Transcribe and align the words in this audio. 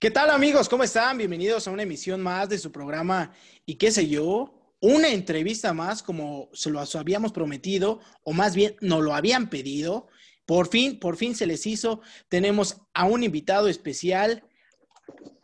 ¿Qué 0.00 0.10
tal 0.10 0.30
amigos? 0.30 0.70
¿Cómo 0.70 0.82
están? 0.82 1.18
Bienvenidos 1.18 1.68
a 1.68 1.70
una 1.70 1.82
emisión 1.82 2.22
más 2.22 2.48
de 2.48 2.56
su 2.56 2.72
programa 2.72 3.34
y 3.66 3.74
qué 3.74 3.92
sé 3.92 4.08
yo, 4.08 4.74
una 4.80 5.08
entrevista 5.08 5.74
más 5.74 6.02
como 6.02 6.48
se 6.54 6.70
lo 6.70 6.80
habíamos 6.80 7.32
prometido 7.32 8.00
o 8.24 8.32
más 8.32 8.54
bien 8.54 8.76
nos 8.80 9.02
lo 9.02 9.14
habían 9.14 9.50
pedido. 9.50 10.08
Por 10.46 10.68
fin, 10.68 10.98
por 10.98 11.18
fin 11.18 11.34
se 11.34 11.46
les 11.46 11.66
hizo. 11.66 12.00
Tenemos 12.30 12.78
a 12.94 13.04
un 13.04 13.22
invitado 13.24 13.68
especial. 13.68 14.42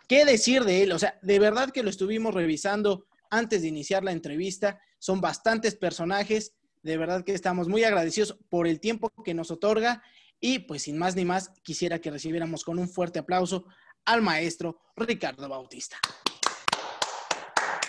¿Qué 0.09 0.25
decir 0.25 0.65
de 0.65 0.85
él? 0.85 0.93
O 0.93 0.99
sea, 0.99 1.19
de 1.21 1.39
verdad 1.39 1.71
que 1.71 1.83
lo 1.83 1.91
estuvimos 1.91 2.33
revisando 2.33 3.05
antes 3.29 3.61
de 3.61 3.69
iniciar 3.69 4.05
la 4.05 4.13
entrevista. 4.13 4.81
Son 4.99 5.21
bastantes 5.21 5.77
personajes. 5.77 6.55
De 6.83 6.97
verdad 6.97 7.25
que 7.25 7.35
estamos 7.35 7.69
muy 7.69 7.85
agradecidos 7.85 8.39
por 8.49 8.67
el 8.67 8.81
tiempo 8.81 9.13
que 9.23 9.35
nos 9.35 9.51
otorga. 9.51 10.03
Y 10.41 10.61
pues 10.61 10.85
sin 10.85 10.97
más 10.97 11.15
ni 11.15 11.27
más, 11.27 11.51
quisiera 11.63 12.01
que 12.01 12.11
recibiéramos 12.11 12.65
con 12.65 12.79
un 12.79 12.89
fuerte 12.89 13.19
aplauso 13.19 13.67
al 14.07 14.23
maestro 14.23 14.79
Ricardo 14.97 15.49
Bautista. 15.49 15.99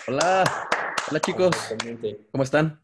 Hola, 0.08 0.68
hola 1.08 1.20
chicos, 1.20 1.56
¿cómo 2.32 2.44
están? 2.44 2.82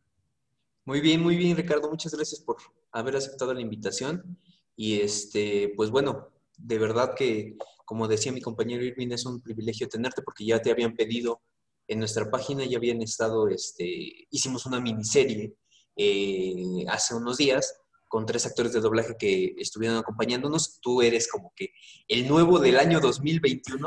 Muy 0.85 1.01
bien, 1.01 1.21
muy 1.21 1.37
bien 1.37 1.57
Ricardo, 1.57 1.91
muchas 1.91 2.15
gracias 2.15 2.41
por 2.41 2.57
haber 2.93 3.17
aceptado 3.17 3.53
la 3.53 3.61
invitación 3.61 4.39
y 4.77 5.01
este, 5.01 5.73
pues 5.77 5.91
bueno, 5.91 6.31
de 6.57 6.79
verdad 6.79 7.15
que 7.17 7.57
como 7.85 8.09
decía 8.09 8.33
mi 8.33 8.41
compañero 8.41 8.85
Irving, 8.85 9.11
es 9.11 9.27
un 9.27 9.43
privilegio 9.43 9.89
tenerte 9.89 10.23
porque 10.23 10.45
ya 10.45 10.63
te 10.63 10.71
habían 10.71 10.95
pedido 10.95 11.43
en 11.89 11.99
nuestra 11.99 12.31
página, 12.31 12.65
ya 12.65 12.79
habían 12.79 13.03
estado, 13.03 13.49
este, 13.49 14.27
hicimos 14.31 14.65
una 14.65 14.81
miniserie 14.81 15.55
eh, 15.97 16.85
hace 16.89 17.15
unos 17.15 17.37
días 17.37 17.81
con 18.15 18.27
tres 18.27 18.47
actores 18.47 18.73
de 18.73 18.79
doblaje 18.79 19.17
que 19.19 19.57
estuvieron 19.59 19.99
acompañándonos. 19.99 20.79
Tú 20.81 21.03
eres 21.03 21.27
como 21.27 21.53
que 21.57 21.71
el 22.07 22.29
nuevo 22.29 22.61
del 22.61 22.79
año 22.79 23.01
2021. 23.01 23.85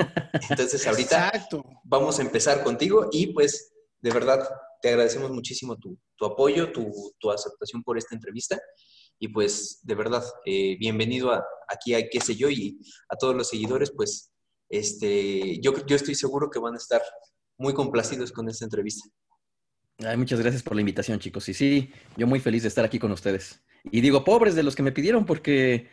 Entonces 0.50 0.86
ahorita 0.86 1.32
vamos 1.86 2.20
a 2.20 2.24
empezar 2.24 2.62
contigo 2.62 3.08
y 3.10 3.28
pues 3.28 3.72
de 4.02 4.12
verdad 4.12 4.46
te 4.82 4.90
agradecemos 4.90 5.32
muchísimo 5.32 5.78
tu, 5.78 5.98
apoyo, 6.26 6.74
tu, 6.74 7.32
aceptación 7.32 7.84
por 7.84 7.98
esta 7.98 8.16
entrevista. 8.16 8.60
Y 9.18 9.30
pues 9.30 9.80
de 9.84 9.96
verdad, 9.96 10.26
eh, 10.46 10.76
bienvenido 10.78 11.32
a, 11.32 11.46
aquí 11.70 11.94
a 11.94 12.10
qué 12.10 12.20
sé 12.20 12.36
yo 12.36 12.50
y 12.50 12.82
a 13.08 13.16
todos 13.16 13.34
los 13.34 13.48
seguidores, 13.48 13.94
pues 13.96 14.34
este, 14.68 15.62
yo, 15.62 15.72
yo 15.86 15.96
estoy 15.96 16.16
seguro 16.16 16.50
que 16.50 16.60
van 16.60 16.74
a 16.74 16.80
estar 16.80 17.02
muy 17.58 17.74
complacidos 17.74 18.34
con 18.34 18.50
esta 18.50 18.66
entrevista. 18.66 19.08
Ay, 20.00 20.18
muchas 20.18 20.40
gracias 20.40 20.64
por 20.64 20.76
la 20.76 20.82
invitación, 20.82 21.20
chicos. 21.20 21.50
Y 21.50 21.54
sí, 21.54 21.92
yo 22.16 22.28
muy 22.28 22.40
feliz 22.40 22.62
de 22.62 22.70
estar 22.70 22.86
aquí 22.86 23.00
con 23.00 23.12
ustedes. 23.12 23.62
Y 23.92 24.02
digo, 24.02 24.24
pobres 24.24 24.56
de 24.56 24.64
los 24.64 24.76
que 24.76 24.84
me 24.84 24.92
pidieron 24.92 25.26
porque 25.26 25.88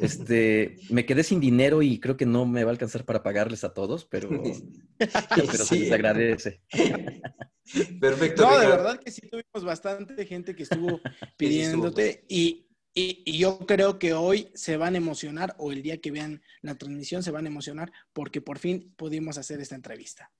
este, 0.00 0.76
me 0.90 1.06
quedé 1.06 1.22
sin 1.22 1.40
dinero 1.40 1.82
y 1.82 2.00
creo 2.00 2.16
que 2.16 2.26
no 2.26 2.46
me 2.46 2.64
va 2.64 2.70
a 2.70 2.72
alcanzar 2.72 3.04
para 3.04 3.22
pagarles 3.22 3.64
a 3.64 3.72
todos, 3.72 4.04
pero, 4.04 4.28
pero 4.98 5.64
se 5.64 5.78
les 5.78 5.92
agradece. 5.92 6.62
Perfecto. 8.00 8.42
No, 8.42 8.58
de 8.58 8.66
verdad 8.66 9.00
que 9.00 9.10
sí 9.10 9.22
tuvimos 9.22 9.64
bastante 9.64 10.26
gente 10.26 10.54
que 10.54 10.64
estuvo 10.64 11.00
pidiéndote 11.36 12.24
y, 12.28 12.68
y, 12.92 13.38
yo 13.38 13.58
creo 13.60 13.98
que 13.98 14.12
hoy 14.12 14.50
se 14.54 14.76
van 14.76 14.94
a 14.94 14.98
emocionar 14.98 15.54
o 15.58 15.72
el 15.72 15.82
día 15.82 15.98
que 15.98 16.10
vean 16.10 16.42
la 16.60 16.74
transmisión 16.74 17.22
se 17.22 17.30
van 17.30 17.46
a 17.46 17.48
emocionar 17.48 17.92
porque 18.12 18.40
por 18.40 18.58
fin 18.58 18.92
pudimos 18.96 19.38
hacer 19.38 19.60
esta 19.60 19.76
entrevista. 19.76 20.30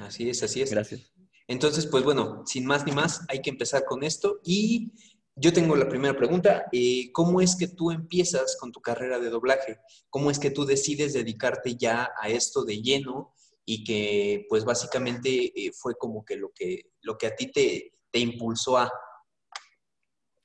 Así 0.00 0.30
es, 0.30 0.42
así 0.42 0.62
es. 0.62 0.70
Gracias. 0.70 1.12
Entonces, 1.48 1.86
pues 1.86 2.02
bueno, 2.02 2.42
sin 2.46 2.66
más 2.66 2.84
ni 2.84 2.92
más, 2.92 3.22
hay 3.28 3.40
que 3.40 3.50
empezar 3.50 3.84
con 3.84 4.02
esto 4.02 4.40
y 4.44 4.92
yo 5.36 5.52
tengo 5.52 5.76
la 5.76 5.88
primera 5.88 6.16
pregunta. 6.16 6.66
Eh, 6.72 7.12
¿Cómo 7.12 7.40
es 7.40 7.56
que 7.56 7.68
tú 7.68 7.90
empiezas 7.90 8.56
con 8.58 8.72
tu 8.72 8.80
carrera 8.80 9.18
de 9.18 9.28
doblaje? 9.28 9.78
¿Cómo 10.08 10.30
es 10.30 10.38
que 10.38 10.50
tú 10.50 10.64
decides 10.64 11.12
dedicarte 11.12 11.76
ya 11.76 12.10
a 12.20 12.30
esto 12.30 12.64
de 12.64 12.80
lleno 12.80 13.34
y 13.64 13.84
que 13.84 14.46
pues 14.48 14.64
básicamente 14.64 15.52
eh, 15.54 15.72
fue 15.72 15.94
como 15.96 16.24
que 16.24 16.36
lo 16.36 16.52
que, 16.54 16.92
lo 17.02 17.18
que 17.18 17.26
a 17.26 17.36
ti 17.36 17.52
te, 17.52 17.92
impulsó 18.18 18.78
a... 18.78 18.90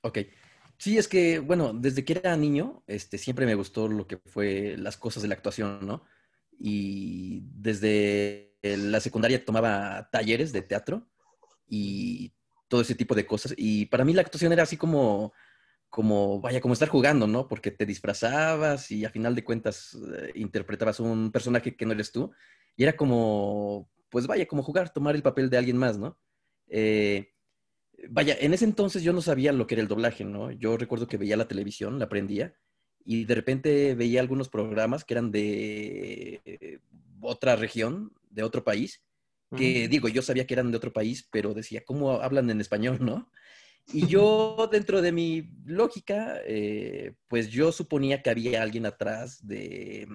Ok. 0.02 0.20
Sí, 0.78 0.98
es 0.98 1.08
que, 1.08 1.40
bueno, 1.40 1.72
desde 1.74 2.04
que 2.04 2.14
era 2.14 2.36
niño, 2.36 2.84
este, 2.86 3.18
siempre 3.18 3.46
me 3.46 3.56
gustó 3.56 3.88
lo 3.88 4.08
que 4.08 4.18
fue 4.18 4.76
las 4.78 4.98
cosas 4.98 5.22
de 5.22 5.30
la 5.30 5.36
actuación, 5.36 5.86
¿no? 5.88 6.04
Y 6.60 7.44
desde 7.54 8.51
la 8.62 9.00
secundaria 9.00 9.44
tomaba 9.44 10.10
talleres 10.12 10.52
de 10.52 10.62
teatro 10.62 11.08
y 11.68 12.34
todo 12.68 12.82
ese 12.82 12.96
tipo 12.96 13.16
de 13.16 13.26
cosas. 13.26 13.54
Y 13.58 13.86
para 13.88 14.06
mí 14.06 14.14
la 14.14 14.22
actuación 14.22 14.54
era 14.54 14.64
así 14.64 14.78
como, 14.78 15.34
como, 15.90 16.40
vaya, 16.40 16.62
como 16.62 16.74
estar 16.74 16.90
jugando, 16.90 17.28
¿no? 17.28 17.48
Porque 17.48 17.72
te 17.72 17.86
disfrazabas 17.86 18.92
y 18.92 19.04
a 19.06 19.10
final 19.10 19.36
de 19.36 19.44
cuentas 19.44 19.98
eh, 20.18 20.32
interpretabas 20.36 21.00
un 21.00 21.32
personaje 21.32 21.76
que 21.76 21.86
no 21.86 21.94
eres 21.94 22.12
tú. 22.12 22.32
Y 22.78 22.84
era 22.84 22.96
como, 22.96 23.90
pues 24.10 24.28
vaya, 24.28 24.48
como 24.48 24.64
jugar, 24.64 24.94
tomar 24.94 25.16
el 25.16 25.24
papel 25.24 25.50
de 25.50 25.58
alguien 25.58 25.78
más, 25.78 25.98
¿no? 25.98 26.18
Eh, 26.68 27.34
vaya, 28.10 28.38
en 28.40 28.54
ese 28.54 28.66
entonces 28.66 29.04
yo 29.04 29.12
no 29.12 29.22
sabía 29.22 29.52
lo 29.52 29.68
que 29.68 29.76
era 29.76 29.82
el 29.82 29.90
doblaje, 29.90 30.24
¿no? 30.24 30.52
Yo 30.52 30.78
recuerdo 30.78 31.08
que 31.08 31.18
veía 31.18 31.36
la 31.38 31.48
televisión, 31.48 32.00
la 32.00 32.06
aprendía, 32.06 32.54
y 33.04 33.26
de 33.26 33.36
repente 33.36 33.96
veía 33.96 34.22
algunos 34.22 34.48
programas 34.48 35.04
que 35.04 35.14
eran 35.14 35.32
de 35.32 36.80
otra 37.22 37.56
región, 37.56 38.14
de 38.30 38.44
otro 38.44 38.64
país, 38.64 39.04
que 39.58 39.90
digo, 39.90 40.08
yo 40.08 40.22
sabía 40.22 40.48
que 40.48 40.54
eran 40.54 40.72
de 40.72 40.78
otro 40.78 40.94
país, 40.94 41.28
pero 41.30 41.54
decía, 41.54 41.84
¿cómo 41.84 42.22
hablan 42.22 42.50
en 42.50 42.62
español, 42.62 43.00
no? 43.02 43.30
Y 43.92 44.08
yo, 44.08 44.70
dentro 44.72 45.02
de 45.02 45.12
mi 45.12 45.52
lógica, 45.66 46.40
eh, 46.46 47.16
pues 47.28 47.50
yo 47.50 47.74
suponía 47.74 48.22
que 48.22 48.30
había 48.30 48.64
alguien 48.64 48.86
atrás 48.86 49.46
de, 49.46 50.08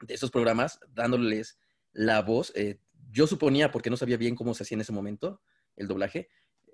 de 0.00 0.14
esos 0.14 0.30
programas 0.30 0.78
dándoles 0.94 1.58
la 1.92 2.22
voz. 2.22 2.52
Eh, 2.54 2.78
yo 3.10 3.26
suponía, 3.26 3.72
porque 3.72 3.90
no 3.90 3.96
sabía 3.96 4.16
bien 4.16 4.36
cómo 4.36 4.54
se 4.54 4.62
hacía 4.62 4.76
en 4.76 4.82
ese 4.82 4.92
momento 4.92 5.40
el 5.76 5.88
doblaje, 5.88 6.28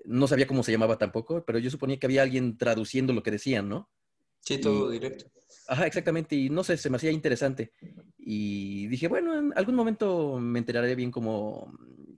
no 0.05 0.27
sabía 0.27 0.47
cómo 0.47 0.63
se 0.63 0.73
llamaba 0.73 0.99
tampoco, 0.99 1.45
pero 1.45 1.59
yo 1.59 1.71
suponía 1.71 1.99
que 1.99 2.07
había 2.07 2.23
alguien 2.23 2.57
traduciendo 2.57 3.13
lo 3.13 3.23
que 3.23 3.31
decían, 3.31 3.69
¿no? 3.69 3.91
Sí, 4.41 4.59
todo 4.59 4.91
directo. 4.91 5.31
Ajá, 5.71 5.87
exactamente, 5.87 6.35
y 6.35 6.49
no 6.49 6.65
sé, 6.65 6.79
se 6.79 6.89
me 6.89 6.97
hacía 6.97 7.11
interesante. 7.11 7.73
Y 8.17 8.87
dije, 8.87 9.07
bueno, 9.07 9.39
en 9.39 9.53
algún 9.55 9.75
momento 9.75 10.39
me 10.41 10.59
enteraré 10.61 10.95
bien 10.95 11.11
cómo, 11.11 11.71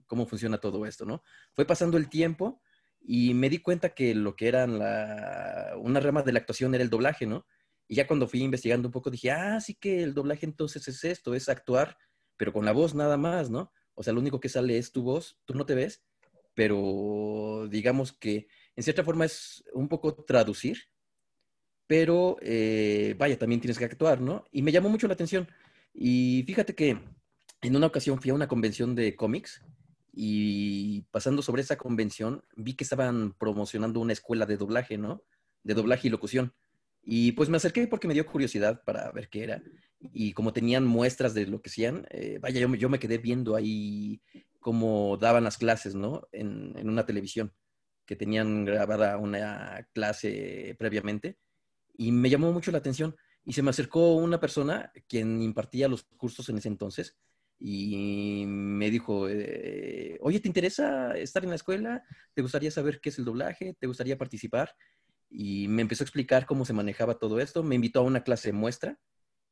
cómo 0.07 0.25
funciona 0.25 0.57
todo 0.57 0.85
esto, 0.85 1.05
¿no? 1.05 1.21
Fue 1.53 1.65
pasando 1.65 1.97
el 1.97 2.07
tiempo 2.09 2.61
y 3.01 3.33
me 3.33 3.49
di 3.49 3.57
cuenta 3.57 3.89
que 3.89 4.15
lo 4.15 4.37
que 4.37 4.47
era 4.47 4.67
la, 4.67 5.73
una 5.77 5.99
rama 5.99 6.23
de 6.23 6.31
la 6.31 6.39
actuación 6.39 6.73
era 6.75 6.83
el 6.83 6.89
doblaje, 6.89 7.25
¿no? 7.25 7.45
Y 7.89 7.95
ya 7.95 8.07
cuando 8.07 8.25
fui 8.25 8.41
investigando 8.41 8.87
un 8.87 8.93
poco 8.93 9.09
dije, 9.09 9.31
ah, 9.31 9.59
sí 9.59 9.75
que 9.75 10.01
el 10.01 10.13
doblaje 10.13 10.45
entonces 10.45 10.87
es 10.87 11.03
esto, 11.03 11.35
es 11.35 11.49
actuar, 11.49 11.97
pero 12.37 12.53
con 12.53 12.63
la 12.63 12.71
voz 12.71 12.95
nada 12.95 13.17
más, 13.17 13.49
¿no? 13.49 13.73
O 13.95 14.03
sea, 14.03 14.13
lo 14.13 14.21
único 14.21 14.39
que 14.39 14.47
sale 14.47 14.77
es 14.77 14.93
tu 14.93 15.03
voz, 15.03 15.39
tú 15.43 15.55
no 15.55 15.65
te 15.65 15.75
ves, 15.75 16.05
pero 16.53 17.67
digamos 17.69 18.13
que 18.13 18.47
en 18.77 18.83
cierta 18.83 19.03
forma 19.03 19.25
es 19.25 19.61
un 19.73 19.89
poco 19.89 20.15
traducir 20.23 20.77
pero 21.91 22.37
eh, 22.39 23.15
vaya, 23.17 23.37
también 23.37 23.59
tienes 23.59 23.77
que 23.77 23.83
actuar, 23.83 24.21
¿no? 24.21 24.45
Y 24.53 24.61
me 24.61 24.71
llamó 24.71 24.87
mucho 24.87 25.09
la 25.09 25.13
atención. 25.13 25.49
Y 25.93 26.41
fíjate 26.47 26.73
que 26.73 26.97
en 27.61 27.75
una 27.75 27.87
ocasión 27.87 28.21
fui 28.21 28.31
a 28.31 28.33
una 28.33 28.47
convención 28.47 28.95
de 28.95 29.13
cómics 29.13 29.61
y 30.13 31.01
pasando 31.11 31.41
sobre 31.41 31.63
esa 31.63 31.75
convención 31.75 32.45
vi 32.55 32.75
que 32.75 32.85
estaban 32.85 33.33
promocionando 33.33 33.99
una 33.99 34.13
escuela 34.13 34.45
de 34.45 34.55
doblaje, 34.55 34.97
¿no? 34.97 35.21
De 35.63 35.73
doblaje 35.73 36.07
y 36.07 36.11
locución. 36.11 36.53
Y 37.03 37.33
pues 37.33 37.49
me 37.49 37.57
acerqué 37.57 37.85
porque 37.87 38.07
me 38.07 38.13
dio 38.13 38.25
curiosidad 38.25 38.81
para 38.85 39.11
ver 39.11 39.27
qué 39.27 39.43
era. 39.43 39.61
Y 39.99 40.31
como 40.31 40.53
tenían 40.53 40.85
muestras 40.85 41.33
de 41.33 41.45
lo 41.45 41.61
que 41.61 41.69
hacían, 41.69 42.07
eh, 42.11 42.39
vaya, 42.41 42.61
yo, 42.61 42.73
yo, 42.73 42.87
me 42.87 42.99
quedé 42.99 43.17
viendo 43.17 43.53
ahí 43.53 44.21
cómo 44.61 45.17
daban 45.17 45.43
las 45.43 45.57
clases, 45.57 45.93
¿no? 45.93 46.25
En, 46.31 46.73
en 46.77 46.87
una 46.87 47.05
televisión, 47.05 47.51
que 48.05 48.15
tenían 48.15 48.63
grabada 48.63 49.17
una 49.17 49.89
clase 49.91 50.73
previamente 50.79 51.37
y 52.01 52.11
me 52.11 52.31
llamó 52.31 52.51
mucho 52.51 52.71
la 52.71 52.79
atención. 52.79 53.15
Y 53.45 53.53
se 53.53 53.61
me 53.61 53.69
acercó 53.69 54.15
una 54.15 54.39
persona 54.39 54.91
quien 55.07 55.41
impartía 55.41 55.87
los 55.87 56.03
cursos 56.03 56.49
en 56.49 56.57
ese 56.57 56.67
entonces 56.67 57.15
y 57.59 58.45
me 58.47 58.89
dijo, 58.89 59.29
eh, 59.29 60.17
oye, 60.21 60.39
¿te 60.39 60.47
interesa 60.47 61.15
estar 61.15 61.43
en 61.43 61.49
la 61.49 61.57
escuela? 61.57 62.03
¿Te 62.33 62.41
gustaría 62.41 62.71
saber 62.71 62.99
qué 63.01 63.09
es 63.09 63.19
el 63.19 63.25
doblaje? 63.25 63.75
¿Te 63.79 63.85
gustaría 63.85 64.17
participar? 64.17 64.75
Y 65.29 65.67
me 65.67 65.83
empezó 65.83 66.03
a 66.03 66.05
explicar 66.05 66.47
cómo 66.47 66.65
se 66.65 66.73
manejaba 66.73 67.19
todo 67.19 67.39
esto. 67.39 67.61
Me 67.61 67.75
invitó 67.75 67.99
a 67.99 68.03
una 68.03 68.23
clase 68.23 68.51
muestra 68.51 68.99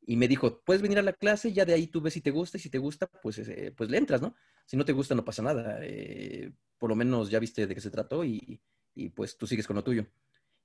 y 0.00 0.16
me 0.16 0.26
dijo, 0.26 0.60
puedes 0.64 0.82
venir 0.82 0.98
a 0.98 1.02
la 1.02 1.12
clase, 1.12 1.52
ya 1.52 1.64
de 1.64 1.74
ahí 1.74 1.86
tú 1.86 2.00
ves 2.00 2.14
si 2.14 2.20
te 2.20 2.32
gusta 2.32 2.58
y 2.58 2.60
si 2.60 2.68
te 2.68 2.78
gusta, 2.78 3.06
pues, 3.06 3.38
eh, 3.38 3.72
pues 3.76 3.90
le 3.90 3.98
entras, 3.98 4.22
¿no? 4.22 4.34
Si 4.66 4.76
no 4.76 4.84
te 4.84 4.92
gusta, 4.92 5.14
no 5.14 5.24
pasa 5.24 5.42
nada. 5.42 5.78
Eh, 5.82 6.52
por 6.78 6.90
lo 6.90 6.96
menos 6.96 7.30
ya 7.30 7.38
viste 7.38 7.68
de 7.68 7.74
qué 7.76 7.80
se 7.80 7.90
trató 7.90 8.24
y, 8.24 8.60
y 8.96 9.10
pues 9.10 9.38
tú 9.38 9.46
sigues 9.46 9.68
con 9.68 9.76
lo 9.76 9.84
tuyo. 9.84 10.04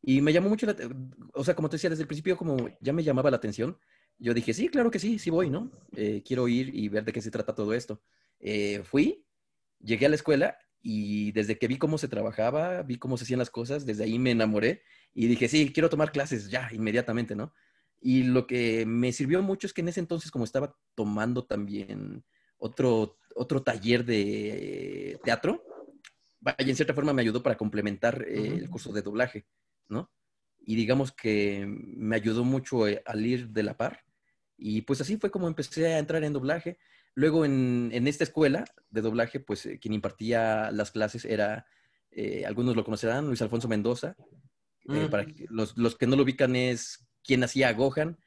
Y 0.02 0.22
me 0.22 0.34
llamó 0.34 0.50
mucho 0.50 0.66
la 0.66 0.76
o 1.34 1.44
sea, 1.44 1.56
como 1.56 1.70
te 1.70 1.76
decía, 1.76 1.90
desde 1.90 2.04
el 2.04 2.08
principio 2.08 2.38
como 2.38 2.70
ya 2.80 2.94
me 2.94 3.04
llamaba 3.04 3.32
la 3.32 3.38
atención, 3.38 3.78
yo 4.18 4.34
dije, 4.34 4.54
sí, 4.54 4.70
claro 4.70 4.92
que 4.92 5.00
sí, 5.00 5.20
sí 5.20 5.30
voy, 5.30 5.50
¿no? 5.50 5.72
Eh, 5.96 6.24
quiero 6.26 6.48
ir 6.48 6.74
y 6.74 6.88
ver 6.90 7.04
de 7.04 7.12
qué 7.12 7.22
se 7.22 7.32
trata 7.32 7.56
todo 7.56 7.74
esto. 7.74 8.02
Eh, 8.40 8.82
fui, 8.84 9.26
llegué 9.80 10.06
a 10.06 10.10
la 10.10 10.16
escuela 10.16 10.58
y 10.82 11.32
desde 11.32 11.58
que 11.58 11.68
vi 11.68 11.78
cómo 11.78 11.98
se 11.98 12.08
trabajaba, 12.08 12.84
vi 12.84 12.98
cómo 12.98 13.18
se 13.18 13.24
hacían 13.24 13.40
las 13.40 13.50
cosas, 13.50 13.86
desde 13.86 14.04
ahí 14.04 14.20
me 14.20 14.32
enamoré 14.32 14.84
y 15.14 15.28
dije, 15.28 15.48
sí, 15.48 15.72
quiero 15.74 15.90
tomar 15.90 16.12
clases 16.12 16.50
ya, 16.50 16.70
inmediatamente, 16.72 17.36
¿no? 17.36 17.54
Y 18.00 18.24
lo 18.24 18.46
que 18.46 18.86
me 18.86 19.12
sirvió 19.12 19.42
mucho 19.42 19.66
es 19.66 19.74
que 19.74 19.82
en 19.82 19.88
ese 19.88 20.00
entonces, 20.00 20.30
como 20.30 20.46
estaba 20.46 20.78
tomando 20.94 21.46
también 21.46 22.24
otro, 22.58 23.18
otro 23.36 23.64
taller 23.64 24.06
de 24.06 25.20
teatro, 25.24 25.64
vaya, 26.40 26.58
en 26.60 26.76
cierta 26.76 26.94
forma 26.94 27.14
me 27.14 27.24
ayudó 27.24 27.42
para 27.42 27.58
complementar 27.58 28.24
eh, 28.28 28.58
el 28.58 28.70
curso 28.70 28.94
de 28.94 29.02
doblaje, 29.02 29.48
¿no? 29.90 30.12
Y 30.60 30.76
digamos 30.76 31.12
que 31.12 31.66
me 31.68 32.16
ayudó 32.16 32.44
mucho 32.44 32.88
eh, 32.88 33.02
al 33.06 33.26
ir 33.26 33.50
de 33.50 33.64
la 33.64 33.78
par. 33.78 34.04
Y 34.58 34.82
pues 34.82 35.02
así 35.02 35.18
fue 35.18 35.32
como 35.32 35.48
empecé 35.48 35.94
a 35.94 36.00
entrar 36.00 36.24
en 36.24 36.34
doblaje. 36.34 36.78
Luego 37.14 37.46
en, 37.46 37.90
en 37.94 38.08
esta 38.08 38.24
escuela 38.24 38.66
de 38.90 39.02
doblaje, 39.02 39.40
pues 39.40 39.66
eh, 39.66 39.80
quien 39.80 39.94
impartía 39.94 40.72
las 40.72 40.92
clases 40.92 41.26
era, 41.26 41.68
algunos 42.46 42.76
lo 42.76 42.86
conocerán, 42.86 43.28
Luis 43.28 43.42
Alfonso 43.42 43.68
Mendoza. 43.68 44.16
para 45.12 45.26
los, 45.50 45.78
los, 45.78 45.98
que 45.98 46.08
no 46.08 46.16
lo 46.16 46.24
ubican 46.24 46.56
es 46.56 47.06
quien 47.24 47.44
hacía 47.44 47.68
a 47.68 47.74
Gohan, 47.74 48.18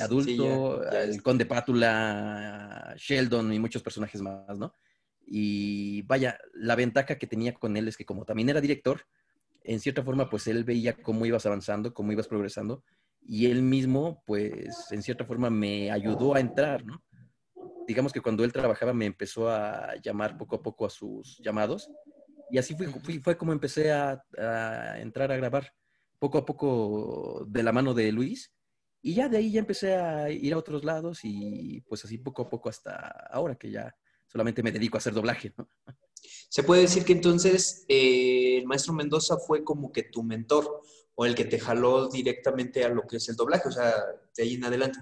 adulto, 0.00 0.88
el 0.92 1.22
Conde 1.22 1.44
Pátula, 1.44 2.94
Sheldon 2.96 3.52
y 3.52 3.58
muchos 3.58 3.82
personajes 3.82 4.22
más, 4.22 4.58
¿no? 4.58 4.72
Y 5.26 6.02
vaya, 6.02 6.38
la 6.52 6.76
ventaja 6.76 7.16
que 7.16 7.26
tenía 7.26 7.54
con 7.54 7.76
él 7.76 7.88
es 7.88 7.96
que 7.96 8.04
como 8.04 8.24
también 8.24 8.48
era 8.48 8.60
director, 8.60 9.06
en 9.64 9.80
cierta 9.80 10.02
forma, 10.02 10.28
pues 10.28 10.46
él 10.46 10.64
veía 10.64 10.94
cómo 10.94 11.26
ibas 11.26 11.46
avanzando, 11.46 11.94
cómo 11.94 12.12
ibas 12.12 12.28
progresando, 12.28 12.82
y 13.20 13.46
él 13.46 13.62
mismo, 13.62 14.22
pues, 14.26 14.90
en 14.90 15.02
cierta 15.02 15.24
forma 15.24 15.50
me 15.50 15.90
ayudó 15.90 16.34
a 16.34 16.40
entrar, 16.40 16.84
¿no? 16.84 17.02
Digamos 17.86 18.12
que 18.12 18.20
cuando 18.20 18.44
él 18.44 18.52
trabajaba 18.52 18.92
me 18.92 19.06
empezó 19.06 19.48
a 19.50 19.94
llamar 20.02 20.36
poco 20.36 20.56
a 20.56 20.62
poco 20.62 20.86
a 20.86 20.90
sus 20.90 21.38
llamados, 21.38 21.90
y 22.50 22.58
así 22.58 22.74
fue, 22.74 22.88
fue 23.20 23.36
como 23.36 23.52
empecé 23.52 23.92
a, 23.92 24.22
a, 24.38 24.98
entrar 25.00 25.30
a 25.32 25.36
grabar, 25.36 25.72
poco 26.18 26.38
a 26.38 26.44
poco 26.44 27.44
de 27.48 27.62
la 27.62 27.72
mano 27.72 27.94
de 27.94 28.12
Luis, 28.12 28.52
y 29.00 29.14
ya 29.14 29.28
de 29.28 29.38
ahí 29.38 29.50
ya 29.50 29.60
empecé 29.60 29.96
a 29.96 30.30
ir 30.30 30.52
a 30.54 30.58
otros 30.58 30.84
lados, 30.84 31.20
y 31.22 31.80
pues 31.88 32.04
así 32.04 32.18
poco 32.18 32.42
a 32.42 32.48
poco 32.48 32.68
hasta 32.68 33.08
ahora 33.30 33.54
que 33.54 33.70
ya 33.70 33.94
solamente 34.26 34.62
me 34.62 34.72
dedico 34.72 34.96
a 34.96 34.98
hacer 34.98 35.12
doblaje, 35.12 35.52
¿no? 35.56 35.68
Se 36.48 36.62
puede 36.62 36.82
decir 36.82 37.04
que 37.04 37.12
entonces 37.12 37.84
eh, 37.88 38.58
el 38.58 38.66
maestro 38.66 38.92
Mendoza 38.92 39.38
fue 39.38 39.64
como 39.64 39.92
que 39.92 40.02
tu 40.02 40.22
mentor 40.22 40.82
o 41.14 41.26
el 41.26 41.34
que 41.34 41.44
te 41.44 41.58
jaló 41.58 42.08
directamente 42.08 42.84
a 42.84 42.88
lo 42.88 43.06
que 43.06 43.16
es 43.16 43.28
el 43.28 43.36
doblaje, 43.36 43.68
o 43.68 43.72
sea, 43.72 43.94
de 44.36 44.42
ahí 44.42 44.54
en 44.54 44.64
adelante. 44.64 45.00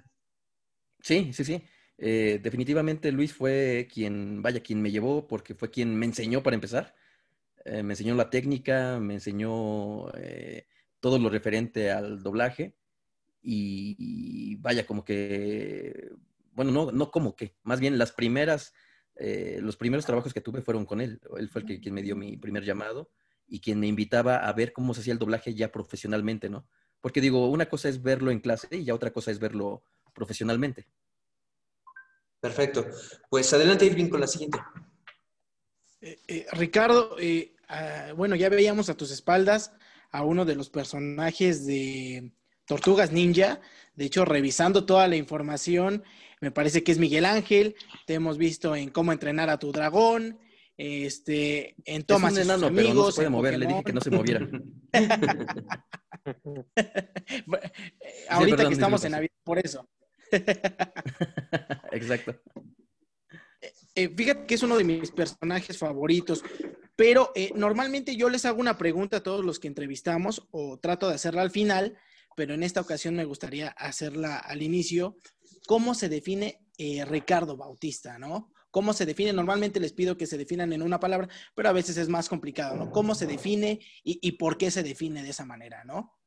Sí, 1.00 1.32
sí, 1.32 1.44
sí. 1.44 1.62
Eh, 1.98 2.40
definitivamente 2.42 3.12
Luis 3.12 3.32
fue 3.32 3.88
quien, 3.92 4.42
vaya, 4.42 4.60
quien 4.60 4.80
me 4.80 4.90
llevó 4.90 5.26
porque 5.26 5.54
fue 5.54 5.70
quien 5.70 5.94
me 5.96 6.06
enseñó 6.06 6.42
para 6.42 6.54
empezar. 6.54 6.94
Eh, 7.64 7.82
me 7.82 7.92
enseñó 7.92 8.14
la 8.14 8.30
técnica, 8.30 8.98
me 9.00 9.14
enseñó 9.14 10.10
todo 11.00 11.18
lo 11.18 11.30
referente 11.30 11.90
al 11.90 12.22
doblaje 12.22 12.74
y, 13.42 13.96
y, 13.98 14.56
vaya, 14.56 14.86
como 14.86 15.04
que, 15.04 16.10
bueno, 16.52 16.70
no, 16.70 16.92
no 16.92 17.10
como 17.10 17.36
que, 17.36 17.54
más 17.62 17.80
bien 17.80 17.98
las 17.98 18.12
primeras 18.12 18.74
eh, 19.22 19.58
los 19.60 19.76
primeros 19.76 20.06
trabajos 20.06 20.32
que 20.32 20.40
tuve 20.40 20.62
fueron 20.62 20.86
con 20.86 21.00
él. 21.00 21.20
Él 21.36 21.50
fue 21.50 21.60
el 21.60 21.66
que, 21.66 21.78
quien 21.78 21.94
me 21.94 22.02
dio 22.02 22.16
mi 22.16 22.38
primer 22.38 22.64
llamado 22.64 23.10
y 23.46 23.60
quien 23.60 23.78
me 23.78 23.86
invitaba 23.86 24.36
a 24.38 24.52
ver 24.54 24.72
cómo 24.72 24.94
se 24.94 25.02
hacía 25.02 25.12
el 25.12 25.18
doblaje 25.18 25.54
ya 25.54 25.70
profesionalmente, 25.70 26.48
¿no? 26.48 26.66
Porque 27.02 27.20
digo, 27.20 27.48
una 27.50 27.66
cosa 27.66 27.90
es 27.90 28.02
verlo 28.02 28.30
en 28.30 28.40
clase 28.40 28.68
y 28.70 28.84
ya 28.84 28.94
otra 28.94 29.12
cosa 29.12 29.30
es 29.30 29.38
verlo 29.38 29.84
profesionalmente. 30.14 30.88
Perfecto. 32.40 32.86
Pues 33.28 33.52
adelante, 33.52 33.84
Irving, 33.84 34.08
con 34.08 34.20
la 34.20 34.26
siguiente. 34.26 34.58
Eh, 36.00 36.18
eh, 36.26 36.46
Ricardo, 36.52 37.16
ah, 37.68 38.12
bueno, 38.16 38.36
ya 38.36 38.48
veíamos 38.48 38.88
a 38.88 38.96
tus 38.96 39.10
espaldas 39.10 39.72
a 40.10 40.24
uno 40.24 40.46
de 40.46 40.54
los 40.54 40.70
personajes 40.70 41.66
de 41.66 42.32
Tortugas 42.64 43.12
Ninja. 43.12 43.60
De 43.94 44.06
hecho, 44.06 44.24
revisando 44.24 44.86
toda 44.86 45.06
la 45.08 45.16
información, 45.16 46.04
me 46.40 46.50
parece 46.50 46.82
que 46.82 46.92
es 46.92 46.98
Miguel 46.98 47.24
Ángel, 47.24 47.76
te 48.06 48.14
hemos 48.14 48.38
visto 48.38 48.74
en 48.74 48.90
cómo 48.90 49.12
entrenar 49.12 49.50
a 49.50 49.58
tu 49.58 49.72
dragón, 49.72 50.38
este, 50.76 51.74
en 51.84 52.04
Tomás 52.04 52.32
es 52.32 52.38
un 52.38 52.44
enano, 52.44 52.70
pero 52.74 52.94
no 52.94 53.10
se 53.10 53.16
puede 53.16 53.28
mover, 53.28 53.58
le 53.58 53.66
dije 53.66 53.82
que 53.84 53.92
no 53.92 54.00
se 54.00 54.10
moviera. 54.10 54.48
Ahorita 58.30 58.66
que 58.66 58.72
estamos 58.72 59.04
en 59.04 59.12
Navidad, 59.12 59.34
por 59.44 59.58
eso. 59.58 59.86
Exacto. 61.92 62.40
Eh, 63.94 64.08
fíjate 64.08 64.46
que 64.46 64.54
es 64.54 64.62
uno 64.62 64.78
de 64.78 64.84
mis 64.84 65.10
personajes 65.10 65.76
favoritos, 65.76 66.42
pero 66.96 67.30
eh, 67.34 67.52
normalmente 67.54 68.16
yo 68.16 68.30
les 68.30 68.46
hago 68.46 68.60
una 68.60 68.78
pregunta 68.78 69.18
a 69.18 69.22
todos 69.22 69.44
los 69.44 69.58
que 69.58 69.68
entrevistamos 69.68 70.48
o 70.50 70.78
trato 70.78 71.10
de 71.10 71.16
hacerla 71.16 71.42
al 71.42 71.50
final, 71.50 71.98
pero 72.36 72.54
en 72.54 72.62
esta 72.62 72.80
ocasión 72.80 73.16
me 73.16 73.26
gustaría 73.26 73.68
hacerla 73.68 74.38
al 74.38 74.62
inicio 74.62 75.18
cómo 75.70 75.94
se 75.94 76.08
define 76.08 76.66
eh, 76.78 77.04
Ricardo 77.04 77.56
Bautista, 77.56 78.18
¿no? 78.18 78.52
¿Cómo 78.72 78.92
se 78.92 79.06
define? 79.06 79.32
Normalmente 79.32 79.78
les 79.78 79.92
pido 79.92 80.16
que 80.16 80.26
se 80.26 80.36
definan 80.36 80.72
en 80.72 80.82
una 80.82 80.98
palabra, 80.98 81.28
pero 81.54 81.68
a 81.68 81.72
veces 81.72 81.96
es 81.96 82.08
más 82.08 82.28
complicado, 82.28 82.74
¿no? 82.74 82.90
¿Cómo 82.90 83.14
se 83.14 83.24
define 83.24 83.78
y, 84.02 84.32
por 84.32 84.58
qué 84.58 84.72
se 84.72 84.82
define 84.82 85.22
de 85.22 85.30
esa 85.30 85.44
manera, 85.44 85.84
¿no? 85.84 86.18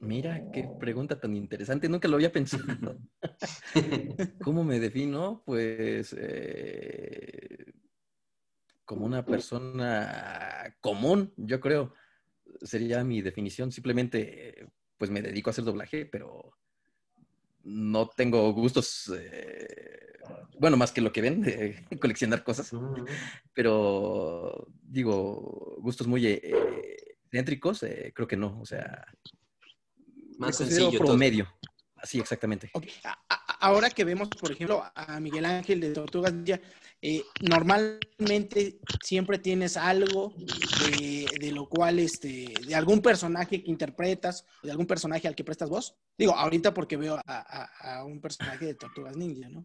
Mira, 0.00 0.50
qué 0.52 0.68
pregunta 0.78 1.18
tan 1.18 1.34
interesante, 1.34 1.88
nunca 1.88 2.06
lo 2.06 2.16
había 2.16 2.30
pensado. 2.30 2.98
¿Cómo 4.44 4.62
me 4.62 4.78
defino? 4.78 5.42
Pues 5.46 6.14
eh, 6.18 7.72
como 8.84 9.06
una 9.06 9.24
persona 9.24 10.76
común, 10.82 11.32
yo 11.38 11.60
creo, 11.60 11.94
sería 12.60 13.04
mi 13.04 13.22
definición. 13.22 13.72
Simplemente, 13.72 14.70
pues 14.98 15.10
me 15.10 15.22
dedico 15.22 15.48
a 15.48 15.52
hacer 15.52 15.64
doblaje, 15.64 16.04
pero 16.04 16.52
no 17.64 18.08
tengo 18.08 18.52
gustos, 18.52 19.12
eh, 19.16 20.18
bueno, 20.58 20.76
más 20.76 20.92
que 20.92 21.00
lo 21.00 21.12
que 21.12 21.20
ven, 21.20 21.42
de 21.42 21.76
coleccionar 22.00 22.44
cosas, 22.44 22.70
pero 23.52 24.68
digo, 24.82 25.76
gustos 25.80 26.06
muy 26.06 26.26
eh, 26.26 27.16
céntricos, 27.30 27.82
eh, 27.82 28.12
creo 28.14 28.28
que 28.28 28.36
no, 28.36 28.60
o 28.60 28.66
sea, 28.66 29.06
más 30.38 30.56
sencillo. 30.56 30.98
Promedio. 30.98 31.48
Así, 31.96 32.18
exactamente. 32.18 32.70
Ahora 33.62 33.90
que 33.90 34.04
vemos, 34.04 34.28
por 34.28 34.50
ejemplo, 34.50 34.82
a 34.92 35.20
Miguel 35.20 35.44
Ángel 35.44 35.80
de 35.80 35.92
Tortugas 35.92 36.34
ya 36.42 36.60
eh, 37.00 37.22
normalmente 37.40 38.80
siempre 39.04 39.38
tienes 39.38 39.76
algo 39.76 40.34
de, 41.38 41.52
lo 41.52 41.68
cual, 41.68 42.00
este, 42.00 42.54
de 42.66 42.74
algún 42.74 43.00
personaje 43.00 43.62
que 43.62 43.70
interpretas 43.70 44.44
de 44.64 44.72
algún 44.72 44.86
personaje 44.86 45.28
al 45.28 45.36
que 45.36 45.44
prestas 45.44 45.68
voz. 45.68 45.96
Digo, 46.18 46.34
ahorita 46.34 46.74
porque 46.74 46.96
veo 46.96 47.20
a, 47.24 48.04
un 48.04 48.20
personaje 48.20 48.66
de 48.66 48.74
Tortugas 48.74 49.16
Ninja, 49.16 49.48
¿no? 49.48 49.64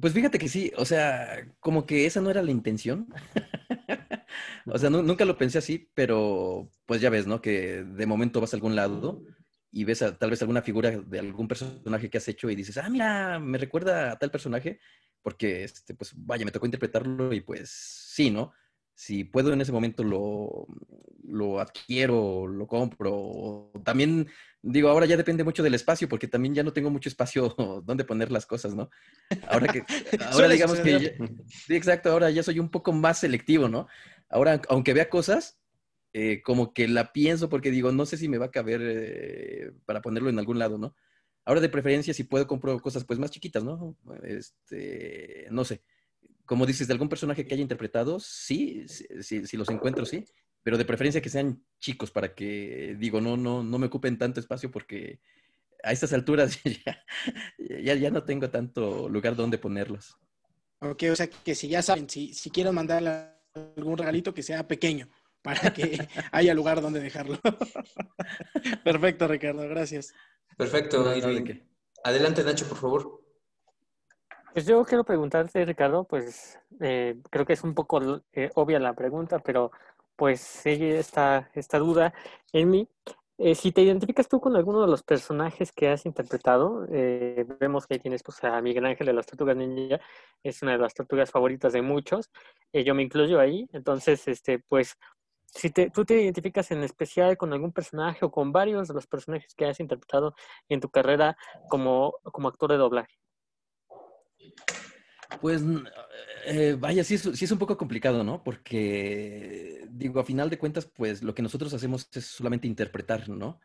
Pues 0.00 0.12
fíjate 0.12 0.40
que 0.40 0.48
sí, 0.48 0.72
o 0.76 0.84
sea, 0.84 1.46
como 1.60 1.86
que 1.86 2.06
esa 2.06 2.20
no 2.20 2.30
era 2.30 2.42
la 2.42 2.50
intención. 2.50 3.06
o 4.66 4.76
sea, 4.76 4.90
nunca 4.90 5.24
lo 5.24 5.38
pensé 5.38 5.58
así, 5.58 5.88
pero 5.94 6.68
pues 6.84 7.00
ya 7.00 7.10
ves, 7.10 7.28
¿no? 7.28 7.40
Que 7.40 7.84
de 7.84 8.06
momento 8.06 8.40
vas 8.40 8.54
a 8.54 8.56
algún 8.56 8.74
lado 8.74 9.22
y 9.74 9.82
ves 9.82 10.04
tal 10.20 10.30
vez 10.30 10.40
alguna 10.40 10.62
figura 10.62 10.92
de 10.92 11.18
algún 11.18 11.48
personaje 11.48 12.08
que 12.08 12.18
has 12.18 12.28
hecho 12.28 12.48
y 12.48 12.54
dices, 12.54 12.78
ah, 12.78 12.88
mira, 12.88 13.40
me 13.40 13.58
recuerda 13.58 14.12
a 14.12 14.18
tal 14.18 14.30
personaje 14.30 14.78
porque, 15.20 15.64
este, 15.64 15.94
pues, 15.94 16.12
vaya, 16.14 16.44
me 16.44 16.52
tocó 16.52 16.66
interpretarlo 16.66 17.32
y 17.32 17.40
pues 17.40 17.70
sí, 17.70 18.30
¿no? 18.30 18.52
Si 18.94 19.24
puedo 19.24 19.52
en 19.52 19.60
ese 19.60 19.72
momento 19.72 20.04
lo, 20.04 20.68
lo 21.24 21.58
adquiero, 21.58 22.46
lo 22.46 22.68
compro. 22.68 23.72
También, 23.82 24.28
digo, 24.62 24.90
ahora 24.90 25.06
ya 25.06 25.16
depende 25.16 25.42
mucho 25.42 25.64
del 25.64 25.74
espacio, 25.74 26.08
porque 26.08 26.28
también 26.28 26.54
ya 26.54 26.62
no 26.62 26.72
tengo 26.72 26.90
mucho 26.90 27.08
espacio 27.08 27.48
donde 27.84 28.04
poner 28.04 28.30
las 28.30 28.46
cosas, 28.46 28.76
¿no? 28.76 28.90
Ahora 29.48 29.72
que, 29.72 29.82
ahora 30.30 30.48
digamos 30.48 30.78
que, 30.78 31.16
sí, 31.48 31.74
exacto, 31.74 32.12
ahora 32.12 32.30
ya 32.30 32.44
soy 32.44 32.60
un 32.60 32.68
poco 32.68 32.92
más 32.92 33.18
selectivo, 33.18 33.68
¿no? 33.68 33.88
Ahora, 34.28 34.62
aunque 34.68 34.94
vea 34.94 35.10
cosas, 35.10 35.58
eh, 36.16 36.42
como 36.44 36.72
que 36.72 36.86
la 36.86 37.12
pienso 37.12 37.48
porque 37.48 37.72
digo, 37.72 37.90
no 37.90 38.06
sé 38.06 38.16
si 38.16 38.28
me 38.28 38.38
va 38.38 38.46
a 38.46 38.50
caber 38.52 38.80
eh, 38.84 39.72
para 39.84 40.00
ponerlo 40.00 40.30
en 40.30 40.38
algún 40.38 40.60
lado, 40.60 40.78
¿no? 40.78 40.94
Ahora 41.44 41.60
de 41.60 41.68
preferencia, 41.68 42.14
si 42.14 42.22
puedo, 42.22 42.46
compro 42.46 42.78
cosas 42.78 43.04
pues 43.04 43.18
más 43.18 43.32
chiquitas, 43.32 43.64
¿no? 43.64 43.96
Este, 44.22 45.48
no 45.50 45.64
sé. 45.64 45.82
Como 46.44 46.66
dices, 46.66 46.86
de 46.86 46.92
algún 46.92 47.08
personaje 47.08 47.44
que 47.44 47.54
haya 47.54 47.62
interpretado, 47.62 48.20
sí, 48.20 48.86
si 48.88 49.56
los 49.56 49.68
encuentro, 49.70 50.06
sí. 50.06 50.24
Pero 50.62 50.78
de 50.78 50.84
preferencia 50.84 51.20
que 51.20 51.28
sean 51.28 51.64
chicos 51.80 52.12
para 52.12 52.32
que, 52.32 52.96
digo, 52.96 53.20
no, 53.20 53.36
no, 53.36 53.64
no 53.64 53.78
me 53.78 53.86
ocupen 53.86 54.16
tanto 54.16 54.38
espacio 54.38 54.70
porque 54.70 55.20
a 55.82 55.90
estas 55.90 56.12
alturas 56.12 56.60
ya, 57.58 57.94
ya, 57.94 58.10
no 58.10 58.22
tengo 58.22 58.50
tanto 58.50 59.08
lugar 59.08 59.34
donde 59.34 59.58
ponerlos. 59.58 60.16
Ok, 60.78 61.02
o 61.10 61.16
sea 61.16 61.26
que 61.26 61.56
si 61.56 61.66
ya 61.66 61.82
saben, 61.82 62.08
si, 62.08 62.32
si 62.32 62.50
quieren 62.50 62.72
mandarle 62.72 63.30
algún 63.76 63.98
regalito 63.98 64.32
que 64.32 64.44
sea 64.44 64.68
pequeño 64.68 65.08
para 65.44 65.72
que 65.74 66.08
haya 66.32 66.54
lugar 66.54 66.80
donde 66.80 67.00
dejarlo. 67.00 67.38
Perfecto, 68.84 69.28
Ricardo, 69.28 69.68
gracias. 69.68 70.14
Perfecto. 70.56 71.04
Adelante, 72.02 72.42
Nacho, 72.42 72.66
por 72.66 72.78
favor. 72.78 73.20
Pues 74.54 74.66
yo 74.66 74.84
quiero 74.84 75.04
preguntarte, 75.04 75.64
Ricardo, 75.64 76.04
pues 76.04 76.58
eh, 76.80 77.20
creo 77.30 77.44
que 77.44 77.52
es 77.52 77.62
un 77.62 77.74
poco 77.74 78.22
eh, 78.32 78.50
obvia 78.54 78.78
la 78.78 78.94
pregunta, 78.94 79.38
pero 79.38 79.70
pues 80.16 80.40
sigue 80.40 80.98
esta, 80.98 81.50
esta 81.54 81.78
duda 81.78 82.14
en 82.52 82.70
mí. 82.70 82.88
Eh, 83.36 83.56
si 83.56 83.72
te 83.72 83.82
identificas 83.82 84.28
tú 84.28 84.40
con 84.40 84.54
alguno 84.54 84.80
de 84.80 84.86
los 84.86 85.02
personajes 85.02 85.72
que 85.72 85.88
has 85.88 86.06
interpretado, 86.06 86.86
eh, 86.92 87.44
vemos 87.58 87.84
que 87.86 87.98
tienes 87.98 88.22
pues, 88.22 88.44
a 88.44 88.60
Miguel 88.62 88.86
Ángel 88.86 89.08
de 89.08 89.12
las 89.12 89.26
Tortugas 89.26 89.56
Ninja, 89.56 90.00
es 90.44 90.62
una 90.62 90.72
de 90.72 90.78
las 90.78 90.94
tortugas 90.94 91.32
favoritas 91.32 91.72
de 91.72 91.82
muchos, 91.82 92.30
eh, 92.72 92.84
yo 92.84 92.94
me 92.94 93.02
incluyo 93.02 93.40
ahí, 93.40 93.66
entonces, 93.72 94.28
este, 94.28 94.60
pues, 94.60 94.96
si 95.54 95.70
te, 95.70 95.90
tú 95.90 96.04
te 96.04 96.20
identificas 96.20 96.70
en 96.70 96.82
especial 96.82 97.36
con 97.36 97.52
algún 97.52 97.72
personaje 97.72 98.24
o 98.24 98.30
con 98.30 98.52
varios 98.52 98.88
de 98.88 98.94
los 98.94 99.06
personajes 99.06 99.54
que 99.54 99.66
has 99.66 99.80
interpretado 99.80 100.34
en 100.68 100.80
tu 100.80 100.90
carrera 100.90 101.36
como, 101.68 102.14
como 102.24 102.48
actor 102.48 102.72
de 102.72 102.78
doblaje. 102.78 103.14
Pues 105.40 105.62
eh, 106.46 106.76
vaya, 106.78 107.04
sí 107.04 107.14
es, 107.14 107.22
sí 107.22 107.44
es, 107.44 107.50
un 107.50 107.58
poco 107.58 107.76
complicado, 107.76 108.24
¿no? 108.24 108.42
Porque, 108.42 109.86
digo, 109.90 110.20
a 110.20 110.24
final 110.24 110.50
de 110.50 110.58
cuentas, 110.58 110.86
pues 110.86 111.22
lo 111.22 111.34
que 111.34 111.42
nosotros 111.42 111.72
hacemos 111.72 112.08
es 112.12 112.26
solamente 112.26 112.68
interpretar, 112.68 113.28
¿no? 113.28 113.60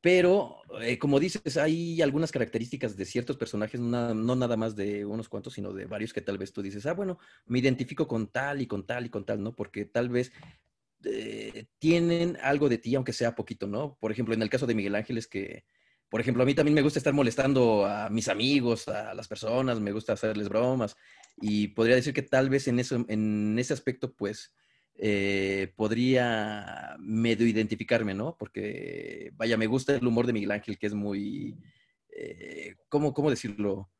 Pero, 0.00 0.56
eh, 0.80 0.98
como 0.98 1.20
dices, 1.20 1.56
hay 1.56 2.02
algunas 2.02 2.32
características 2.32 2.96
de 2.96 3.04
ciertos 3.04 3.36
personajes, 3.36 3.80
no, 3.80 4.14
no, 4.14 4.34
nada 4.34 4.56
más 4.56 4.74
de 4.74 5.04
unos 5.04 5.28
cuantos, 5.28 5.52
sino 5.52 5.72
de 5.72 5.84
varios 5.86 6.12
que 6.12 6.20
tal 6.20 6.38
vez 6.38 6.52
tú 6.52 6.60
dices, 6.60 6.86
ah, 6.86 6.94
bueno, 6.94 7.18
me 7.46 7.60
identifico 7.60 8.08
con 8.08 8.26
tal 8.26 8.60
y 8.62 8.66
con 8.66 8.84
tal 8.84 9.06
y 9.06 9.10
con 9.10 9.24
tal, 9.24 9.42
¿no? 9.42 9.54
Porque 9.54 9.84
tal 9.84 10.08
vez 10.08 10.32
eh, 11.04 11.66
tienen 11.78 12.38
algo 12.42 12.68
de 12.68 12.78
ti, 12.78 12.94
aunque 12.94 13.12
sea 13.12 13.34
poquito, 13.34 13.66
¿no? 13.66 13.96
Por 14.00 14.12
ejemplo, 14.12 14.34
en 14.34 14.42
el 14.42 14.50
caso 14.50 14.66
de 14.66 14.74
Miguel 14.74 14.94
Ángel 14.94 15.18
es 15.18 15.26
que 15.26 15.64
por 16.12 16.20
ejemplo, 16.20 16.42
a 16.42 16.46
mí 16.46 16.54
también 16.54 16.74
me 16.74 16.82
gusta 16.82 16.98
estar 16.98 17.14
molestando 17.14 17.86
a 17.86 18.10
mis 18.10 18.28
amigos, 18.28 18.86
a 18.86 19.14
las 19.14 19.26
personas, 19.28 19.80
me 19.80 19.92
gusta 19.92 20.12
hacerles 20.12 20.50
bromas 20.50 20.94
y 21.40 21.68
podría 21.68 21.96
decir 21.96 22.12
que 22.12 22.20
tal 22.20 22.50
vez 22.50 22.68
en, 22.68 22.78
eso, 22.78 23.02
en 23.08 23.58
ese 23.58 23.72
aspecto, 23.72 24.12
pues, 24.12 24.54
eh, 24.94 25.72
podría 25.74 26.96
medio 26.98 27.46
identificarme, 27.46 28.12
¿no? 28.12 28.36
Porque, 28.38 29.32
vaya, 29.36 29.56
me 29.56 29.66
gusta 29.66 29.96
el 29.96 30.06
humor 30.06 30.26
de 30.26 30.34
Miguel 30.34 30.50
Ángel, 30.50 30.78
que 30.78 30.86
es 30.86 30.92
muy, 30.92 31.56
eh, 32.10 32.74
¿cómo, 32.90 33.14
¿cómo, 33.14 33.30
decirlo? 33.30 33.90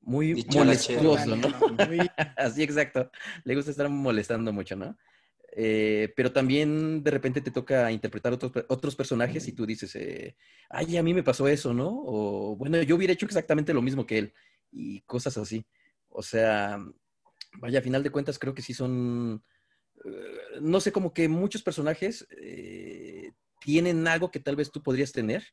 Muy 0.00 0.44
molestoso, 0.52 1.36
¿no? 1.36 1.48
Así, 2.36 2.64
exacto. 2.64 3.12
Le 3.44 3.54
gusta 3.54 3.70
estar 3.70 3.88
molestando 3.88 4.52
mucho, 4.52 4.74
¿no? 4.74 4.98
Eh, 5.52 6.12
pero 6.14 6.32
también 6.32 7.02
de 7.02 7.10
repente 7.10 7.40
te 7.40 7.50
toca 7.50 7.90
interpretar 7.90 8.32
otros, 8.32 8.52
otros 8.68 8.94
personajes 8.94 9.48
y 9.48 9.52
tú 9.52 9.66
dices, 9.66 9.96
eh, 9.96 10.36
ay, 10.68 10.96
a 10.96 11.02
mí 11.02 11.12
me 11.12 11.24
pasó 11.24 11.48
eso, 11.48 11.74
¿no? 11.74 11.88
O 11.90 12.56
bueno, 12.56 12.80
yo 12.82 12.96
hubiera 12.96 13.12
hecho 13.12 13.26
exactamente 13.26 13.74
lo 13.74 13.82
mismo 13.82 14.06
que 14.06 14.18
él 14.18 14.34
y 14.70 15.00
cosas 15.02 15.36
así. 15.36 15.66
O 16.08 16.22
sea, 16.22 16.78
vaya, 17.58 17.80
a 17.80 17.82
final 17.82 18.02
de 18.02 18.10
cuentas 18.10 18.38
creo 18.38 18.54
que 18.54 18.62
sí 18.62 18.74
son, 18.74 19.42
eh, 20.04 20.60
no 20.60 20.80
sé, 20.80 20.92
como 20.92 21.12
que 21.12 21.28
muchos 21.28 21.62
personajes 21.62 22.28
tienen 23.60 24.06
algo 24.06 24.30
que 24.30 24.40
tal 24.40 24.56
vez 24.56 24.70
tú 24.70 24.82
podrías 24.82 25.12
tener 25.12 25.44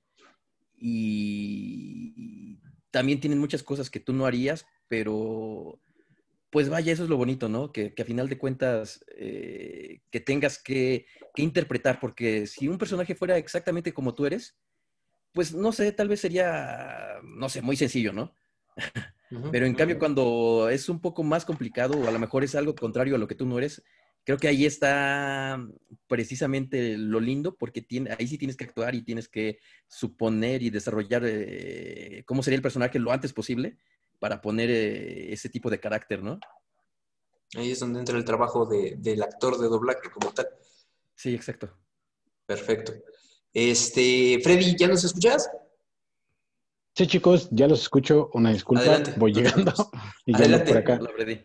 y 0.79 2.59
también 2.91 3.19
tienen 3.19 3.39
muchas 3.39 3.63
cosas 3.63 3.89
que 3.89 3.99
tú 3.99 4.13
no 4.13 4.27
harías, 4.27 4.65
pero 4.87 5.79
pues 6.49 6.69
vaya, 6.69 6.93
eso 6.93 7.03
es 7.03 7.09
lo 7.09 7.17
bonito, 7.17 7.49
¿no? 7.49 7.71
Que, 7.71 7.93
a 7.97 8.03
final 8.05 8.29
de 8.29 8.37
cuentas 8.37 9.03
eh, 9.17 10.01
que 10.09 10.19
tengas 10.19 10.57
que, 10.61 11.05
interpretar, 11.35 11.99
porque 11.99 12.47
si 12.47 12.67
un 12.67 12.79
personaje 12.79 13.13
fuera 13.13 13.37
exactamente 13.37 13.93
como 13.93 14.15
tú 14.15 14.25
eres, 14.25 14.57
pues 15.33 15.53
no 15.53 15.71
sé, 15.71 15.91
tal 15.91 16.07
vez 16.07 16.19
sería, 16.19 17.19
no 17.23 17.47
sé, 17.47 17.61
muy 17.61 17.75
sencillo, 17.75 18.11
¿no? 18.11 18.33
Pero 19.51 19.65
en 19.65 19.75
cambio, 19.75 19.99
cuando 19.99 20.69
es 20.69 20.89
un 20.89 20.99
poco 20.99 21.21
más 21.21 21.45
complicado 21.45 21.99
o 21.99 22.07
a 22.07 22.11
lo 22.11 22.17
mejor 22.17 22.43
es 22.43 22.55
algo 22.55 22.73
contrario 22.73 23.15
a 23.15 23.17
lo 23.19 23.27
que 23.27 23.35
tú 23.35 23.45
no 23.45 23.57
eres, 23.57 23.83
creo 24.23 24.37
que 24.37 24.47
ahí 24.47 24.65
está 24.65 25.63
precisamente 26.07 26.97
lo 26.97 27.19
lindo, 27.19 27.55
porque 27.55 27.81
tiene, 27.81 28.15
ahí 28.17 28.27
sí 28.27 28.37
tienes 28.37 28.55
que 28.55 28.63
actuar 28.63 28.95
y 28.95 29.03
tienes 29.03 29.27
que 29.27 29.59
suponer 29.87 30.63
y 30.63 30.69
desarrollar 30.69 31.23
eh, 31.25 32.23
cómo 32.25 32.41
sería 32.41 32.55
el 32.55 32.63
personaje 32.63 32.99
lo 32.99 33.11
antes 33.11 33.33
posible 33.33 33.77
para 34.19 34.41
poner 34.41 34.69
eh, 34.69 35.33
ese 35.33 35.49
tipo 35.49 35.69
de 35.69 35.79
carácter, 35.79 36.23
¿no? 36.23 36.39
Ahí 37.55 37.71
es 37.71 37.79
donde 37.79 37.99
entra 37.99 38.17
el 38.17 38.25
trabajo 38.25 38.65
del 38.65 39.23
actor 39.23 39.57
de 39.57 39.67
doblaje 39.67 40.09
como 40.11 40.33
tal. 40.33 40.47
Sí, 41.15 41.33
exacto. 41.33 41.69
Perfecto. 42.45 42.93
Este, 43.53 44.39
Freddy, 44.43 44.75
¿ya 44.77 44.87
nos 44.87 45.03
escuchas? 45.03 45.49
Sí, 46.95 47.07
chicos, 47.07 47.47
ya 47.51 47.67
los 47.67 47.81
escucho. 47.81 48.29
Una 48.33 48.51
disculpa, 48.51 49.03
voy 49.17 49.33
llegando 49.33 49.73
y 50.25 50.37
ya 50.37 50.63
por 50.65 50.77
acá. 50.77 50.97
Hola, 50.99 51.11
Freddy. 51.15 51.43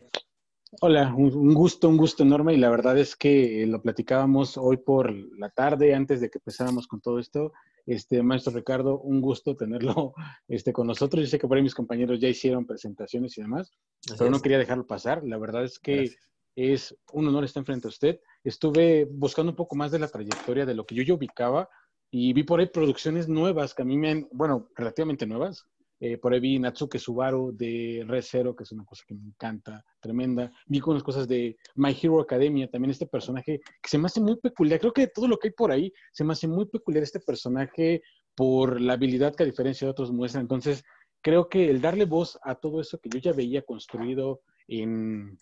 Hola, 0.80 1.14
un, 1.14 1.52
gusto, 1.52 1.88
un 1.88 1.98
gusto 1.98 2.22
enorme 2.22 2.54
y 2.54 2.56
la 2.56 2.70
verdad 2.70 2.96
es 2.96 3.14
que 3.14 3.66
lo 3.66 3.82
platicábamos 3.82 4.56
hoy 4.56 4.78
por 4.78 5.12
la 5.38 5.50
tarde 5.50 5.94
antes 5.94 6.20
de 6.22 6.30
que 6.30 6.38
empezáramos 6.38 6.86
con 6.86 7.00
todo 7.02 7.18
esto 7.18 7.52
este, 7.86 8.22
maestro 8.22 8.52
Ricardo, 8.52 9.00
un 9.00 9.20
gusto 9.20 9.56
tenerlo 9.56 10.14
este, 10.48 10.72
con 10.72 10.86
nosotros. 10.86 11.24
Yo 11.24 11.30
sé 11.30 11.38
que 11.38 11.48
por 11.48 11.56
ahí 11.56 11.62
mis 11.62 11.74
compañeros 11.74 12.20
ya 12.20 12.28
hicieron 12.28 12.66
presentaciones 12.66 13.36
y 13.38 13.42
demás, 13.42 13.72
pero 14.18 14.30
no 14.30 14.40
quería 14.40 14.58
dejarlo 14.58 14.86
pasar. 14.86 15.22
La 15.24 15.38
verdad 15.38 15.64
es 15.64 15.78
que 15.78 16.10
es 16.54 16.96
un 17.12 17.28
honor 17.28 17.44
estar 17.44 17.60
enfrente 17.60 17.88
a 17.88 17.90
usted. 17.90 18.20
Estuve 18.44 19.06
buscando 19.10 19.52
un 19.52 19.56
poco 19.56 19.76
más 19.76 19.90
de 19.90 19.98
la 19.98 20.08
trayectoria 20.08 20.66
de 20.66 20.74
lo 20.74 20.84
que 20.86 20.94
yo 20.94 21.02
ya 21.02 21.14
ubicaba 21.14 21.68
y 22.10 22.32
vi 22.34 22.42
por 22.42 22.60
ahí 22.60 22.66
producciones 22.66 23.28
nuevas 23.28 23.74
que 23.74 23.82
a 23.82 23.84
mí 23.86 23.96
me 23.96 24.10
han, 24.10 24.28
bueno, 24.32 24.68
relativamente 24.76 25.26
nuevas, 25.26 25.66
eh, 26.04 26.18
por 26.18 26.32
ahí 26.32 26.40
vi 26.40 26.58
Natsuke 26.58 26.98
Subaru 26.98 27.56
de 27.56 28.04
Red 28.08 28.24
Zero, 28.24 28.56
que 28.56 28.64
es 28.64 28.72
una 28.72 28.84
cosa 28.84 29.04
que 29.06 29.14
me 29.14 29.24
encanta, 29.24 29.84
tremenda. 30.00 30.50
Vi 30.66 30.80
con 30.80 30.94
las 30.94 31.04
cosas 31.04 31.28
de 31.28 31.56
My 31.76 31.90
Hero 31.90 32.20
Academia, 32.20 32.68
también 32.68 32.90
este 32.90 33.06
personaje 33.06 33.60
que 33.80 33.88
se 33.88 33.98
me 33.98 34.06
hace 34.06 34.20
muy 34.20 34.34
peculiar. 34.34 34.80
Creo 34.80 34.92
que 34.92 35.06
todo 35.06 35.28
lo 35.28 35.38
que 35.38 35.46
hay 35.46 35.54
por 35.54 35.70
ahí 35.70 35.92
se 36.10 36.24
me 36.24 36.32
hace 36.32 36.48
muy 36.48 36.66
peculiar 36.66 37.04
este 37.04 37.20
personaje 37.20 38.02
por 38.34 38.80
la 38.80 38.94
habilidad 38.94 39.36
que 39.36 39.44
a 39.44 39.46
diferencia 39.46 39.86
de 39.86 39.92
otros 39.92 40.10
muestra. 40.10 40.40
Entonces, 40.40 40.82
creo 41.20 41.48
que 41.48 41.70
el 41.70 41.80
darle 41.80 42.04
voz 42.04 42.36
a 42.42 42.56
todo 42.56 42.80
eso 42.80 42.98
que 42.98 43.08
yo 43.08 43.20
ya 43.20 43.32
veía 43.32 43.62
construido 43.62 44.40
en, 44.66 45.38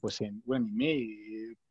pues 0.00 0.22
en 0.22 0.42
un 0.46 0.56
anime, 0.56 1.06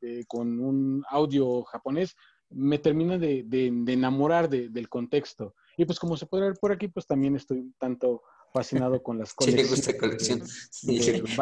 eh, 0.01 0.25
con 0.27 0.59
un 0.59 1.03
audio 1.09 1.63
japonés, 1.63 2.15
me 2.51 2.77
termina 2.77 3.17
de, 3.17 3.47
enamorar 3.87 4.47
del 4.47 4.89
contexto. 4.89 5.55
Y 5.77 5.85
pues 5.85 5.99
como 5.99 6.17
se 6.17 6.25
puede 6.25 6.47
ver 6.47 6.57
por 6.59 6.71
aquí, 6.71 6.87
pues 6.87 7.05
también 7.05 7.35
estoy 7.35 7.59
un 7.59 7.73
tanto 7.79 8.23
fascinado 8.51 9.01
con 9.01 9.19
las 9.19 9.33
colecciones. 9.35 9.69
Sí, 9.69 9.75
gusta 9.75 9.97
colección. 9.97 10.41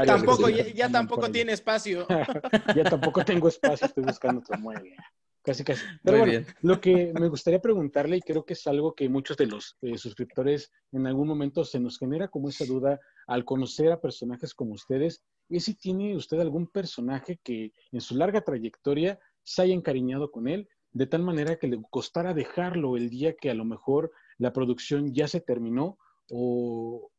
tampoco, 0.06 0.50
ya, 0.50 0.92
tampoco 0.92 1.32
tiene 1.32 1.54
espacio. 1.54 2.06
ya 2.76 2.84
tampoco 2.84 3.24
tengo 3.24 3.48
espacio, 3.48 3.88
estoy 3.88 4.04
buscando 4.04 4.42
otro 4.42 4.60
mueble. 4.60 4.96
Casi, 5.42 5.64
casi. 5.64 5.86
Pero 6.04 6.20
bueno, 6.20 6.46
lo 6.62 6.82
que 6.82 7.14
me 7.14 7.30
gustaría 7.30 7.62
preguntarle, 7.62 8.18
y 8.18 8.22
creo 8.22 8.44
que 8.46 8.54
es 8.54 8.66
algo 8.66 8.96
que 8.96 9.08
muchos 9.10 9.38
de 9.38 9.46
los 9.46 9.78
eh, 9.84 9.96
suscriptores 9.98 10.72
en 10.92 11.06
algún 11.06 11.28
momento 11.28 11.64
se 11.64 11.80
nos 11.80 12.00
genera 12.00 12.28
como 12.30 12.50
esa 12.50 12.66
duda 12.66 13.00
al 13.28 13.46
conocer 13.46 13.92
a 13.92 14.02
personajes 14.02 14.56
como 14.56 14.74
ustedes, 14.74 15.24
es 15.50 15.66
si 15.66 15.76
tiene 15.76 16.16
usted 16.16 16.40
algún 16.40 16.66
personaje 16.66 17.40
que 17.44 17.74
en 17.92 18.02
su 18.02 18.16
larga 18.16 18.42
trayectoria 18.42 19.20
se 19.44 19.62
haya 19.62 19.76
encariñado 19.76 20.32
con 20.32 20.48
él, 20.48 20.68
de 20.94 21.06
tal 21.06 21.22
manera 21.22 21.58
que 21.58 21.68
le 21.68 21.80
costara 21.92 22.34
dejarlo 22.34 22.98
el 22.98 23.12
día 23.12 23.36
que 23.36 23.52
a 23.52 23.54
lo 23.54 23.66
mejor 23.66 24.12
la 24.38 24.54
producción 24.54 25.14
ya 25.14 25.28
se 25.28 25.42
terminó 25.42 25.98
o, 26.30 27.12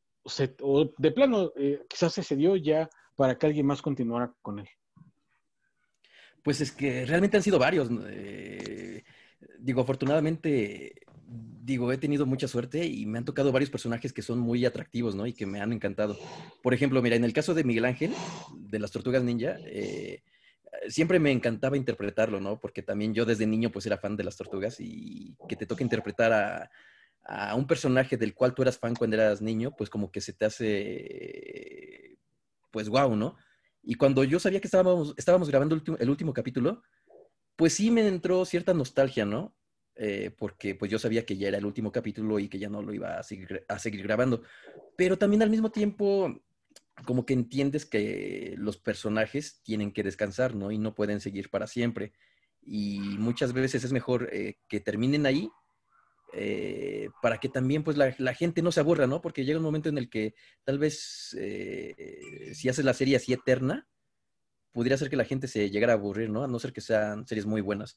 de 0.98 1.10
plano 1.12 1.52
eh, 1.56 1.82
quizás 1.88 2.14
se 2.14 2.36
dio 2.36 2.56
ya 2.56 2.88
para 3.14 3.38
que 3.38 3.46
alguien 3.46 3.66
más 3.66 3.82
continuara 3.82 4.34
con 4.42 4.58
él? 4.58 4.68
Pues 6.42 6.60
es 6.60 6.72
que 6.72 7.04
realmente 7.06 7.36
han 7.36 7.42
sido 7.42 7.58
varios. 7.58 7.88
Eh, 8.08 9.02
digo, 9.58 9.80
afortunadamente, 9.80 10.94
digo, 11.26 11.90
he 11.90 11.98
tenido 11.98 12.26
mucha 12.26 12.46
suerte 12.46 12.86
y 12.86 13.06
me 13.06 13.18
han 13.18 13.24
tocado 13.24 13.50
varios 13.50 13.70
personajes 13.70 14.12
que 14.12 14.22
son 14.22 14.38
muy 14.38 14.64
atractivos, 14.64 15.14
¿no? 15.14 15.26
Y 15.26 15.32
que 15.32 15.46
me 15.46 15.60
han 15.60 15.72
encantado. 15.72 16.16
Por 16.62 16.74
ejemplo, 16.74 17.02
mira, 17.02 17.16
en 17.16 17.24
el 17.24 17.32
caso 17.32 17.54
de 17.54 17.64
Miguel 17.64 17.84
Ángel, 17.84 18.12
de 18.54 18.78
las 18.78 18.92
Tortugas 18.92 19.24
Ninja, 19.24 19.56
eh, 19.64 20.22
siempre 20.88 21.18
me 21.18 21.32
encantaba 21.32 21.76
interpretarlo, 21.76 22.40
¿no? 22.40 22.60
Porque 22.60 22.82
también 22.82 23.14
yo 23.14 23.24
desde 23.24 23.46
niño 23.46 23.70
pues 23.70 23.86
era 23.86 23.98
fan 23.98 24.16
de 24.16 24.24
las 24.24 24.36
tortugas 24.36 24.76
y 24.78 25.36
que 25.48 25.56
te 25.56 25.66
toque 25.66 25.82
interpretar 25.82 26.32
a, 26.32 26.70
a 27.28 27.54
un 27.54 27.66
personaje 27.66 28.16
del 28.16 28.34
cual 28.34 28.54
tú 28.54 28.62
eras 28.62 28.78
fan 28.78 28.94
cuando 28.94 29.16
eras 29.16 29.42
niño, 29.42 29.74
pues 29.76 29.90
como 29.90 30.10
que 30.12 30.20
se 30.20 30.32
te 30.32 30.44
hace, 30.44 32.18
pues 32.70 32.88
guau, 32.88 33.16
¿no? 33.16 33.36
Y 33.82 33.94
cuando 33.96 34.24
yo 34.24 34.38
sabía 34.38 34.60
que 34.60 34.68
estábamos, 34.68 35.14
estábamos 35.16 35.48
grabando 35.48 35.80
el 35.98 36.10
último, 36.10 36.32
capítulo, 36.32 36.82
pues 37.56 37.74
sí 37.74 37.90
me 37.90 38.06
entró 38.06 38.44
cierta 38.44 38.74
nostalgia, 38.74 39.24
¿no? 39.24 39.56
Eh, 39.96 40.30
porque 40.36 40.74
pues 40.74 40.90
yo 40.90 40.98
sabía 40.98 41.24
que 41.24 41.36
ya 41.36 41.48
era 41.48 41.58
el 41.58 41.64
último 41.64 41.90
capítulo 41.90 42.38
y 42.38 42.48
que 42.48 42.58
ya 42.58 42.68
no 42.68 42.82
lo 42.82 42.92
iba 42.92 43.18
a 43.18 43.22
seguir, 43.22 43.64
a 43.68 43.78
seguir 43.78 44.02
grabando. 44.02 44.42
Pero 44.96 45.18
también 45.18 45.42
al 45.42 45.50
mismo 45.50 45.70
tiempo, 45.70 46.42
como 47.04 47.26
que 47.26 47.34
entiendes 47.34 47.86
que 47.86 48.54
los 48.58 48.76
personajes 48.76 49.62
tienen 49.62 49.92
que 49.92 50.02
descansar, 50.02 50.54
¿no? 50.54 50.70
Y 50.70 50.78
no 50.78 50.94
pueden 50.94 51.20
seguir 51.20 51.50
para 51.50 51.66
siempre. 51.66 52.12
Y 52.62 53.16
muchas 53.18 53.52
veces 53.52 53.84
es 53.84 53.92
mejor 53.92 54.28
eh, 54.32 54.58
que 54.68 54.80
terminen 54.80 55.26
ahí 55.26 55.50
eh, 56.32 57.08
para 57.22 57.38
que 57.38 57.48
también 57.48 57.82
pues 57.84 57.96
la, 57.96 58.34
gente 58.34 58.62
no 58.62 58.72
se 58.72 58.80
aburra, 58.80 59.06
¿no? 59.06 59.20
Porque 59.20 59.44
llega 59.44 59.58
un 59.58 59.64
momento 59.64 59.88
en 59.88 59.98
el 59.98 60.10
que 60.10 60.34
tal 60.64 60.78
vez 60.78 61.36
eh, 61.38 62.52
si 62.54 62.68
haces 62.68 62.84
la 62.84 62.94
serie 62.94 63.16
así 63.16 63.32
eterna, 63.32 63.86
pudiera 64.72 64.96
ser 64.98 65.08
que 65.08 65.16
la 65.16 65.24
gente 65.24 65.48
se 65.48 65.70
llegara 65.70 65.94
a 65.94 65.96
aburrir, 65.96 66.30
¿no? 66.30 66.44
A 66.44 66.48
no 66.48 66.58
ser 66.58 66.72
que 66.72 66.80
sean 66.80 67.26
series 67.26 67.46
muy 67.46 67.60
buenas. 67.60 67.96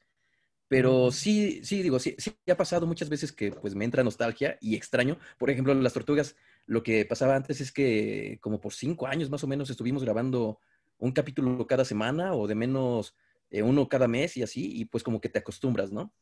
Pero 0.69 1.11
sí, 1.11 1.61
sí, 1.63 1.81
digo, 1.81 1.97
sí, 1.99 2.15
sí 2.19 2.31
ha 2.49 2.55
pasado 2.55 2.85
muchas 2.85 3.09
veces 3.09 3.31
que 3.31 3.51
pues 3.51 3.73
me 3.73 3.85
entra 3.85 4.03
nostalgia 4.03 4.57
y 4.61 4.75
extraño. 4.75 5.17
Por 5.39 5.49
ejemplo, 5.49 5.73
las 5.73 5.93
tortugas, 5.93 6.35
lo 6.67 6.83
que 6.83 7.05
pasaba 7.05 7.35
antes 7.35 7.59
es 7.59 7.71
que 7.71 8.37
como 8.39 8.61
por 8.61 8.73
cinco 8.73 9.07
años 9.07 9.31
más 9.31 9.43
o 9.43 9.47
menos 9.47 9.71
estuvimos 9.71 10.03
grabando 10.03 10.59
un 10.99 11.11
capítulo 11.11 11.65
cada 11.65 11.85
semana 11.85 12.33
o 12.35 12.47
de 12.47 12.53
menos 12.53 13.15
eh, 13.49 13.63
uno 13.63 13.89
cada 13.89 14.07
mes 14.07 14.37
y 14.37 14.43
así, 14.43 14.79
y 14.79 14.85
pues 14.85 15.03
como 15.03 15.19
que 15.19 15.29
te 15.29 15.39
acostumbras, 15.39 15.91
¿no? 15.91 16.13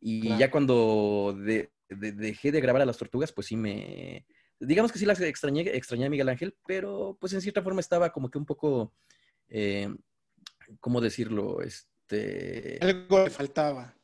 Y 0.00 0.36
ya 0.36 0.50
cuando 0.50 1.36
dejé 1.88 2.52
de 2.52 2.60
grabar 2.60 2.82
a 2.82 2.86
las 2.86 2.98
tortugas, 2.98 3.32
pues 3.32 3.48
sí 3.48 3.56
me... 3.56 4.26
Digamos 4.58 4.90
que 4.90 4.98
sí 4.98 5.04
las 5.04 5.20
extrañé, 5.20 5.62
extrañé 5.76 6.06
a 6.06 6.10
Miguel 6.10 6.28
Ángel, 6.28 6.56
pero 6.66 7.18
pues 7.20 7.32
en 7.34 7.42
cierta 7.42 7.62
forma 7.62 7.80
estaba 7.80 8.10
como 8.10 8.30
que 8.30 8.38
un 8.38 8.46
poco... 8.46 8.94
Eh, 9.48 9.88
¿Cómo 10.80 11.00
decirlo? 11.00 11.60
Este... 11.62 12.78
Algo 12.80 13.24
le 13.24 13.30
faltaba. 13.30 13.96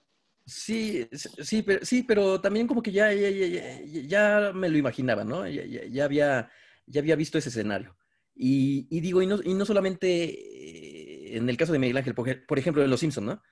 Sí, 0.44 1.08
sí, 1.12 1.62
pero, 1.62 1.84
sí, 1.84 2.02
pero 2.02 2.40
también 2.40 2.66
como 2.66 2.82
que 2.82 2.90
ya, 2.90 3.12
ya, 3.12 4.52
me 4.52 4.68
lo 4.68 4.76
imaginaba, 4.76 5.22
¿no? 5.22 5.46
Ya, 5.46 6.04
había, 6.04 6.50
ya 6.86 7.00
había 7.00 7.16
visto 7.16 7.38
ese 7.38 7.48
escenario. 7.48 7.96
Y, 8.34 9.00
digo, 9.00 9.22
y 9.22 9.26
no, 9.26 9.38
y 9.42 9.54
no 9.54 9.64
solamente 9.64 10.24
eh, 10.24 11.36
en 11.36 11.48
el 11.48 11.56
caso 11.56 11.72
de 11.72 11.78
Miguel 11.78 11.96
Ángel, 11.96 12.14
por, 12.14 12.58
ejemplo, 12.58 12.82
en 12.82 12.90
Los 12.90 13.00
Simpsons, 13.00 13.26
¿no? 13.26 13.42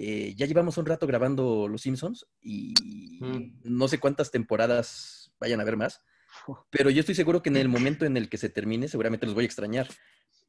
Eh, 0.00 0.34
ya 0.36 0.46
llevamos 0.46 0.78
un 0.78 0.86
rato 0.86 1.08
grabando 1.08 1.66
Los 1.66 1.82
Simpsons 1.82 2.24
y 2.40 3.18
mm. 3.20 3.62
no 3.64 3.88
sé 3.88 3.98
cuántas 3.98 4.30
temporadas 4.30 5.32
vayan 5.40 5.60
a 5.60 5.64
ver 5.64 5.76
más, 5.76 6.02
pero 6.70 6.88
yo 6.88 7.00
estoy 7.00 7.16
seguro 7.16 7.42
que 7.42 7.48
en 7.48 7.56
el 7.56 7.68
momento 7.68 8.04
en 8.04 8.16
el 8.16 8.28
que 8.28 8.38
se 8.38 8.48
termine, 8.48 8.86
seguramente 8.86 9.26
los 9.26 9.34
voy 9.34 9.42
a 9.42 9.46
extrañar 9.46 9.88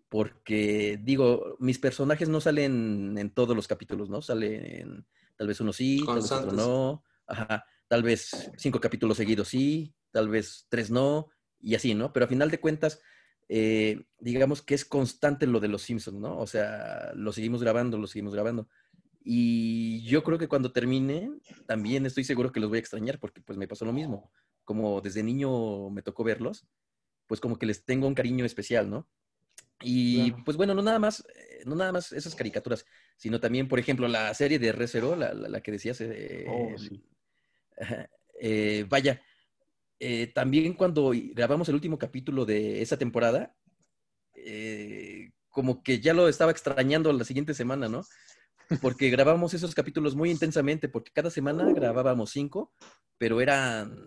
porque 0.08 1.00
digo, 1.01 1.56
mis 1.58 1.79
personajes 1.79 2.29
no 2.29 2.41
salen 2.41 3.18
en 3.18 3.29
todos 3.32 3.56
los 3.56 3.68
capítulos, 3.68 4.08
¿no? 4.08 4.22
Salen 4.22 5.08
tal 5.36 5.48
vez 5.48 5.60
uno 5.62 5.74
sí, 5.74 6.03
tal 6.06 6.15
vez 6.18 6.32
otro 6.32 6.51
no, 6.51 7.03
ajá, 7.25 7.65
tal 7.88 8.03
vez 8.03 8.51
cinco 8.56 8.79
capítulos 8.79 9.18
seguidos 9.18 9.48
sí, 9.48 9.96
tal 10.12 10.29
vez 10.29 10.68
tres 10.70 10.91
no, 10.91 11.29
y 11.60 11.74
así, 11.74 11.96
¿no? 11.96 12.13
Pero 12.13 12.25
a 12.25 12.29
final 12.29 12.51
de 12.51 12.60
cuentas, 12.60 13.01
eh, 13.48 14.06
digamos 14.20 14.62
que 14.62 14.75
es 14.75 14.86
constante 14.86 15.48
lo 15.48 15.60
de 15.60 15.70
los 15.70 15.82
Simpsons, 15.82 16.20
¿no? 16.20 16.38
O 16.38 16.46
sea, 16.46 17.13
lo 17.15 17.32
seguimos 17.32 17.63
grabando, 17.63 17.98
lo 17.98 18.06
seguimos 18.06 18.36
grabando. 18.36 18.68
Y 19.21 20.01
yo 20.03 20.23
creo 20.23 20.38
que 20.38 20.47
cuando 20.47 20.71
termine, 20.71 21.31
también 21.67 22.05
estoy 22.05 22.23
seguro 22.23 22.51
que 22.51 22.59
los 22.59 22.69
voy 22.69 22.77
a 22.77 22.79
extrañar, 22.79 23.19
porque 23.19 23.41
pues 23.41 23.57
me 23.57 23.67
pasó 23.67 23.85
lo 23.85 23.93
mismo. 23.93 24.31
Como 24.63 25.01
desde 25.01 25.23
niño 25.23 25.89
me 25.89 26.01
tocó 26.01 26.23
verlos, 26.23 26.65
pues 27.27 27.39
como 27.39 27.57
que 27.57 27.65
les 27.65 27.85
tengo 27.85 28.07
un 28.07 28.15
cariño 28.15 28.45
especial, 28.45 28.89
¿no? 28.89 29.07
Y 29.81 30.31
pues 30.43 30.57
bueno, 30.57 30.73
no 30.73 30.81
nada 30.81 30.99
más, 30.99 31.25
eh, 31.35 31.61
no 31.65 31.75
nada 31.75 31.91
más 31.91 32.11
esas 32.11 32.35
caricaturas, 32.35 32.85
sino 33.15 33.39
también, 33.39 33.67
por 33.67 33.79
ejemplo, 33.79 34.07
la 34.07 34.33
serie 34.33 34.59
de 34.59 34.71
Resero, 34.71 35.15
la, 35.15 35.33
la, 35.33 35.61
que 35.61 35.71
decías. 35.71 36.01
Eh, 36.01 36.45
oh, 36.49 36.77
sí. 36.77 37.03
Eh, 38.41 38.85
vaya, 38.88 39.21
también 40.33 40.73
cuando 40.73 41.11
grabamos 41.33 41.67
el 41.67 41.75
último 41.75 41.99
capítulo 41.99 42.45
de 42.45 42.81
esa 42.81 42.95
temporada, 42.97 43.53
como 45.49 45.83
que 45.83 45.99
ya 45.99 46.13
lo 46.13 46.29
estaba 46.29 46.51
extrañando 46.51 47.11
la 47.11 47.25
siguiente 47.25 47.53
semana, 47.53 47.89
¿no? 47.89 48.05
Porque 48.81 49.09
grabamos 49.09 49.53
esos 49.53 49.73
capítulos 49.73 50.15
muy 50.15 50.29
intensamente, 50.29 50.89
porque 50.89 51.11
cada 51.11 51.31
semana 51.31 51.71
grabábamos 51.73 52.29
cinco, 52.29 52.71
pero 53.17 53.41
eran 53.41 53.97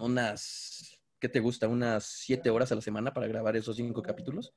unas, 0.00 1.00
¿qué 1.20 1.28
te 1.28 1.40
gusta? 1.40 1.68
Unas 1.68 2.04
siete 2.04 2.48
horas 2.48 2.72
a 2.72 2.76
la 2.76 2.80
semana 2.80 3.12
para 3.12 3.26
grabar 3.26 3.56
esos 3.56 3.76
cinco 3.76 4.02
capítulos. 4.02 4.54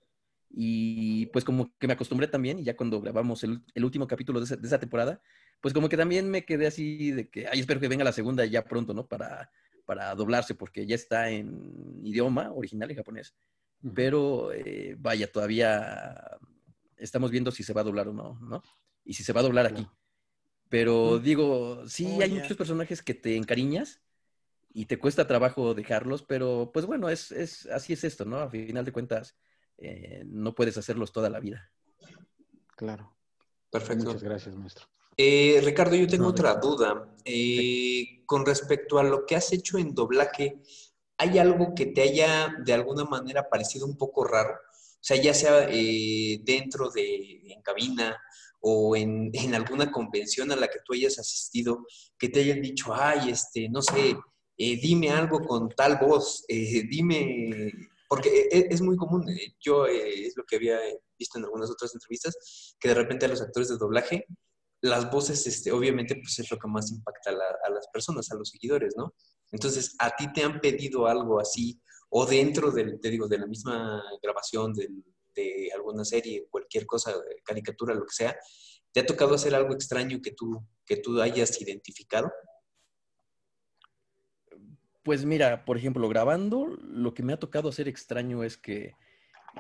Y 0.50 1.28
pues 1.28 1.46
como 1.46 1.72
que 1.78 1.88
me 1.88 1.94
acostumbré 1.94 2.28
también, 2.28 2.60
y 2.60 2.64
ya 2.64 2.76
cuando 2.76 3.02
grabamos 3.02 3.44
el, 3.44 3.62
último 3.76 4.08
capítulo 4.08 4.40
de 4.40 4.46
esa, 4.46 4.80
temporada, 4.80 5.22
pues 5.62 5.74
como 5.74 5.90
que 5.90 5.98
también 5.98 6.30
me 6.30 6.46
quedé 6.46 6.66
así 6.66 7.12
de 7.12 7.30
que, 7.30 7.48
ay, 7.48 7.60
espero 7.60 7.80
que 7.80 7.88
venga 7.88 8.04
la 8.04 8.14
segunda 8.14 8.46
ya 8.46 8.64
pronto, 8.64 8.94
¿no? 8.94 9.08
Para, 9.08 9.52
para 9.86 10.16
doblarse, 10.16 10.56
porque 10.56 10.88
ya 10.88 10.96
está 10.96 11.30
en 11.30 12.00
idioma 12.04 12.52
original, 12.54 12.90
en 12.90 12.98
japonés. 12.98 13.36
Pero 13.94 14.52
eh, 14.54 14.96
vaya, 14.98 15.32
todavía 15.32 16.40
estamos 16.98 17.30
viendo 17.30 17.52
si 17.52 17.64
se 17.64 17.74
va 17.74 17.82
a 17.82 17.86
doblar 17.86 18.08
o 18.08 18.14
no, 18.14 18.40
¿no? 18.42 18.64
Y 19.10 19.16
si 19.16 19.24
se 19.24 19.34
va 19.34 19.40
a 19.40 19.44
doblar 19.44 19.66
aquí. 19.66 19.88
Pero 20.70 21.18
digo, 21.18 21.82
sí, 21.88 22.06
hay 22.22 22.30
muchos 22.30 22.56
personajes 22.56 23.02
que 23.02 23.16
te 23.16 23.36
encariñas 23.36 24.04
y 24.72 24.86
te 24.86 25.00
cuesta 25.00 25.26
trabajo 25.26 25.74
dejarlos, 25.74 26.22
pero 26.22 26.70
pues 26.72 26.86
bueno, 26.86 27.10
es, 27.10 27.32
es, 27.32 27.66
así 27.66 27.94
es 27.94 28.04
esto, 28.04 28.24
¿no? 28.24 28.38
A 28.38 28.52
final 28.52 28.86
de 28.86 28.92
cuentas, 28.92 29.36
eh, 29.80 30.22
no 30.28 30.54
puedes 30.54 30.78
hacerlos 30.78 31.12
toda 31.12 31.28
la 31.32 31.40
vida. 31.40 31.72
Claro. 32.76 33.18
Perfecto. 33.72 34.06
Muchas 34.06 34.22
gracias, 34.22 34.56
maestro. 34.56 34.86
Eh, 35.18 35.60
Ricardo, 35.64 35.96
yo 35.96 36.08
tengo 36.08 36.28
otra 36.28 36.54
duda. 36.54 37.12
Eh, 37.26 38.22
con 38.28 38.46
respecto 38.46 39.00
a 39.00 39.04
lo 39.04 39.26
que 39.26 39.36
has 39.36 39.52
hecho 39.54 39.80
en 39.80 39.96
doblaje, 39.96 40.62
¿hay 41.18 41.40
algo 41.40 41.74
que 41.74 41.88
te 41.88 42.04
haya 42.04 42.54
de 42.64 42.74
alguna 42.74 43.06
manera 43.06 43.50
parecido 43.50 43.88
un 43.88 43.98
poco 43.98 44.24
raro? 44.24 44.54
O 44.54 45.02
sea, 45.02 45.18
ya 45.18 45.34
sea 45.34 45.62
dentro 45.66 46.92
de, 46.92 47.54
en 47.54 47.62
cabina 47.64 48.16
o 48.62 48.96
en, 48.96 49.30
en, 49.34 49.56
alguna 49.56 49.92
convención 49.92 50.52
a 50.52 50.56
la 50.56 50.68
que 50.68 50.80
tú 50.86 50.94
hayas 50.94 51.18
asistido, 51.20 51.86
que 52.18 52.30
te 52.30 52.42
hayan 52.42 52.62
dicho, 52.62 52.94
ay, 52.94 53.30
este, 53.30 53.70
no 53.70 53.82
sé, 53.82 54.18
dime 54.58 55.10
algo 55.10 55.40
con 55.40 55.70
tal 55.70 55.98
voz, 55.98 56.44
dime 56.48 57.72
porque 58.10 58.30
e, 58.30 58.58
e, 58.58 58.68
es 58.72 58.82
muy 58.82 58.98
común, 58.98 59.30
eh, 59.30 59.56
yo 59.60 59.86
eh, 59.86 60.26
es 60.26 60.36
lo 60.36 60.44
que 60.44 60.56
había 60.56 60.80
visto 61.18 61.38
en 61.38 61.46
algunas 61.46 61.70
otras 61.70 61.94
entrevistas, 61.94 62.76
que 62.80 62.90
de 62.90 62.96
repente 62.96 63.28
a 63.28 63.30
los 63.30 63.42
actores 63.42 63.70
de 63.70 63.78
doblaje, 63.78 64.26
las 64.82 65.12
voces, 65.12 65.46
este, 65.46 65.72
obviamente, 65.72 66.16
pues 66.16 66.40
es 66.40 66.50
lo 66.50 66.58
que 66.58 66.68
más 66.68 66.90
impacta 66.90 67.30
a, 67.30 67.70
las 67.70 67.88
personas, 67.94 68.32
a 68.32 68.36
los 68.36 68.50
seguidores, 68.50 68.96
¿no? 68.98 69.14
Entonces, 69.52 69.96
¿a 70.00 70.16
ti 70.16 70.32
te 70.34 70.42
han 70.42 70.60
pedido 70.60 71.06
algo 71.06 71.40
así? 71.40 71.80
O 72.10 72.26
dentro 72.26 72.72
del, 72.72 73.00
te 73.00 73.10
digo, 73.10 73.28
de 73.28 73.38
la 73.38 73.46
misma 73.46 74.02
grabación 74.24 74.74
de, 74.74 74.90
alguna 75.76 76.06
serie, 76.06 76.48
cualquier 76.50 76.86
cosa, 76.86 77.14
caricatura, 77.44 77.94
lo 77.94 78.06
que 78.06 78.14
sea, 78.14 78.38
¿te 78.92 79.02
ha 79.02 79.06
tocado 79.06 79.36
hacer 79.36 79.56
algo 79.56 79.74
extraño 79.74 80.22
que 80.22 80.32
tú, 80.32 80.64
que 80.86 80.98
tú 80.98 81.22
hayas 81.22 81.62
identificado? 81.62 82.32
Pues 85.04 85.26
mira, 85.26 85.66
por 85.66 85.78
ejemplo, 85.78 86.08
grabando, 86.10 86.68
lo 86.68 87.14
que 87.14 87.24
me 87.24 87.34
ha 87.34 87.40
tocado 87.40 87.70
hacer 87.70 87.88
extraño 87.88 88.44
es 88.44 88.58
que 88.58 88.94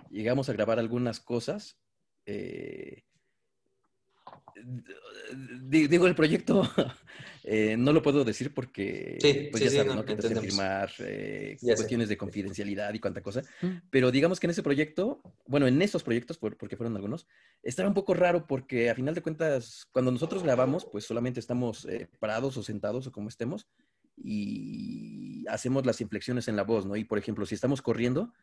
llegamos 0.09 0.49
a 0.49 0.53
grabar 0.53 0.79
algunas 0.79 1.19
cosas. 1.19 1.79
Eh, 2.25 3.03
digo, 5.69 6.07
el 6.07 6.15
proyecto 6.15 6.63
eh, 7.43 7.75
no 7.77 7.93
lo 7.93 8.01
puedo 8.01 8.23
decir 8.23 8.53
porque 8.53 9.49
pues 9.51 9.63
ya 9.63 9.69
sabes, 9.69 9.95
¿no? 9.95 10.05
Que 10.05 10.15
te 10.15 10.35
firmar 10.35 10.91
eh, 10.99 11.57
cuestiones 11.61 12.09
de 12.09 12.17
confidencialidad 12.17 12.93
y 12.93 12.99
cuánta 12.99 13.21
cosa. 13.21 13.41
Pero 13.89 14.11
digamos 14.11 14.39
que 14.39 14.47
en 14.47 14.51
ese 14.51 14.63
proyecto, 14.63 15.21
bueno, 15.47 15.67
en 15.67 15.81
esos 15.81 16.03
proyectos, 16.03 16.37
porque 16.37 16.77
fueron 16.77 16.95
algunos, 16.95 17.27
estaba 17.63 17.87
un 17.87 17.95
poco 17.95 18.13
raro 18.13 18.47
porque 18.47 18.89
a 18.89 18.95
final 18.95 19.15
de 19.15 19.21
cuentas, 19.21 19.87
cuando 19.91 20.11
nosotros 20.11 20.43
grabamos, 20.43 20.85
pues 20.91 21.05
solamente 21.05 21.39
estamos 21.39 21.87
parados 22.19 22.57
o 22.57 22.63
sentados 22.63 23.07
o 23.07 23.11
como 23.11 23.29
estemos 23.29 23.67
y 24.21 25.45
hacemos 25.47 25.85
las 25.85 26.01
inflexiones 26.01 26.47
en 26.47 26.55
la 26.55 26.63
voz, 26.63 26.85
¿no? 26.85 26.95
Y 26.95 27.03
por 27.03 27.17
ejemplo, 27.17 27.45
si 27.45 27.55
estamos 27.55 27.81
corriendo, 27.81 28.33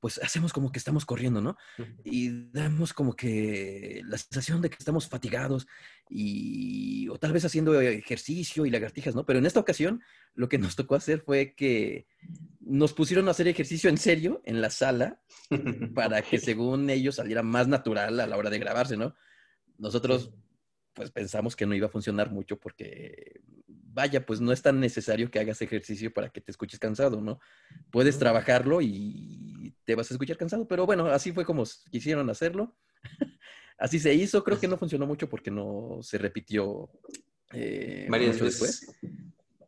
pues 0.00 0.18
hacemos 0.22 0.52
como 0.52 0.70
que 0.70 0.78
estamos 0.78 1.04
corriendo, 1.04 1.40
¿no? 1.40 1.56
Y 2.04 2.50
damos 2.52 2.92
como 2.92 3.16
que 3.16 4.02
la 4.04 4.16
sensación 4.16 4.62
de 4.62 4.70
que 4.70 4.76
estamos 4.78 5.08
fatigados 5.08 5.66
y 6.08 7.08
o 7.08 7.18
tal 7.18 7.32
vez 7.32 7.44
haciendo 7.44 7.80
ejercicio 7.80 8.64
y 8.64 8.70
lagartijas, 8.70 9.14
¿no? 9.14 9.26
Pero 9.26 9.38
en 9.38 9.46
esta 9.46 9.60
ocasión 9.60 10.02
lo 10.34 10.48
que 10.48 10.58
nos 10.58 10.76
tocó 10.76 10.94
hacer 10.94 11.20
fue 11.20 11.54
que 11.54 12.06
nos 12.60 12.92
pusieron 12.92 13.28
a 13.28 13.32
hacer 13.32 13.48
ejercicio 13.48 13.90
en 13.90 13.98
serio 13.98 14.40
en 14.44 14.60
la 14.60 14.70
sala 14.70 15.20
para 15.94 16.22
que 16.22 16.38
según 16.38 16.88
ellos 16.90 17.16
saliera 17.16 17.42
más 17.42 17.66
natural 17.66 18.20
a 18.20 18.26
la 18.26 18.36
hora 18.36 18.50
de 18.50 18.58
grabarse, 18.58 18.96
¿no? 18.96 19.14
Nosotros 19.78 20.32
pues 20.94 21.10
pensamos 21.10 21.54
que 21.54 21.66
no 21.66 21.74
iba 21.74 21.86
a 21.86 21.90
funcionar 21.90 22.30
mucho 22.30 22.58
porque 22.58 23.40
vaya, 23.98 24.24
pues 24.24 24.40
no 24.40 24.52
es 24.52 24.62
tan 24.62 24.78
necesario 24.78 25.28
que 25.28 25.40
hagas 25.40 25.60
ejercicio 25.60 26.12
para 26.12 26.28
que 26.28 26.40
te 26.40 26.52
escuches 26.52 26.78
cansado, 26.78 27.20
¿no? 27.20 27.40
Puedes 27.90 28.16
trabajarlo 28.16 28.80
y 28.80 29.74
te 29.84 29.96
vas 29.96 30.08
a 30.08 30.14
escuchar 30.14 30.36
cansado, 30.36 30.68
pero 30.68 30.86
bueno, 30.86 31.06
así 31.06 31.32
fue 31.32 31.44
como 31.44 31.64
quisieron 31.90 32.30
hacerlo. 32.30 32.76
así 33.76 33.98
se 33.98 34.14
hizo, 34.14 34.44
creo 34.44 34.60
que 34.60 34.68
no 34.68 34.78
funcionó 34.78 35.04
mucho 35.04 35.28
porque 35.28 35.50
no 35.50 35.98
se 36.00 36.16
repitió 36.16 36.88
eh, 37.52 38.06
varias 38.08 38.38
veces. 38.40 38.86
después. 38.86 38.98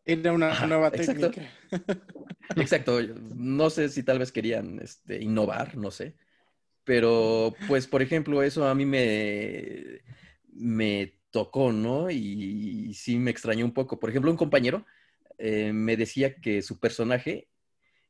Era 0.05 0.33
una 0.33 0.65
nueva 0.65 0.93
técnica. 0.93 1.43
Exacto. 2.57 3.01
No 3.35 3.69
sé 3.69 3.89
si 3.89 4.05
tal 4.05 4.21
vez 4.21 4.31
querían 4.31 4.79
este, 4.81 5.21
innovar, 5.21 5.77
no 5.77 5.91
sé. 5.91 6.15
Pero, 6.85 7.53
pues, 7.67 7.89
por 7.89 8.01
ejemplo, 8.01 8.45
eso 8.45 8.65
a 8.69 8.77
mí 8.77 8.87
me, 8.87 10.03
me 10.53 11.20
tocó, 11.31 11.73
¿no? 11.73 12.11
Y, 12.11 12.93
sí 12.95 13.19
me 13.19 13.31
extrañó 13.31 13.65
un 13.65 13.73
poco. 13.73 13.99
Por 13.99 14.11
ejemplo, 14.11 14.31
un 14.31 14.37
compañero 14.37 14.85
eh, 15.39 15.73
me 15.73 15.97
decía 15.97 16.35
que 16.37 16.63
su 16.63 16.79
personaje 16.79 17.49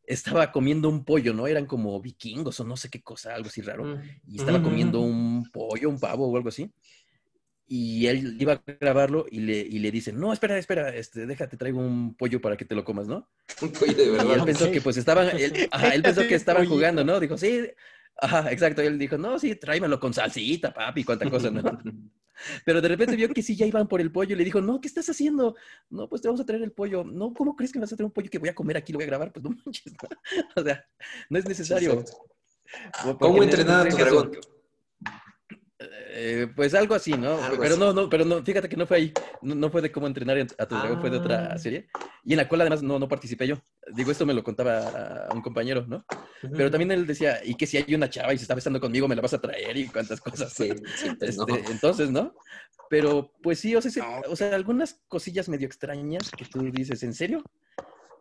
estaba 0.06 0.50
comiendo 0.50 0.88
un 0.88 1.04
pollo, 1.04 1.32
¿no? 1.32 1.46
Eran 1.46 1.66
como 1.66 2.00
vikingos 2.00 2.58
o 2.60 2.64
no 2.64 2.76
sé 2.76 2.88
qué 2.88 3.02
cosa, 3.02 3.34
algo 3.34 3.48
así 3.48 3.62
raro. 3.62 3.84
Mm. 3.84 4.02
Y 4.26 4.36
estaba 4.38 4.62
comiendo 4.62 5.00
un 5.00 5.48
pollo, 5.52 5.88
un 5.88 6.00
pavo 6.00 6.26
o 6.26 6.36
algo 6.36 6.48
así. 6.48 6.70
y 7.72 8.06
él 8.08 8.36
iba 8.40 8.54
a 8.54 8.62
grabarlo 8.80 9.26
y 9.30 9.38
le, 9.40 9.58
y 9.60 9.78
le 9.78 9.92
dicen, 9.92 10.18
no, 10.18 10.32
espera, 10.32 10.58
espera, 10.58 10.92
este, 10.92 11.24
déjate, 11.26 11.56
traigo 11.56 11.78
un 11.78 12.16
pollo 12.16 12.40
para 12.40 12.56
que 12.56 12.64
te 12.64 12.74
lo 12.74 12.84
comas, 12.84 13.06
¿no? 13.06 13.28
Un 13.62 13.70
pollo 13.70 13.94
de 13.94 14.10
verdad. 14.10 14.26
Y 14.26 14.32
él 14.32 14.44
pensó 14.44 14.70
que 14.72 14.80
pues 14.80 14.96
estaban, 14.96 15.28
él, 15.38 15.52
ajá, 15.70 15.94
él 15.94 16.02
pensó 16.02 16.26
que 16.26 16.34
estaban 16.34 16.66
jugando, 16.66 17.04
¿no? 17.04 17.20
Dijo, 17.20 17.38
sí, 17.38 17.68
ajá, 18.16 18.50
exacto. 18.50 18.82
Y 18.82 18.86
él 18.86 18.98
dijo, 18.98 19.18
no, 19.18 19.38
sí, 19.38 19.54
tráemelo 19.54 20.00
con 20.00 20.12
salsita, 20.12 20.74
papi, 20.74 21.04
cuánta 21.04 21.30
cosa, 21.30 21.52
¿no? 21.52 21.62
Pero 22.64 22.80
de 22.80 22.88
repente 22.88 23.16
vio 23.16 23.28
que 23.28 23.42
sí, 23.42 23.56
ya 23.56 23.66
iban 23.66 23.88
por 23.88 24.00
el 24.00 24.10
pollo 24.10 24.34
y 24.34 24.38
le 24.38 24.44
dijo, 24.44 24.60
no, 24.60 24.80
¿qué 24.80 24.88
estás 24.88 25.08
haciendo? 25.08 25.56
No, 25.88 26.08
pues 26.08 26.22
te 26.22 26.28
vamos 26.28 26.40
a 26.40 26.46
traer 26.46 26.62
el 26.62 26.72
pollo. 26.72 27.04
No, 27.04 27.32
¿cómo 27.34 27.56
crees 27.56 27.72
que 27.72 27.78
me 27.78 27.84
vas 27.84 27.92
a 27.92 27.96
traer 27.96 28.06
un 28.06 28.12
pollo 28.12 28.30
que 28.30 28.38
voy 28.38 28.48
a 28.48 28.54
comer 28.54 28.76
aquí, 28.76 28.92
lo 28.92 28.98
voy 28.98 29.04
a 29.04 29.08
grabar? 29.08 29.32
Pues 29.32 29.42
no 29.42 29.50
manches, 29.64 29.92
¿no? 29.92 30.08
O 30.56 30.64
sea, 30.64 30.84
no 31.28 31.38
es 31.38 31.44
necesario. 31.46 32.04
¿Cómo 33.18 33.42
entrenar 33.42 33.86
a 33.86 33.90
tu 33.90 33.96
dragón? 33.96 34.32
Eh, 36.22 36.48
pues 36.54 36.74
algo 36.74 36.94
así, 36.94 37.14
¿no? 37.14 37.38
pero 37.58 37.78
no, 37.78 37.94
no, 37.94 38.10
pero 38.10 38.26
no, 38.26 38.44
fíjate 38.44 38.68
que 38.68 38.76
no 38.76 38.86
fue 38.86 38.96
ahí. 38.98 39.12
No, 39.40 39.70
fue 39.70 39.80
de 39.80 39.90
cómo 39.90 40.06
entrenar 40.06 40.36
a 40.58 40.66
tu 40.66 40.74
dragón, 40.74 41.00
fue 41.00 41.08
de 41.08 41.16
otra 41.16 41.52
ah. 41.54 41.58
serie. 41.58 41.88
Y 42.24 42.34
en 42.34 42.36
la 42.36 42.46
cual 42.46 42.60
además 42.60 42.82
no, 42.82 42.98
no 42.98 43.08
participé 43.08 43.46
yo. 43.46 43.56
Digo, 43.94 44.10
esto 44.10 44.26
me 44.26 44.34
lo 44.34 44.44
contaba 44.44 45.26
a 45.30 45.34
un 45.34 45.40
compañero, 45.40 45.86
¿no? 45.86 46.04
Pero 46.54 46.70
también 46.70 46.90
él 46.90 47.06
decía, 47.06 47.40
y 47.42 47.54
que 47.54 47.66
si 47.66 47.78
hay 47.78 47.94
una 47.94 48.10
chava 48.10 48.34
y 48.34 48.36
se 48.36 48.44
está 48.44 48.54
besando 48.54 48.80
conmigo, 48.80 49.08
me 49.08 49.16
la 49.16 49.22
vas 49.22 49.32
a 49.32 49.40
traer 49.40 49.74
y 49.78 49.86
cuántas 49.86 50.20
cosas. 50.20 50.52
Sí, 50.52 50.70
este, 51.20 51.70
Entonces, 51.70 52.10
¿no? 52.10 52.34
Pero 52.90 53.32
pues 53.42 53.58
sí, 53.58 53.74
o 53.74 53.80
sea, 53.80 54.20
o 54.28 54.36
sea, 54.36 54.54
algunas 54.54 55.00
cosillas 55.08 55.48
medio 55.48 55.66
extrañas 55.66 56.30
que 56.30 56.44
tú 56.44 56.70
dices, 56.70 57.02
¿en 57.02 57.14
serio? 57.14 57.42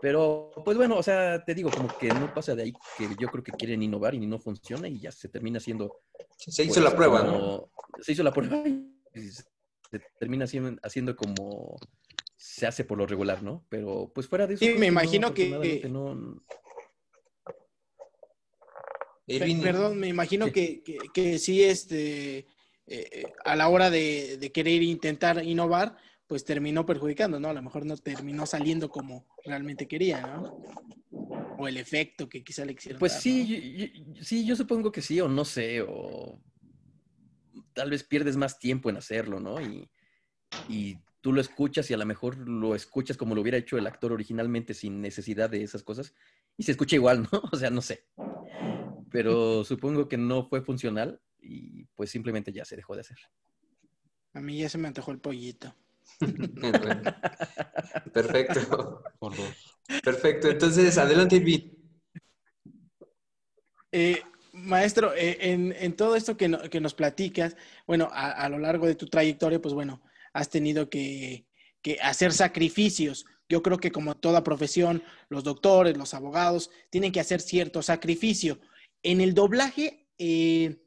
Pero, 0.02 0.52
pues 0.64 0.78
bueno, 0.78 0.98
o 0.98 1.04
sea, 1.04 1.44
te 1.44 1.54
digo, 1.54 1.70
como 1.70 1.90
que 1.98 2.08
no 2.08 2.34
pasa 2.34 2.56
de 2.56 2.64
ahí 2.64 2.74
que 2.98 3.10
yo 3.20 3.28
creo 3.28 3.44
que 3.44 3.52
quieren 3.52 3.84
innovar 3.84 4.16
y 4.16 4.26
no 4.26 4.40
funciona 4.40 4.88
y 4.88 5.00
ya 5.00 5.12
se 5.12 5.28
termina 5.28 5.58
haciendo. 5.58 6.04
Se 6.38 6.64
hizo 6.64 6.80
la 6.80 6.92
pues, 6.92 6.96
prueba, 6.96 7.24
¿no? 7.24 7.70
Se 8.02 8.14
hizo 8.14 8.24
la 8.24 8.32
prueba 8.32 8.64
y 9.16 9.22
se 9.22 9.44
termina 10.18 10.46
haciendo, 10.46 11.16
como 11.16 11.78
se 12.38 12.66
hace 12.66 12.86
por 12.86 12.98
lo 12.98 13.06
regular, 13.08 13.44
¿no? 13.44 13.66
Pero 13.68 14.10
pues 14.14 14.28
fuera 14.28 14.48
de 14.48 14.54
eso. 14.54 14.64
Sí, 14.64 14.74
me 14.76 14.88
imagino 14.88 15.34
que. 15.34 15.86
No... 15.90 16.42
Perdón, 19.62 20.00
me 20.00 20.08
imagino 20.08 20.52
que, 20.52 20.82
que, 21.14 21.38
sí, 21.38 21.62
este, 21.64 22.40
eh, 22.40 22.46
eh, 22.88 23.24
a 23.46 23.56
la 23.56 23.70
hora 23.70 23.92
de, 23.92 24.38
de 24.38 24.52
querer 24.52 24.82
intentar 24.82 25.44
innovar, 25.44 25.98
pues 26.30 26.46
terminó 26.46 26.86
perjudicando, 26.86 27.40
¿no? 27.40 27.50
A 27.50 27.54
lo 27.54 27.62
mejor 27.64 27.88
no 27.88 27.98
terminó 27.98 28.46
saliendo 28.46 28.88
como 28.88 29.26
realmente 29.44 29.88
quería, 29.88 30.22
¿no? 30.22 30.62
O 31.58 31.68
el 31.68 31.76
efecto 31.78 32.30
que 32.30 32.44
quizá 32.44 32.64
le 32.66 32.76
quisieron. 32.76 33.00
Pues 33.00 33.14
sí, 33.14 33.92
yo, 34.16 34.24
sí, 34.24 34.46
yo 34.46 34.56
supongo 34.56 34.92
que 34.92 35.02
sí, 35.02 35.20
o 35.20 35.28
no 35.28 35.44
sé, 35.44 35.82
o 35.82 36.40
tal 37.74 37.90
vez 37.90 38.04
pierdes 38.04 38.38
más 38.38 38.60
tiempo 38.60 38.92
en 38.92 38.98
hacerlo, 38.98 39.40
¿no? 39.40 39.60
Y, 39.60 39.90
y 40.70 41.00
tú 41.20 41.34
lo 41.34 41.42
escuchas 41.42 41.90
y 41.90 41.96
a 41.96 41.98
lo 41.98 42.06
mejor 42.06 42.38
lo 42.48 42.76
escuchas 42.76 43.18
como 43.18 43.34
lo 43.34 43.42
hubiera 43.42 43.58
hecho 43.58 43.80
el 43.80 43.88
actor 43.88 44.14
originalmente 44.14 44.76
sin 44.76 45.02
necesidad 45.02 45.50
de 45.50 45.64
esas 45.64 45.82
cosas 45.82 46.14
y 46.58 46.64
se 46.64 46.74
escucha 46.74 46.96
igual, 46.96 47.24
¿no? 47.32 47.42
O 47.52 47.58
sea, 47.58 47.72
no 47.72 47.82
sé. 47.82 48.06
Pero 49.10 49.64
supongo 49.64 50.08
que 50.08 50.18
no 50.18 50.48
fue 50.48 50.62
funcional 50.62 51.20
y 51.42 51.86
pues 51.96 52.12
simplemente 52.12 52.54
ya 52.54 52.66
se 52.66 52.76
dejó 52.76 52.94
de 52.94 53.02
hacer. 53.02 53.18
A 54.34 54.42
mí 54.42 54.60
ya 54.60 54.70
se 54.70 54.78
me 54.78 54.88
antojó 54.88 55.12
el 55.12 55.18
pollito. 55.18 55.74
Perfecto. 58.14 59.04
Perfecto. 60.04 60.50
Entonces, 60.50 60.98
adelante, 60.98 61.40
Vid. 61.40 61.74
Eh, 63.92 64.22
maestro, 64.54 65.14
eh, 65.16 65.38
en, 65.42 65.96
todo 65.96 66.16
esto 66.16 66.38
que, 66.38 66.48
nos 66.48 66.94
platicas, 66.94 67.56
bueno, 67.88 68.10
a, 68.12 68.48
lo 68.50 68.60
largo 68.60 68.86
de 68.88 68.96
tu 68.96 69.08
trayectoria, 69.08 69.62
pues 69.62 69.74
bueno, 69.74 70.02
has 70.34 70.50
tenido 70.50 70.90
que, 70.90 71.46
hacer 72.02 72.34
sacrificios. 72.34 73.26
Yo 73.48 73.64
creo 73.64 73.78
que 73.80 73.92
como 73.92 74.16
toda 74.16 74.44
profesión, 74.44 75.02
los 75.30 75.44
doctores, 75.44 75.98
los 75.98 76.14
abogados, 76.14 76.70
tienen 76.92 77.12
que 77.12 77.20
hacer 77.20 77.42
cierto 77.42 77.82
sacrificio. 77.82 78.60
En 79.02 79.22
el 79.22 79.34
doblaje, 79.34 80.08
eh, 80.20 80.78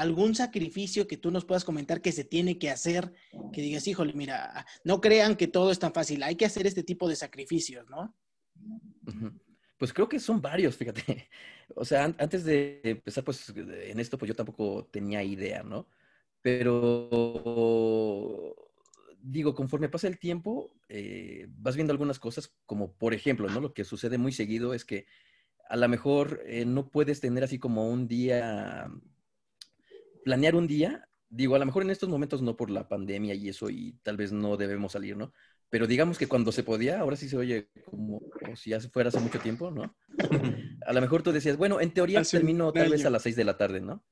algún 0.00 0.34
sacrificio 0.34 1.06
que 1.08 1.16
tú 1.16 1.30
nos 1.30 1.44
puedas 1.44 1.64
comentar 1.64 2.00
que 2.00 2.12
se 2.12 2.24
tiene 2.24 2.58
que 2.58 2.70
hacer, 2.70 3.12
que 3.52 3.60
digas, 3.62 3.86
híjole, 3.88 4.12
mira, 4.12 4.64
no 4.84 5.00
crean 5.00 5.36
que 5.36 5.48
todo 5.48 5.70
es 5.70 5.78
tan 5.78 5.92
fácil, 5.92 6.22
hay 6.22 6.36
que 6.36 6.46
hacer 6.46 6.66
este 6.66 6.82
tipo 6.82 7.08
de 7.08 7.16
sacrificios, 7.16 7.88
¿no? 7.90 8.14
Pues 9.76 9.92
creo 9.92 10.08
que 10.08 10.20
son 10.20 10.40
varios, 10.40 10.76
fíjate. 10.76 11.28
O 11.74 11.84
sea, 11.84 12.04
antes 12.04 12.44
de 12.44 12.80
empezar, 12.82 13.22
pues 13.24 13.52
en 13.54 14.00
esto, 14.00 14.16
pues 14.16 14.28
yo 14.28 14.34
tampoco 14.34 14.86
tenía 14.90 15.22
idea, 15.22 15.62
¿no? 15.62 15.86
Pero 16.40 17.36
digo, 19.20 19.54
conforme 19.54 19.88
pasa 19.90 20.08
el 20.08 20.18
tiempo, 20.18 20.72
eh, 20.88 21.46
vas 21.50 21.76
viendo 21.76 21.92
algunas 21.92 22.18
cosas, 22.18 22.54
como 22.64 22.92
por 22.92 23.12
ejemplo, 23.12 23.50
¿no? 23.50 23.60
Lo 23.60 23.74
que 23.74 23.84
sucede 23.84 24.16
muy 24.16 24.32
seguido 24.32 24.72
es 24.72 24.84
que 24.84 25.06
a 25.68 25.76
lo 25.76 25.88
mejor 25.88 26.40
eh, 26.46 26.64
no 26.64 26.88
puedes 26.88 27.20
tener 27.20 27.44
así 27.44 27.58
como 27.58 27.90
un 27.90 28.08
día 28.08 28.90
planear 30.24 30.54
un 30.54 30.66
día, 30.66 31.08
digo, 31.28 31.54
a 31.54 31.58
lo 31.58 31.66
mejor 31.66 31.82
en 31.82 31.90
estos 31.90 32.08
momentos 32.08 32.42
no 32.42 32.56
por 32.56 32.70
la 32.70 32.88
pandemia 32.88 33.34
y 33.34 33.48
eso, 33.48 33.70
y 33.70 33.98
tal 34.02 34.16
vez 34.16 34.32
no 34.32 34.56
debemos 34.56 34.92
salir, 34.92 35.16
¿no? 35.16 35.32
Pero 35.70 35.86
digamos 35.86 36.16
que 36.16 36.26
cuando 36.26 36.50
se 36.50 36.62
podía, 36.62 37.00
ahora 37.00 37.16
sí 37.16 37.28
se 37.28 37.36
oye 37.36 37.68
como, 37.84 38.22
si 38.56 38.70
ya 38.70 38.80
fuera 38.80 39.10
hace 39.10 39.20
mucho 39.20 39.38
tiempo, 39.38 39.70
¿no? 39.70 39.94
a 40.86 40.92
lo 40.92 41.00
mejor 41.00 41.22
tú 41.22 41.32
decías, 41.32 41.56
bueno, 41.56 41.80
en 41.80 41.92
teoría 41.92 42.22
termino 42.22 42.72
tal 42.72 42.90
vez 42.90 43.04
a 43.04 43.10
las 43.10 43.22
seis 43.22 43.36
de 43.36 43.44
la 43.44 43.56
tarde, 43.56 43.80
¿no? 43.80 44.04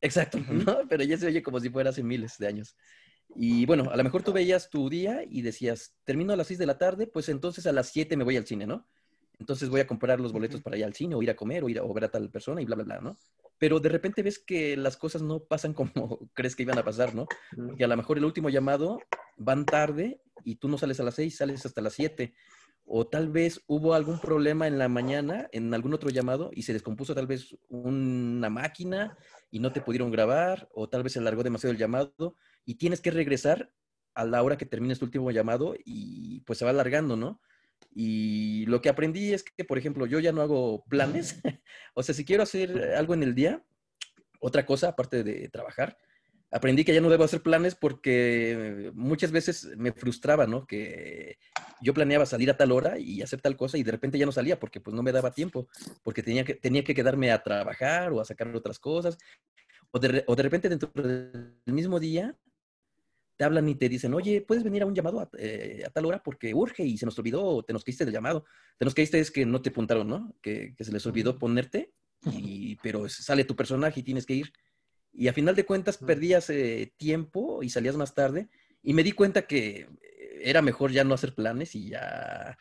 Exacto, 0.00 0.38
¿no? 0.38 0.80
Pero 0.88 1.04
ya 1.04 1.18
se 1.18 1.26
oye 1.26 1.42
como 1.42 1.60
si 1.60 1.68
fuera 1.70 1.90
hace 1.90 2.02
miles 2.02 2.38
de 2.38 2.46
años. 2.46 2.76
Y 3.36 3.66
bueno, 3.66 3.90
a 3.90 3.96
lo 3.96 4.04
mejor 4.04 4.22
tú 4.22 4.32
veías 4.32 4.70
tu 4.70 4.88
día 4.88 5.22
y 5.28 5.42
decías, 5.42 5.94
termino 6.04 6.32
a 6.32 6.36
las 6.36 6.46
seis 6.46 6.58
de 6.58 6.66
la 6.66 6.78
tarde, 6.78 7.06
pues 7.06 7.28
entonces 7.28 7.66
a 7.66 7.72
las 7.72 7.90
siete 7.90 8.16
me 8.16 8.24
voy 8.24 8.36
al 8.36 8.46
cine, 8.46 8.66
¿no? 8.66 8.88
Entonces 9.38 9.68
voy 9.68 9.80
a 9.80 9.86
comprar 9.86 10.18
los 10.18 10.32
boletos 10.32 10.62
para 10.62 10.76
ir 10.76 10.84
al 10.84 10.94
cine 10.94 11.14
o 11.14 11.22
ir 11.22 11.30
a 11.30 11.36
comer 11.36 11.62
o 11.62 11.68
ir 11.68 11.78
a 11.78 11.82
ver 11.82 12.04
a 12.04 12.10
tal 12.10 12.30
persona 12.30 12.60
y 12.60 12.64
bla, 12.64 12.76
bla, 12.76 12.84
bla, 12.84 13.00
¿no? 13.00 13.18
Pero 13.58 13.80
de 13.80 13.88
repente 13.88 14.22
ves 14.22 14.38
que 14.38 14.76
las 14.76 14.96
cosas 14.96 15.22
no 15.22 15.40
pasan 15.40 15.74
como 15.74 16.18
crees 16.34 16.56
que 16.56 16.62
iban 16.62 16.78
a 16.78 16.84
pasar, 16.84 17.14
¿no? 17.14 17.26
Que 17.76 17.84
a 17.84 17.88
lo 17.88 17.96
mejor 17.96 18.18
el 18.18 18.24
último 18.24 18.48
llamado 18.48 19.00
van 19.36 19.66
tarde 19.66 20.22
y 20.44 20.56
tú 20.56 20.68
no 20.68 20.78
sales 20.78 21.00
a 21.00 21.02
las 21.02 21.14
seis, 21.14 21.36
sales 21.36 21.66
hasta 21.66 21.80
las 21.80 21.94
siete. 21.94 22.34
O 22.84 23.06
tal 23.06 23.28
vez 23.28 23.62
hubo 23.66 23.92
algún 23.92 24.18
problema 24.18 24.66
en 24.66 24.78
la 24.78 24.88
mañana, 24.88 25.48
en 25.52 25.74
algún 25.74 25.92
otro 25.92 26.08
llamado, 26.08 26.50
y 26.54 26.62
se 26.62 26.72
descompuso 26.72 27.14
tal 27.14 27.26
vez 27.26 27.54
una 27.68 28.48
máquina 28.48 29.18
y 29.50 29.60
no 29.60 29.72
te 29.72 29.82
pudieron 29.82 30.10
grabar, 30.10 30.68
o 30.72 30.88
tal 30.88 31.02
vez 31.02 31.12
se 31.12 31.18
alargó 31.18 31.42
demasiado 31.42 31.72
el 31.72 31.78
llamado 31.78 32.36
y 32.64 32.76
tienes 32.76 33.02
que 33.02 33.10
regresar 33.10 33.70
a 34.14 34.24
la 34.24 34.42
hora 34.42 34.56
que 34.56 34.64
termines 34.64 34.98
tu 34.98 35.04
último 35.04 35.30
llamado 35.30 35.74
y 35.84 36.40
pues 36.40 36.58
se 36.58 36.64
va 36.64 36.70
alargando, 36.70 37.14
¿no? 37.14 37.42
Y 37.94 38.66
lo 38.66 38.80
que 38.80 38.88
aprendí 38.88 39.32
es 39.32 39.42
que, 39.42 39.64
por 39.64 39.78
ejemplo, 39.78 40.06
yo 40.06 40.18
ya 40.20 40.32
no 40.32 40.42
hago 40.42 40.84
planes. 40.88 41.40
O 41.98 42.02
sea, 42.04 42.14
si 42.14 42.24
quiero 42.24 42.44
hacer 42.44 42.94
algo 42.94 43.12
en 43.12 43.24
el 43.24 43.34
día, 43.34 43.60
otra 44.38 44.64
cosa 44.64 44.90
aparte 44.90 45.24
de 45.24 45.48
trabajar, 45.48 45.98
aprendí 46.52 46.84
que 46.84 46.94
ya 46.94 47.00
no 47.00 47.10
debo 47.10 47.24
hacer 47.24 47.42
planes 47.42 47.74
porque 47.74 48.92
muchas 48.94 49.32
veces 49.32 49.76
me 49.76 49.90
frustraba, 49.90 50.46
¿no? 50.46 50.64
Que 50.64 51.38
yo 51.82 51.92
planeaba 51.92 52.24
salir 52.24 52.50
a 52.50 52.56
tal 52.56 52.70
hora 52.70 53.00
y 53.00 53.20
hacer 53.20 53.40
tal 53.40 53.56
cosa 53.56 53.78
y 53.78 53.82
de 53.82 53.90
repente 53.90 54.16
ya 54.16 54.26
no 54.26 54.32
salía 54.32 54.60
porque 54.60 54.80
pues 54.80 54.94
no 54.94 55.02
me 55.02 55.10
daba 55.10 55.32
tiempo, 55.32 55.66
porque 56.04 56.22
tenía 56.22 56.44
que, 56.44 56.54
tenía 56.54 56.84
que 56.84 56.94
quedarme 56.94 57.32
a 57.32 57.42
trabajar 57.42 58.12
o 58.12 58.20
a 58.20 58.24
sacar 58.24 58.54
otras 58.54 58.78
cosas. 58.78 59.18
O 59.90 59.98
de, 59.98 60.22
o 60.28 60.36
de 60.36 60.42
repente 60.44 60.68
dentro 60.68 60.90
del 60.94 61.56
mismo 61.66 61.98
día 61.98 62.36
te 63.38 63.44
hablan 63.44 63.68
y 63.68 63.76
te 63.76 63.88
dicen, 63.88 64.12
oye, 64.14 64.42
¿puedes 64.42 64.64
venir 64.64 64.82
a 64.82 64.86
un 64.86 64.96
llamado 64.96 65.20
a, 65.20 65.30
eh, 65.38 65.86
tal 65.94 66.06
hora 66.06 66.20
porque 66.22 66.52
urge 66.52 66.82
y 66.82 66.98
se 66.98 67.06
nos 67.06 67.16
olvidó, 67.20 67.62
te 67.62 67.72
nos 67.72 67.84
caíste 67.84 68.04
del 68.04 68.12
llamado? 68.12 68.44
Te 68.76 68.84
nos 68.84 68.94
caíste 68.94 69.20
es 69.20 69.30
que 69.30 69.46
no 69.46 69.62
te 69.62 69.70
apuntaron, 69.70 70.08
¿no? 70.08 70.34
Que, 70.42 70.74
se 70.76 70.90
les 70.90 71.06
olvidó 71.06 71.38
ponerte, 71.38 71.92
y, 72.32 72.74
pero 72.82 73.08
sale 73.08 73.44
tu 73.44 73.54
personaje 73.54 74.00
y 74.00 74.02
tienes 74.02 74.26
que 74.26 74.34
ir. 74.34 74.52
Y 75.12 75.28
a 75.28 75.32
final 75.32 75.54
de 75.54 75.64
cuentas 75.64 75.98
perdías 75.98 76.50
eh, 76.50 76.92
tiempo 76.96 77.62
y 77.62 77.70
salías 77.70 77.96
más 77.96 78.12
tarde. 78.12 78.48
Y 78.82 78.92
me 78.92 79.04
di 79.04 79.12
cuenta 79.12 79.46
que 79.46 79.88
era 80.40 80.60
mejor 80.60 80.90
ya 80.90 81.04
no 81.04 81.14
hacer 81.14 81.34
planes 81.34 81.76
y 81.76 81.90
ya 81.90 82.58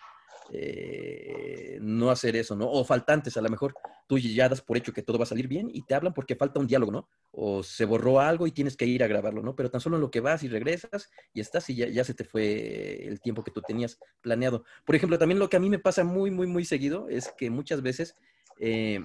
eh, 0.51 1.77
no 1.81 2.09
hacer 2.09 2.35
eso, 2.35 2.55
¿no? 2.55 2.69
O 2.69 2.83
faltantes, 2.83 3.37
a 3.37 3.41
lo 3.41 3.49
mejor 3.49 3.73
tú 4.07 4.17
ya 4.17 4.47
das 4.47 4.61
por 4.61 4.77
hecho 4.77 4.93
que 4.93 5.01
todo 5.01 5.17
va 5.17 5.23
a 5.23 5.27
salir 5.27 5.47
bien 5.47 5.69
y 5.71 5.83
te 5.83 5.93
hablan 5.93 6.13
porque 6.13 6.35
falta 6.35 6.59
un 6.59 6.67
diálogo, 6.67 6.91
¿no? 6.91 7.09
O 7.31 7.63
se 7.63 7.85
borró 7.85 8.19
algo 8.19 8.47
y 8.47 8.51
tienes 8.51 8.77
que 8.77 8.85
ir 8.85 9.03
a 9.03 9.07
grabarlo, 9.07 9.41
¿no? 9.41 9.55
Pero 9.55 9.69
tan 9.69 9.81
solo 9.81 9.97
en 9.97 10.01
lo 10.01 10.11
que 10.11 10.21
vas 10.21 10.43
y 10.43 10.47
regresas 10.47 11.09
y 11.33 11.41
estás 11.41 11.69
y 11.69 11.75
ya, 11.75 12.03
se 12.03 12.13
te 12.13 12.23
fue 12.23 13.05
el 13.07 13.19
tiempo 13.19 13.43
que 13.43 13.51
tú 13.51 13.61
tenías 13.61 13.99
planeado. 14.21 14.63
Por 14.85 14.95
ejemplo, 14.95 15.17
también 15.17 15.39
lo 15.39 15.49
que 15.49 15.57
a 15.57 15.59
mí 15.59 15.69
me 15.69 15.79
pasa 15.79 16.03
muy, 16.03 16.31
muy, 16.31 16.47
muy 16.47 16.65
seguido 16.65 17.09
es 17.09 17.31
que 17.37 17.49
muchas 17.49 17.81
veces 17.81 18.15
eh, 18.59 19.01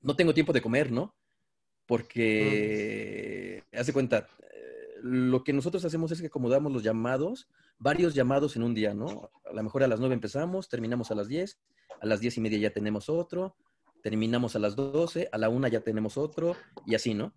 no 0.00 0.16
tengo 0.16 0.34
tiempo 0.34 0.52
de 0.52 0.62
comer, 0.62 0.90
¿no? 0.90 1.14
Porque, 1.86 3.62
hace 3.72 3.92
cuenta, 3.92 4.28
lo 5.02 5.44
que 5.44 5.52
nosotros 5.52 5.84
hacemos 5.84 6.10
es 6.12 6.20
que 6.20 6.28
acomodamos 6.28 6.72
los 6.72 6.82
llamados 6.82 7.48
varios 7.78 8.14
llamados 8.14 8.56
en 8.56 8.62
un 8.62 8.74
día, 8.74 8.94
¿no? 8.94 9.30
A 9.44 9.52
lo 9.52 9.62
mejor 9.62 9.82
a 9.82 9.88
las 9.88 10.00
9 10.00 10.14
empezamos, 10.14 10.68
terminamos 10.68 11.10
a 11.10 11.14
las 11.14 11.28
10, 11.28 11.58
a 12.00 12.06
las 12.06 12.20
10 12.20 12.38
y 12.38 12.40
media 12.40 12.58
ya 12.58 12.70
tenemos 12.70 13.08
otro, 13.08 13.56
terminamos 14.02 14.56
a 14.56 14.58
las 14.58 14.76
12, 14.76 15.28
a 15.30 15.38
la 15.38 15.48
1 15.48 15.68
ya 15.68 15.80
tenemos 15.80 16.16
otro, 16.16 16.56
y 16.86 16.94
así, 16.94 17.14
¿no? 17.14 17.34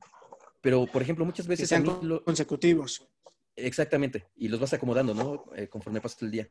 Pero, 0.61 0.85
por 0.87 1.01
ejemplo, 1.01 1.25
muchas 1.25 1.47
veces... 1.47 1.69
sean 1.69 1.83
consecutivos. 2.25 3.07
Exactamente, 3.55 4.27
y 4.35 4.47
los 4.47 4.59
vas 4.59 4.73
acomodando, 4.73 5.13
¿no? 5.13 5.45
Eh, 5.55 5.67
conforme 5.67 6.01
pasa 6.01 6.25
el 6.25 6.31
día. 6.31 6.49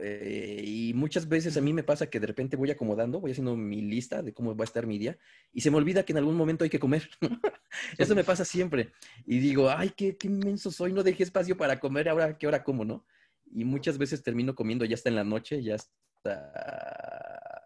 Eh, 0.00 0.62
y 0.64 0.92
muchas 0.94 1.28
veces 1.28 1.56
a 1.56 1.60
mí 1.60 1.72
me 1.72 1.84
pasa 1.84 2.08
que 2.08 2.18
de 2.18 2.26
repente 2.26 2.56
voy 2.56 2.70
acomodando, 2.70 3.20
voy 3.20 3.30
haciendo 3.30 3.56
mi 3.56 3.80
lista 3.80 4.22
de 4.22 4.32
cómo 4.32 4.56
va 4.56 4.64
a 4.64 4.66
estar 4.66 4.86
mi 4.86 4.98
día 4.98 5.16
y 5.52 5.60
se 5.60 5.70
me 5.70 5.76
olvida 5.76 6.04
que 6.04 6.12
en 6.12 6.18
algún 6.18 6.36
momento 6.36 6.64
hay 6.64 6.70
que 6.70 6.80
comer. 6.80 7.08
Eso 7.98 8.14
me 8.14 8.24
pasa 8.24 8.44
siempre. 8.44 8.92
Y 9.24 9.38
digo, 9.38 9.70
ay, 9.70 9.92
qué, 9.96 10.16
qué 10.16 10.26
inmenso 10.26 10.70
soy, 10.70 10.92
no 10.92 11.02
dejé 11.02 11.22
espacio 11.22 11.56
para 11.56 11.78
comer, 11.78 12.08
ahora 12.08 12.36
qué 12.38 12.46
hora 12.46 12.64
como, 12.64 12.84
¿no? 12.84 13.04
Y 13.52 13.64
muchas 13.64 13.98
veces 13.98 14.22
termino 14.22 14.54
comiendo 14.54 14.84
ya 14.84 14.94
está 14.94 15.08
en 15.10 15.16
la 15.16 15.24
noche, 15.24 15.62
ya 15.62 15.76
está 15.76 17.60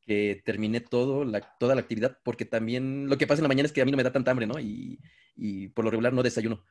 que 0.00 0.40
terminé 0.42 0.80
todo, 0.80 1.24
la, 1.24 1.40
toda 1.58 1.74
la 1.74 1.82
actividad, 1.82 2.18
porque 2.24 2.46
también 2.46 3.10
lo 3.10 3.18
que 3.18 3.26
pasa 3.26 3.40
en 3.40 3.44
la 3.44 3.48
mañana 3.48 3.66
es 3.66 3.72
que 3.72 3.82
a 3.82 3.84
mí 3.84 3.90
no 3.90 3.98
me 3.98 4.04
da 4.04 4.12
tanta 4.12 4.30
hambre, 4.30 4.46
¿no? 4.46 4.58
Y, 4.58 4.98
y 5.36 5.68
por 5.68 5.84
lo 5.84 5.90
regular 5.90 6.14
no 6.14 6.22
desayuno 6.22 6.64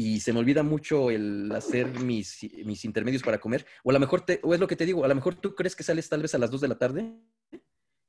y 0.00 0.20
se 0.20 0.32
me 0.32 0.38
olvida 0.38 0.62
mucho 0.62 1.10
el 1.10 1.50
hacer 1.50 1.88
mis, 1.98 2.46
mis 2.64 2.84
intermedios 2.84 3.24
para 3.24 3.40
comer. 3.40 3.66
O 3.82 3.90
a 3.90 3.92
lo 3.92 3.98
mejor, 3.98 4.20
te, 4.20 4.38
o 4.44 4.54
es 4.54 4.60
lo 4.60 4.68
que 4.68 4.76
te 4.76 4.86
digo, 4.86 5.04
a 5.04 5.08
lo 5.08 5.14
mejor 5.16 5.34
tú 5.34 5.56
crees 5.56 5.74
que 5.74 5.82
sales 5.82 6.08
tal 6.08 6.22
vez 6.22 6.36
a 6.36 6.38
las 6.38 6.52
2 6.52 6.60
de 6.60 6.68
la 6.68 6.78
tarde 6.78 7.16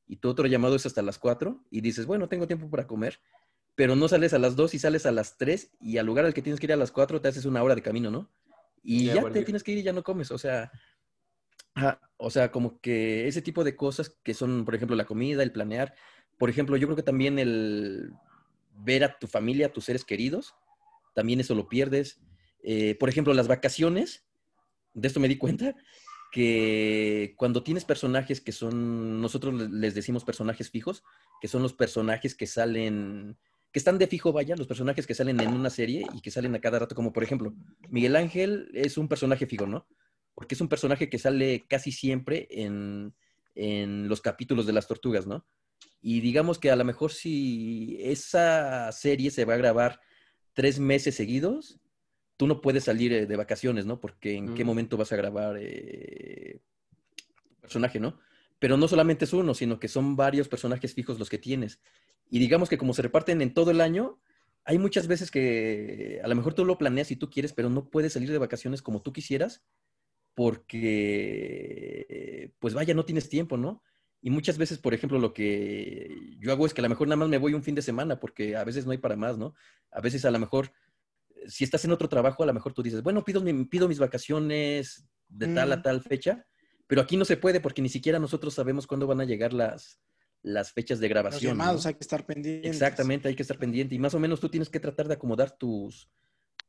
y 0.05 0.17
tu 0.17 0.29
otro 0.29 0.45
llamado 0.45 0.75
es 0.75 0.85
hasta 0.85 1.01
las 1.01 1.17
4 1.17 1.65
y 1.71 1.81
dices, 1.81 2.05
bueno, 2.05 2.29
tengo 2.29 2.45
tiempo 2.45 2.69
para 2.69 2.85
comer, 2.85 3.19
pero 3.73 3.95
no 3.95 4.07
sales 4.07 4.35
a 4.35 4.37
las 4.37 4.55
2 4.55 4.75
y 4.75 4.77
sales 4.77 5.07
a 5.07 5.11
las 5.11 5.39
3 5.39 5.77
y 5.81 5.97
al 5.97 6.05
lugar 6.05 6.25
al 6.25 6.35
que 6.35 6.43
tienes 6.43 6.59
que 6.59 6.67
ir 6.67 6.73
a 6.73 6.75
las 6.75 6.91
4 6.91 7.21
te 7.21 7.27
haces 7.27 7.45
una 7.45 7.63
hora 7.63 7.73
de 7.73 7.81
camino, 7.81 8.11
¿no? 8.11 8.29
Y 8.83 9.05
ya, 9.05 9.27
te 9.31 9.43
tienes 9.43 9.63
que 9.63 9.71
ir 9.71 9.79
y 9.79 9.83
ya 9.83 9.91
no 9.91 10.03
comes, 10.03 10.29
o 10.29 10.37
sea, 10.37 10.71
o 12.17 12.29
sea, 12.29 12.51
como 12.51 12.79
que 12.81 13.27
ese 13.27 13.41
tipo 13.41 13.63
de 13.63 13.75
cosas 13.75 14.15
que 14.21 14.35
son, 14.35 14.63
por 14.63 14.75
ejemplo, 14.75 14.95
la 14.95 15.05
comida, 15.05 15.41
el 15.41 15.51
planear, 15.51 15.95
por 16.37 16.51
ejemplo, 16.51 16.77
yo 16.77 16.85
creo 16.85 16.95
que 16.95 17.01
también 17.01 17.39
el 17.39 18.13
ver 18.75 19.03
a 19.03 19.17
tu 19.17 19.25
familia, 19.25 19.65
a 19.65 19.73
tus 19.73 19.85
seres 19.85 20.05
queridos, 20.05 20.53
también 21.13 21.39
eso 21.39 21.55
lo 21.55 21.67
pierdes. 21.67 22.19
Eh, 22.63 22.95
por 22.95 23.09
ejemplo, 23.09 23.33
las 23.33 23.47
vacaciones, 23.47 24.25
de 24.93 25.07
esto 25.07 25.19
me 25.19 25.27
di 25.27 25.37
cuenta, 25.37 25.75
que 26.31 27.33
cuando 27.37 27.63
tienes 27.63 27.85
personajes 27.85 28.41
que 28.41 28.51
son, 28.51 29.21
nosotros 29.21 29.71
les 29.71 29.95
decimos 29.95 30.23
personajes 30.23 30.69
fijos, 30.69 31.03
que 31.41 31.47
son 31.47 31.63
los 31.63 31.73
personajes 31.73 32.35
que 32.35 32.45
salen, 32.45 33.37
que 33.71 33.79
están 33.79 33.97
de 33.97 34.07
fijo, 34.07 34.31
vaya, 34.31 34.55
los 34.55 34.67
personajes 34.67 35.07
que 35.07 35.15
salen 35.15 35.39
en 35.39 35.53
una 35.53 35.69
serie 35.69 36.05
y 36.13 36.21
que 36.21 36.31
salen 36.31 36.55
a 36.55 36.61
cada 36.61 36.79
rato, 36.79 36.95
como 36.95 37.11
por 37.11 37.23
ejemplo, 37.23 37.53
Miguel 37.89 38.15
Ángel 38.15 38.69
es 38.73 38.97
un 38.97 39.07
personaje 39.07 39.47
fijo, 39.47 39.65
¿no? 39.65 39.87
Porque 40.35 40.55
es 40.55 40.61
un 40.61 40.69
personaje 40.69 41.09
que 41.09 41.17
sale 41.17 41.65
casi 41.67 41.91
siempre 41.91 42.47
en, 42.51 43.15
en 43.55 44.07
los 44.07 44.21
capítulos 44.21 44.67
de 44.67 44.73
las 44.73 44.87
tortugas, 44.87 45.25
¿no? 45.25 45.45
Y 46.01 46.21
digamos 46.21 46.59
que 46.59 46.71
a 46.71 46.75
lo 46.75 46.85
mejor 46.85 47.11
si 47.11 47.97
esa 48.01 48.91
serie 48.91 49.31
se 49.31 49.45
va 49.45 49.55
a 49.55 49.57
grabar 49.57 49.99
tres 50.59 50.77
meses 50.77 51.15
seguidos, 51.15 51.79
tú 52.35 52.45
no 52.45 52.59
puedes 52.59 52.83
salir 52.83 53.13
eh, 53.13 53.25
de 53.25 53.35
vacaciones, 53.37 53.85
¿no? 53.85 54.01
Porque 54.01 54.35
en 54.35 54.55
qué 54.55 54.65
mm. 54.65 54.67
momento 54.67 54.97
vas 54.97 55.13
a 55.13 55.15
grabar 55.15 55.55
eh, 55.57 56.59
personaje, 57.61 57.97
¿no? 57.97 58.19
Pero 58.59 58.75
no 58.75 58.89
solamente 58.89 59.23
es 59.23 59.31
uno, 59.31 59.53
sino 59.53 59.79
que 59.79 59.87
son 59.87 60.17
varios 60.17 60.49
personajes 60.49 60.93
fijos 60.93 61.17
los 61.17 61.29
que 61.29 61.37
tienes. 61.37 61.79
Y 62.29 62.39
digamos 62.39 62.67
que 62.67 62.77
como 62.77 62.93
se 62.93 63.01
reparten 63.01 63.41
en 63.41 63.53
todo 63.53 63.71
el 63.71 63.79
año, 63.79 64.19
hay 64.65 64.79
muchas 64.79 65.07
veces 65.07 65.31
que 65.31 66.19
a 66.21 66.27
lo 66.27 66.35
mejor 66.35 66.53
tú 66.53 66.65
lo 66.65 66.77
planeas 66.77 67.07
si 67.07 67.15
tú 67.15 67.29
quieres, 67.29 67.53
pero 67.53 67.69
no 67.69 67.89
puedes 67.89 68.11
salir 68.11 68.29
de 68.29 68.37
vacaciones 68.37 68.81
como 68.81 69.01
tú 69.01 69.13
quisieras, 69.13 69.63
porque, 70.35 70.91
pues 72.59 72.73
vaya, 72.73 72.93
no 72.93 73.05
tienes 73.05 73.29
tiempo, 73.29 73.55
¿no? 73.55 73.81
Y 74.21 74.29
muchas 74.29 74.57
veces, 74.57 74.79
por 74.79 74.93
ejemplo, 74.93 75.17
lo 75.17 75.33
que 75.33 76.09
yo 76.39 76.51
hago 76.51 76.65
es 76.65 76.73
que 76.73 76.81
a 76.81 76.83
lo 76.83 76.89
mejor 76.89 77.07
nada 77.07 77.17
más 77.17 77.29
me 77.29 77.37
voy 77.37 77.53
un 77.53 77.63
fin 77.63 77.75
de 77.75 77.81
semana, 77.81 78.19
porque 78.19 78.55
a 78.55 78.63
veces 78.63 78.85
no 78.85 78.91
hay 78.91 78.97
para 78.97 79.15
más, 79.15 79.37
¿no? 79.37 79.53
A 79.91 80.01
veces 80.01 80.25
a 80.25 80.31
lo 80.31 80.39
mejor, 80.39 80.73
si 81.47 81.63
estás 81.63 81.85
en 81.85 81.91
otro 81.91 82.09
trabajo, 82.09 82.43
a 82.43 82.45
lo 82.45 82.53
mejor 82.53 82.73
tú 82.73 82.83
dices, 82.83 83.01
bueno, 83.01 83.23
pido, 83.23 83.43
pido 83.69 83.87
mis 83.87 83.99
vacaciones 83.99 85.05
de 85.29 85.53
tal 85.53 85.71
a 85.71 85.77
mm. 85.77 85.81
tal 85.83 86.01
fecha, 86.01 86.45
pero 86.87 87.01
aquí 87.01 87.15
no 87.15 87.23
se 87.23 87.37
puede 87.37 87.61
porque 87.61 87.81
ni 87.81 87.89
siquiera 87.89 88.19
nosotros 88.19 88.53
sabemos 88.53 88.87
cuándo 88.87 89.07
van 89.07 89.21
a 89.21 89.25
llegar 89.25 89.53
las, 89.53 89.99
las 90.41 90.71
fechas 90.71 90.99
de 90.99 91.07
grabación. 91.07 91.57
Los 91.57 91.65
llamados 91.65 91.85
hay 91.85 91.93
que 91.93 92.03
estar 92.03 92.25
pendientes. 92.25 92.71
Exactamente, 92.71 93.29
hay 93.29 93.35
que 93.35 93.43
estar 93.43 93.57
pendiente. 93.57 93.95
Y 93.95 93.99
más 93.99 94.13
o 94.13 94.19
menos 94.19 94.39
tú 94.39 94.49
tienes 94.49 94.69
que 94.69 94.79
tratar 94.79 95.07
de 95.07 95.13
acomodar 95.13 95.51
tus, 95.51 96.09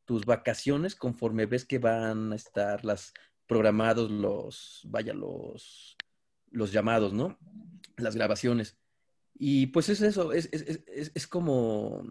tus 0.04 0.24
vacaciones 0.24 0.94
conforme 0.94 1.46
ves 1.46 1.64
que 1.64 1.78
van 1.78 2.32
a 2.32 2.36
estar 2.36 2.84
las 2.84 3.12
programados 3.46 4.10
los, 4.10 4.82
vaya, 4.84 5.12
los 5.12 5.96
los 6.50 6.72
llamados, 6.72 7.12
¿no? 7.12 7.38
Las 7.96 8.16
grabaciones. 8.16 8.76
Y 9.34 9.68
pues 9.68 9.88
es 9.88 10.02
eso, 10.02 10.32
es, 10.32 10.48
es, 10.52 10.82
es, 10.86 11.12
es 11.14 11.26
como, 11.26 12.02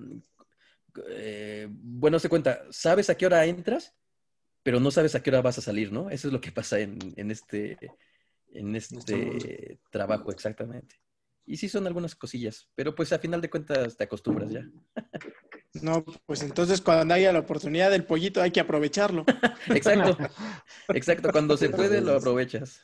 eh, 1.09 1.67
bueno, 1.69 2.19
se 2.19 2.29
cuenta, 2.29 2.63
sabes 2.71 3.09
a 3.09 3.15
qué 3.15 3.25
hora 3.25 3.45
entras, 3.45 3.95
pero 4.63 4.79
no 4.79 4.91
sabes 4.91 5.15
a 5.15 5.21
qué 5.21 5.29
hora 5.29 5.41
vas 5.41 5.57
a 5.57 5.61
salir, 5.61 5.91
¿no? 5.91 6.09
Eso 6.09 6.27
es 6.27 6.33
lo 6.33 6.41
que 6.41 6.51
pasa 6.51 6.79
en, 6.79 6.97
en 7.15 7.31
este, 7.31 7.77
en 8.51 8.75
este 8.75 9.79
trabajo, 9.91 10.31
exactamente. 10.31 10.95
Y 11.45 11.57
sí 11.57 11.67
son 11.67 11.87
algunas 11.87 12.15
cosillas, 12.15 12.69
pero 12.75 12.93
pues 12.93 13.11
a 13.11 13.19
final 13.19 13.41
de 13.41 13.49
cuentas 13.49 13.97
te 13.97 14.03
acostumbras 14.03 14.51
ya. 14.51 14.69
No, 15.83 16.03
pues 16.25 16.41
entonces 16.41 16.81
cuando 16.81 17.13
haya 17.13 17.31
la 17.31 17.39
oportunidad 17.39 17.91
del 17.91 18.03
pollito 18.03 18.41
hay 18.41 18.49
que 18.49 18.59
aprovecharlo. 18.59 19.23
exacto, 19.67 20.17
exacto, 20.89 21.31
cuando 21.31 21.57
se 21.57 21.69
puede 21.69 22.01
lo 22.01 22.15
aprovechas. 22.15 22.81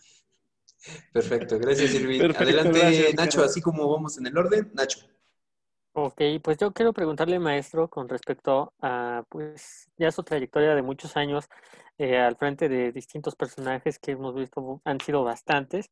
Perfecto, 1.12 1.58
gracias 1.60 1.93
Irving. 1.95 2.32
Adelante, 2.36 3.13
Nacho, 3.15 3.43
así 3.43 3.62
como 3.62 3.89
vamos 3.89 4.17
en 4.17 4.28
el 4.28 4.38
orden, 4.38 4.71
Nacho. 4.74 5.00
Ok, 5.98 6.21
pues 6.43 6.58
yo 6.58 6.74
quiero 6.74 6.91
preguntarle, 6.91 7.39
maestro, 7.39 7.89
con 7.89 8.10
respecto 8.10 8.74
a, 8.82 9.24
pues, 9.30 9.89
ya 9.98 10.12
su 10.12 10.24
trayectoria 10.24 10.76
de 10.76 10.82
muchos 10.82 11.15
años 11.15 11.45
eh, 11.98 12.17
al 12.17 12.36
frente 12.36 12.67
de 12.67 12.91
distintos 12.91 13.38
personajes 13.38 13.98
que 13.98 14.12
hemos 14.12 14.36
visto, 14.36 14.82
han 14.84 15.00
sido 15.00 15.24
bastantes. 15.24 15.89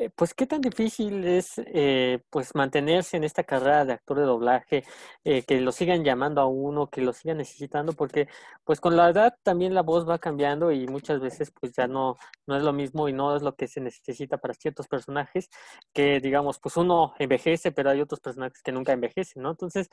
Eh, 0.00 0.08
pues 0.16 0.32
qué 0.32 0.46
tan 0.46 0.62
difícil 0.62 1.26
es 1.26 1.58
eh, 1.58 2.22
pues 2.30 2.54
mantenerse 2.54 3.18
en 3.18 3.24
esta 3.24 3.44
carrera 3.44 3.84
de 3.84 3.92
actor 3.92 4.18
de 4.18 4.24
doblaje, 4.24 4.82
eh, 5.24 5.42
que 5.42 5.60
lo 5.60 5.72
sigan 5.72 6.04
llamando 6.04 6.40
a 6.40 6.46
uno, 6.46 6.88
que 6.88 7.02
lo 7.02 7.12
sigan 7.12 7.36
necesitando, 7.36 7.92
porque 7.92 8.26
pues 8.64 8.80
con 8.80 8.96
la 8.96 9.10
edad 9.10 9.36
también 9.42 9.74
la 9.74 9.82
voz 9.82 10.08
va 10.08 10.18
cambiando 10.18 10.72
y 10.72 10.86
muchas 10.86 11.20
veces 11.20 11.52
pues 11.60 11.74
ya 11.76 11.86
no, 11.86 12.16
no 12.46 12.56
es 12.56 12.62
lo 12.62 12.72
mismo 12.72 13.10
y 13.10 13.12
no 13.12 13.36
es 13.36 13.42
lo 13.42 13.54
que 13.54 13.68
se 13.68 13.82
necesita 13.82 14.38
para 14.38 14.54
ciertos 14.54 14.88
personajes, 14.88 15.50
que 15.92 16.18
digamos 16.20 16.58
pues 16.60 16.78
uno 16.78 17.12
envejece, 17.18 17.70
pero 17.70 17.90
hay 17.90 18.00
otros 18.00 18.20
personajes 18.20 18.62
que 18.62 18.72
nunca 18.72 18.92
envejecen, 18.94 19.42
¿no? 19.42 19.50
Entonces, 19.50 19.90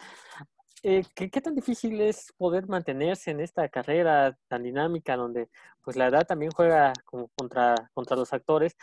¿qué, 0.82 1.04
¿qué, 1.16 1.42
tan 1.42 1.54
difícil 1.56 2.00
es 2.00 2.32
poder 2.38 2.68
mantenerse 2.70 3.32
en 3.32 3.42
esta 3.42 3.68
carrera 3.68 4.38
tan 4.48 4.64
dinámica 4.64 5.18
donde 5.18 5.50
pues 5.88 5.96
la 5.96 6.08
edad 6.08 6.26
también 6.28 6.52
juega 6.52 6.94
como 7.06 7.30
contra, 7.30 7.76
contra 7.94 8.18
los 8.18 8.34
actores 8.34 8.76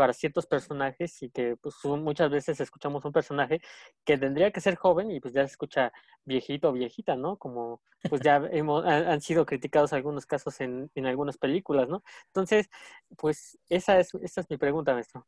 para 0.00 0.14
ciertos 0.14 0.46
personajes 0.46 1.22
y 1.22 1.28
que 1.28 1.56
pues, 1.60 1.74
muchas 1.84 2.30
veces 2.30 2.58
escuchamos 2.58 3.04
un 3.04 3.12
personaje 3.12 3.60
que 4.02 4.16
tendría 4.16 4.50
que 4.50 4.62
ser 4.62 4.76
joven 4.76 5.10
y 5.10 5.20
pues 5.20 5.34
ya 5.34 5.42
se 5.46 5.52
escucha 5.52 5.92
viejito 6.24 6.70
o 6.70 6.72
viejita, 6.72 7.16
¿no? 7.16 7.36
Como 7.36 7.82
pues 8.08 8.22
ya 8.22 8.36
hemos, 8.50 8.82
han, 8.86 9.20
sido 9.20 9.44
criticados 9.44 9.92
algunos 9.92 10.24
casos 10.24 10.58
en, 10.62 10.90
en, 10.94 11.04
algunas 11.04 11.36
películas, 11.36 11.90
¿no? 11.90 12.02
Entonces, 12.28 12.70
pues 13.18 13.58
esa 13.68 14.00
es, 14.00 14.14
esa 14.22 14.40
es 14.40 14.48
mi 14.48 14.56
pregunta, 14.56 14.94
maestro. 14.94 15.26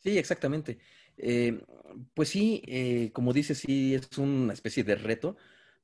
Sí, 0.00 0.18
exactamente. 0.18 0.80
Eh, 1.16 1.62
pues 2.12 2.28
sí, 2.30 2.64
eh, 2.66 3.12
como 3.12 3.32
dices, 3.32 3.58
sí 3.58 3.94
es 3.94 4.18
una 4.18 4.52
especie 4.52 4.82
de 4.82 4.96
reto, 4.96 5.36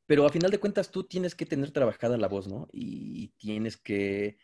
pero 0.07 0.27
a 0.27 0.31
final 0.31 0.51
de 0.51 0.59
cuentas 0.59 0.91
tú 0.91 1.05
tienes 1.05 1.37
que 1.37 1.47
tener 1.47 1.71
trabajada 1.71 2.19
la 2.19 2.27
voz, 2.27 2.49
¿no? 2.49 2.67
Y 2.73 3.29
tienes 3.39 3.77
que 3.77 4.39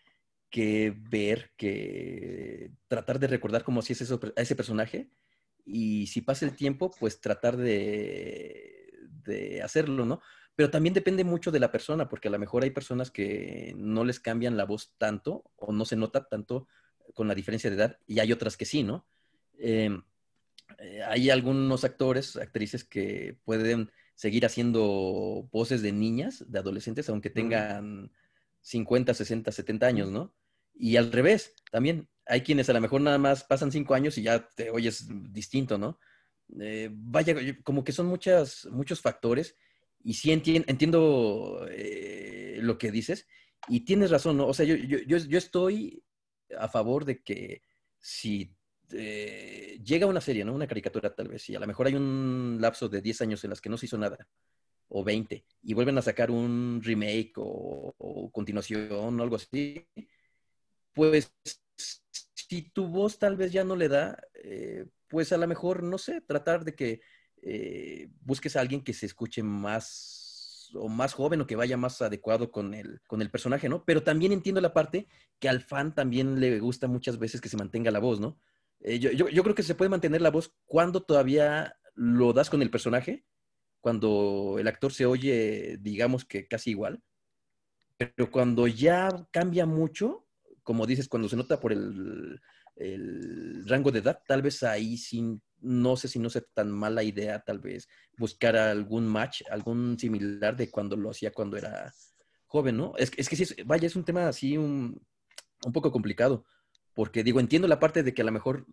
que 0.52 0.94
ver, 0.96 1.50
que 1.56 2.70
tratar 2.86 3.18
de 3.18 3.26
recordar 3.26 3.64
cómo 3.64 3.80
si 3.80 3.94
es 3.94 4.02
eso, 4.02 4.20
a 4.36 4.42
ese 4.42 4.54
personaje 4.54 5.08
y 5.64 6.06
si 6.08 6.20
pasa 6.20 6.44
el 6.44 6.54
tiempo, 6.54 6.90
pues 7.00 7.20
tratar 7.22 7.56
de, 7.56 8.92
de, 9.24 9.62
hacerlo, 9.62 10.04
¿no? 10.04 10.20
Pero 10.54 10.70
también 10.70 10.92
depende 10.92 11.24
mucho 11.24 11.50
de 11.50 11.58
la 11.58 11.72
persona, 11.72 12.08
porque 12.10 12.28
a 12.28 12.30
lo 12.30 12.38
mejor 12.38 12.64
hay 12.64 12.70
personas 12.70 13.10
que 13.10 13.74
no 13.78 14.04
les 14.04 14.20
cambian 14.20 14.58
la 14.58 14.66
voz 14.66 14.94
tanto 14.98 15.50
o 15.56 15.72
no 15.72 15.86
se 15.86 15.96
nota 15.96 16.28
tanto 16.28 16.68
con 17.14 17.28
la 17.28 17.34
diferencia 17.34 17.70
de 17.70 17.76
edad 17.76 17.98
y 18.06 18.20
hay 18.20 18.30
otras 18.30 18.58
que 18.58 18.66
sí, 18.66 18.82
¿no? 18.82 19.06
Em, 19.58 20.02
eh, 20.78 21.02
hay 21.02 21.30
algunos 21.30 21.84
actores, 21.84 22.36
actrices 22.36 22.84
que 22.84 23.38
pueden 23.44 23.90
seguir 24.14 24.44
haciendo 24.44 25.48
voces 25.50 25.80
de 25.80 25.92
niñas, 25.92 26.44
de 26.46 26.58
adolescentes, 26.58 27.08
aunque 27.08 27.30
tengan 27.30 28.12
50, 28.60 29.14
60, 29.14 29.50
70 29.50 29.86
años, 29.86 30.10
¿no? 30.10 30.34
Y 30.74 30.96
al 30.96 31.12
revés, 31.12 31.54
también 31.70 32.08
hay 32.26 32.42
quienes 32.42 32.68
a 32.68 32.72
lo 32.72 32.80
mejor 32.80 33.00
nada 33.00 33.18
más 33.18 33.44
pasan 33.44 33.72
cinco 33.72 33.94
años 33.94 34.16
y 34.18 34.22
ya 34.22 34.48
te 34.48 34.70
oyes 34.70 35.06
distinto, 35.32 35.78
¿no? 35.78 35.98
Eh, 36.60 36.90
vaya, 36.92 37.34
como 37.62 37.84
que 37.84 37.92
son 37.92 38.06
muchas, 38.06 38.66
muchos 38.66 39.00
factores 39.00 39.56
y 40.04 40.14
sí 40.14 40.32
entiendo 40.32 41.66
eh, 41.70 42.58
lo 42.60 42.76
que 42.78 42.90
dices 42.90 43.26
y 43.68 43.80
tienes 43.80 44.10
razón, 44.10 44.36
¿no? 44.36 44.46
O 44.46 44.54
sea, 44.54 44.66
yo, 44.66 44.76
yo, 44.76 44.98
yo, 45.18 45.38
estoy 45.38 46.02
a 46.58 46.68
favor 46.68 47.04
de 47.04 47.22
que 47.22 47.62
si 47.98 48.54
eh, 48.92 49.80
llega 49.82 50.06
una 50.06 50.20
serie, 50.20 50.44
¿no? 50.44 50.52
Una 50.54 50.66
caricatura 50.66 51.14
tal 51.14 51.28
vez, 51.28 51.48
y 51.48 51.54
a 51.54 51.60
lo 51.60 51.66
mejor 51.66 51.86
hay 51.86 51.94
un 51.94 52.58
lapso 52.60 52.88
de 52.88 53.00
10 53.00 53.22
años 53.22 53.44
en 53.44 53.50
las 53.50 53.60
que 53.60 53.70
no 53.70 53.78
se 53.78 53.86
hizo 53.86 53.98
nada, 53.98 54.28
o 54.88 55.02
20 55.02 55.44
y 55.62 55.74
vuelven 55.74 55.96
a 55.98 56.02
sacar 56.02 56.30
un 56.30 56.80
remake 56.82 57.32
o, 57.36 58.30
continuación 58.32 59.18
o 59.18 59.22
algo 59.22 59.36
así, 59.36 59.86
pues 60.92 61.32
si 61.94 62.62
tu 62.70 62.86
voz 62.86 63.18
tal 63.18 63.36
vez 63.36 63.52
ya 63.52 63.64
no 63.64 63.76
le 63.76 63.88
da, 63.88 64.18
eh, 64.34 64.86
pues 65.08 65.32
a 65.32 65.36
lo 65.36 65.46
mejor, 65.46 65.82
no 65.82 65.98
sé, 65.98 66.20
tratar 66.20 66.64
de 66.64 66.74
que 66.74 67.00
eh, 67.42 68.08
busques 68.20 68.56
a 68.56 68.60
alguien 68.60 68.82
que 68.82 68.92
se 68.92 69.06
escuche 69.06 69.42
más 69.42 70.70
o 70.74 70.88
más 70.88 71.12
joven 71.12 71.40
o 71.40 71.46
que 71.46 71.56
vaya 71.56 71.76
más 71.76 72.00
adecuado 72.00 72.50
con 72.50 72.74
el, 72.74 73.00
con 73.06 73.20
el 73.20 73.30
personaje, 73.30 73.68
¿no? 73.68 73.84
Pero 73.84 74.02
también 74.02 74.32
entiendo 74.32 74.60
la 74.60 74.72
parte 74.72 75.06
que 75.38 75.48
al 75.48 75.60
fan 75.60 75.94
también 75.94 76.40
le 76.40 76.60
gusta 76.60 76.88
muchas 76.88 77.18
veces 77.18 77.40
que 77.40 77.48
se 77.48 77.56
mantenga 77.56 77.90
la 77.90 77.98
voz, 77.98 78.20
¿no? 78.20 78.38
Eh, 78.80 78.98
yo, 78.98 79.10
yo, 79.10 79.42
creo 79.42 79.54
que 79.54 79.62
se 79.62 79.74
puede 79.74 79.90
mantener 79.90 80.22
la 80.22 80.30
voz 80.30 80.54
cuando 80.64 81.02
todavía 81.02 81.76
lo 81.94 82.32
das 82.32 82.50
con 82.50 82.62
el 82.62 82.70
personaje, 82.70 83.24
cuando 83.80 84.56
el 84.58 84.66
actor 84.66 84.92
se 84.92 85.06
oye, 85.06 85.78
digamos 85.80 86.24
que 86.24 86.48
casi 86.48 86.70
igual, 86.70 87.02
pero 87.96 88.30
cuando 88.30 88.66
ya 88.66 89.08
cambia 89.30 89.66
mucho, 89.66 90.26
como 90.62 90.86
dices, 90.86 91.08
cuando 91.08 91.28
se 91.28 91.36
nota 91.36 91.60
por 91.60 91.72
el, 91.72 92.40
rango 93.66 93.90
de 93.90 93.98
edad, 93.98 94.22
tal 94.26 94.42
vez 94.42 94.62
ahí 94.62 94.96
sí, 94.96 95.38
no 95.60 95.96
sé 95.96 96.08
si 96.08 96.18
no 96.18 96.30
sea 96.30 96.42
tan 96.54 96.70
mala 96.70 97.02
idea, 97.02 97.40
tal 97.40 97.58
vez 97.58 97.88
buscar 98.16 98.56
algún 98.56 99.06
match, 99.06 99.42
algún 99.50 99.98
similar 99.98 100.56
de 100.56 100.70
cuando 100.70 100.96
lo 100.96 101.10
hacía 101.10 101.32
cuando 101.32 101.56
era 101.56 101.92
joven, 102.46 102.76
¿no? 102.76 102.94
Es, 102.96 103.12
es 103.16 103.28
que 103.28 103.36
sí, 103.36 103.62
vaya, 103.64 103.86
es 103.86 103.94
un 103.94 104.04
tema 104.04 104.26
así 104.26 104.56
un, 104.56 105.00
un 105.64 105.72
poco 105.72 105.92
complicado, 105.92 106.44
porque 106.94 107.22
digo, 107.22 107.40
entiendo 107.40 107.68
la 107.68 107.78
parte 107.78 108.02
de 108.02 108.14
que 108.14 108.22
a 108.22 108.24
lo 108.24 108.32
mejor 108.32 108.66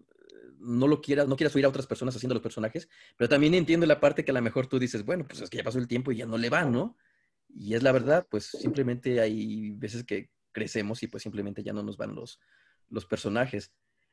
no 0.59 0.87
lo 0.87 1.01
quieras, 1.01 1.27
no 1.27 1.35
quieras 1.35 1.55
oír 1.55 1.65
a 1.65 1.69
otras 1.69 1.87
personas 1.87 2.15
haciendo 2.15 2.35
los 2.35 2.43
personajes, 2.43 2.89
pero 3.17 3.29
también 3.29 3.53
entiendo 3.53 3.85
la 3.85 3.99
parte 3.99 4.25
que 4.25 4.31
a 4.31 4.33
lo 4.33 4.41
mejor 4.41 4.67
tú 4.67 4.79
dices, 4.79 5.05
bueno, 5.05 5.25
pues 5.27 5.41
es 5.41 5.49
que 5.49 5.57
ya 5.57 5.63
pasó 5.63 5.79
el 5.79 5.87
tiempo 5.87 6.11
y 6.11 6.17
ya 6.17 6.25
no 6.25 6.37
le 6.37 6.49
va, 6.49 6.65
¿no? 6.65 6.97
Y 7.49 7.73
es 7.73 7.83
la 7.83 7.91
verdad, 7.91 8.27
pues 8.29 8.45
simplemente 8.45 9.19
hay 9.21 9.71
veces 9.71 10.03
que 10.03 10.29
crecemos 10.59 11.01
y 11.03 11.07
pues 11.07 11.23
simplemente 11.23 11.63
ya 11.63 11.73
no 11.73 11.83
nos 11.83 11.97
van 11.97 12.13
los, 12.13 12.39
los 12.89 13.05
personajes. 13.05 13.71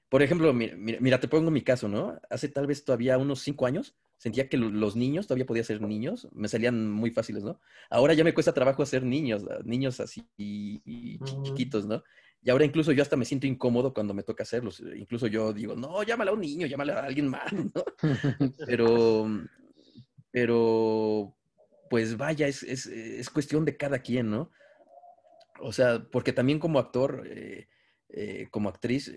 Por 0.08 0.22
ejemplo, 0.22 0.52
mira, 0.54 1.18
te 1.18 1.26
pongo 1.26 1.50
mi 1.50 1.62
caso, 1.62 1.88
¿no? 1.88 2.16
Hace 2.30 2.48
tal 2.48 2.68
vez 2.68 2.84
todavía 2.84 3.18
unos 3.18 3.40
cinco 3.40 3.66
años 3.66 3.96
sentía 4.18 4.48
que 4.48 4.56
los 4.56 4.94
niños, 4.96 5.26
todavía 5.26 5.46
podía 5.46 5.64
ser 5.64 5.82
niños, 5.82 6.28
me 6.32 6.48
salían 6.48 6.90
muy 6.90 7.10
fáciles, 7.10 7.42
¿no? 7.42 7.60
Ahora 7.90 8.14
ya 8.14 8.22
me 8.22 8.32
cuesta 8.32 8.54
trabajo 8.54 8.82
hacer 8.82 9.02
niños, 9.02 9.44
niños 9.64 9.98
así 10.00 10.26
y, 10.36 11.18
chiquitos, 11.42 11.86
¿no? 11.86 12.04
Y 12.40 12.50
ahora 12.50 12.64
incluso 12.64 12.92
yo 12.92 13.02
hasta 13.02 13.16
me 13.16 13.24
siento 13.24 13.48
incómodo 13.48 13.92
cuando 13.92 14.14
me 14.14 14.22
toca 14.22 14.44
hacerlos. 14.44 14.80
Incluso 14.96 15.26
yo 15.26 15.52
digo, 15.52 15.74
no, 15.74 16.02
llámala 16.04 16.30
a 16.30 16.34
un 16.34 16.40
niño, 16.40 16.68
llámala 16.68 17.00
a 17.00 17.04
alguien 17.06 17.28
más, 17.28 17.52
¿no? 17.74 17.84
Pero, 18.66 19.28
pero, 20.30 21.34
pues 21.88 22.16
vaya, 22.18 22.46
es, 22.46 22.62
es, 22.62 22.84
es, 22.86 23.30
cuestión 23.30 23.64
de 23.64 23.76
cada 23.78 24.00
quien, 24.00 24.30
¿no? 24.30 24.50
O 25.60 25.72
sea, 25.72 26.06
porque 26.10 26.32
también 26.32 26.58
como 26.58 26.78
actor, 26.78 27.24
eh, 27.26 27.68
eh, 28.08 28.48
como 28.50 28.68
actriz, 28.68 29.12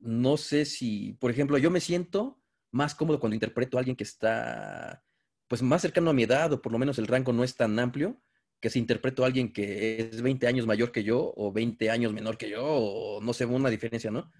no 0.00 0.36
sé 0.36 0.64
si, 0.64 1.14
por 1.14 1.30
ejemplo, 1.30 1.58
yo 1.58 1.70
me 1.70 1.80
siento 1.80 2.40
más 2.70 2.94
cómodo 2.94 3.20
cuando 3.20 3.34
interpreto 3.34 3.76
a 3.76 3.80
alguien 3.80 3.96
que 3.96 4.04
está, 4.04 5.04
pues, 5.48 5.62
más 5.62 5.82
cercano 5.82 6.10
a 6.10 6.14
mi 6.14 6.22
edad 6.24 6.52
o 6.52 6.62
por 6.62 6.72
lo 6.72 6.78
menos 6.78 6.98
el 6.98 7.06
rango 7.06 7.32
no 7.32 7.44
es 7.44 7.56
tan 7.56 7.78
amplio 7.78 8.20
que 8.60 8.70
si 8.70 8.78
interpreto 8.78 9.22
a 9.22 9.26
alguien 9.26 9.52
que 9.52 10.00
es 10.00 10.20
20 10.20 10.46
años 10.46 10.66
mayor 10.66 10.92
que 10.92 11.02
yo 11.02 11.32
o 11.34 11.50
20 11.50 11.90
años 11.90 12.12
menor 12.12 12.36
que 12.36 12.50
yo 12.50 12.62
o 12.62 13.20
no 13.22 13.32
sé, 13.32 13.46
una 13.46 13.70
diferencia, 13.70 14.10
¿no? 14.10 14.30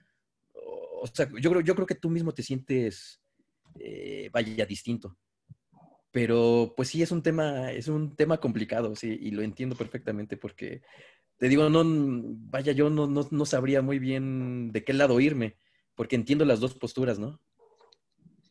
O, 1.02 1.06
sea, 1.06 1.28
yo 1.40 1.50
creo, 1.50 1.62
yo 1.62 1.74
creo 1.74 1.86
que 1.86 1.94
tú 1.94 2.10
mismo 2.10 2.32
te 2.32 2.42
sientes, 2.42 3.22
eh, 3.78 4.28
vaya, 4.30 4.66
distinto. 4.66 5.16
Pero 6.10 6.74
pues 6.76 6.88
sí, 6.88 7.02
es 7.02 7.12
un 7.12 7.22
tema, 7.22 7.72
es 7.72 7.88
un 7.88 8.14
tema 8.16 8.38
complicado, 8.38 8.94
sí, 8.94 9.16
y 9.20 9.30
lo 9.30 9.42
entiendo 9.42 9.76
perfectamente 9.76 10.36
porque, 10.36 10.82
te 11.40 11.48
digo, 11.48 11.70
no, 11.70 11.82
vaya, 12.50 12.72
yo 12.72 12.90
no, 12.90 13.06
no, 13.06 13.26
no 13.30 13.46
sabría 13.46 13.80
muy 13.80 13.98
bien 13.98 14.72
de 14.72 14.84
qué 14.84 14.92
lado 14.92 15.18
irme, 15.20 15.56
porque 15.94 16.14
entiendo 16.14 16.44
las 16.44 16.60
dos 16.60 16.74
posturas, 16.74 17.18
¿no? 17.18 17.40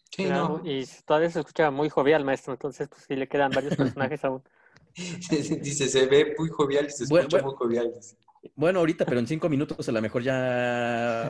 Sí, 0.09 0.25
no. 0.25 0.59
Y 0.65 0.87
todavía 1.05 1.29
se 1.29 1.39
escucha 1.39 1.69
muy 1.69 1.87
jovial, 1.89 2.25
maestro, 2.25 2.53
entonces 2.53 2.89
pues 2.89 3.03
sí 3.07 3.15
le 3.15 3.27
quedan 3.27 3.51
varios 3.51 3.75
personajes 3.77 4.25
aún. 4.25 4.41
dice, 4.95 5.87
se 5.87 6.07
ve 6.07 6.33
muy 6.35 6.49
jovial 6.49 6.87
y 6.87 6.89
se 6.89 7.03
escucha 7.03 7.43
muy 7.43 7.53
jovial. 7.53 7.93
Bueno, 8.55 8.79
ahorita, 8.79 9.05
pero 9.05 9.19
en 9.19 9.27
cinco 9.27 9.49
minutos 9.49 9.87
a 9.87 9.91
lo 9.91 10.01
mejor 10.01 10.23
ya 10.23 11.29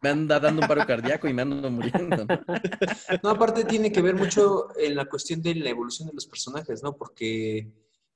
me 0.00 0.08
anda 0.08 0.40
dando 0.40 0.62
un 0.62 0.66
paro 0.66 0.84
cardíaco 0.84 1.28
y 1.28 1.34
me 1.34 1.42
ando 1.42 1.70
muriendo. 1.70 2.26
¿no? 3.22 3.28
aparte 3.28 3.64
tiene 3.64 3.92
que 3.92 4.02
ver 4.02 4.16
mucho 4.16 4.76
en 4.76 4.96
la 4.96 5.04
cuestión 5.04 5.40
de 5.40 5.54
la 5.54 5.70
evolución 5.70 6.08
de 6.08 6.14
los 6.14 6.26
personajes, 6.26 6.82
¿no? 6.82 6.96
Porque, 6.96 7.70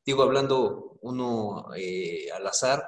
digo, 0.05 0.23
hablando 0.23 0.99
uno 1.03 1.67
eh, 1.77 2.31
al 2.33 2.47
azar, 2.47 2.85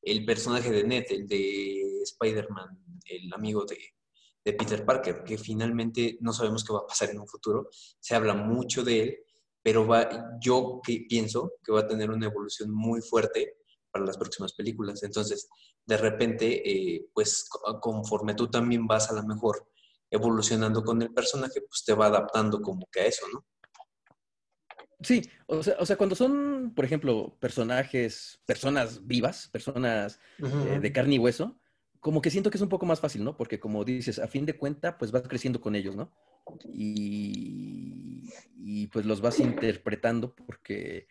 el 0.00 0.24
personaje 0.24 0.70
de 0.70 0.84
Ned, 0.84 1.04
el 1.10 1.26
de 1.26 2.02
Spider-Man, 2.02 3.00
el 3.04 3.32
amigo 3.32 3.64
de, 3.64 3.78
de 4.44 4.52
Peter 4.52 4.84
Parker, 4.84 5.22
que 5.22 5.38
finalmente 5.38 6.18
no 6.20 6.32
sabemos 6.32 6.64
qué 6.64 6.72
va 6.72 6.80
a 6.80 6.86
pasar 6.86 7.10
en 7.10 7.20
un 7.20 7.28
futuro, 7.28 7.68
se 8.00 8.14
habla 8.14 8.34
mucho 8.34 8.82
de 8.82 9.00
él 9.02 9.18
pero 9.62 9.86
va, 9.86 10.08
yo 10.40 10.80
que 10.84 11.06
pienso 11.08 11.52
que 11.64 11.72
va 11.72 11.80
a 11.80 11.86
tener 11.86 12.10
una 12.10 12.26
evolución 12.26 12.70
muy 12.72 13.00
fuerte 13.00 13.58
para 13.90 14.04
las 14.04 14.18
próximas 14.18 14.52
películas. 14.54 15.02
Entonces, 15.02 15.48
de 15.86 15.96
repente, 15.96 16.68
eh, 16.68 17.06
pues 17.14 17.48
conforme 17.80 18.34
tú 18.34 18.50
también 18.50 18.86
vas 18.86 19.10
a 19.10 19.14
lo 19.14 19.22
mejor 19.22 19.68
evolucionando 20.10 20.82
con 20.82 21.00
el 21.00 21.12
personaje, 21.12 21.60
pues 21.62 21.84
te 21.84 21.94
va 21.94 22.06
adaptando 22.06 22.60
como 22.60 22.86
que 22.90 23.00
a 23.00 23.06
eso, 23.06 23.26
¿no? 23.32 23.46
Sí, 25.02 25.22
o 25.46 25.62
sea, 25.62 25.76
o 25.78 25.86
sea 25.86 25.96
cuando 25.96 26.14
son, 26.14 26.72
por 26.74 26.84
ejemplo, 26.84 27.36
personajes, 27.40 28.40
personas 28.46 29.06
vivas, 29.06 29.48
personas 29.48 30.20
eh, 30.38 30.78
de 30.80 30.92
carne 30.92 31.16
y 31.16 31.18
hueso, 31.18 31.58
como 32.00 32.20
que 32.20 32.30
siento 32.30 32.50
que 32.50 32.58
es 32.58 32.62
un 32.62 32.68
poco 32.68 32.86
más 32.86 33.00
fácil, 33.00 33.24
¿no? 33.24 33.36
Porque 33.36 33.60
como 33.60 33.84
dices, 33.84 34.18
a 34.18 34.26
fin 34.26 34.44
de 34.44 34.56
cuenta, 34.56 34.98
pues 34.98 35.12
vas 35.12 35.22
creciendo 35.22 35.60
con 35.60 35.74
ellos, 35.76 35.96
¿no? 35.96 36.12
Y, 36.72 38.28
y, 38.56 38.88
pues 38.88 39.06
los 39.06 39.20
vas 39.20 39.38
interpretando 39.38 40.34
porque 40.34 41.06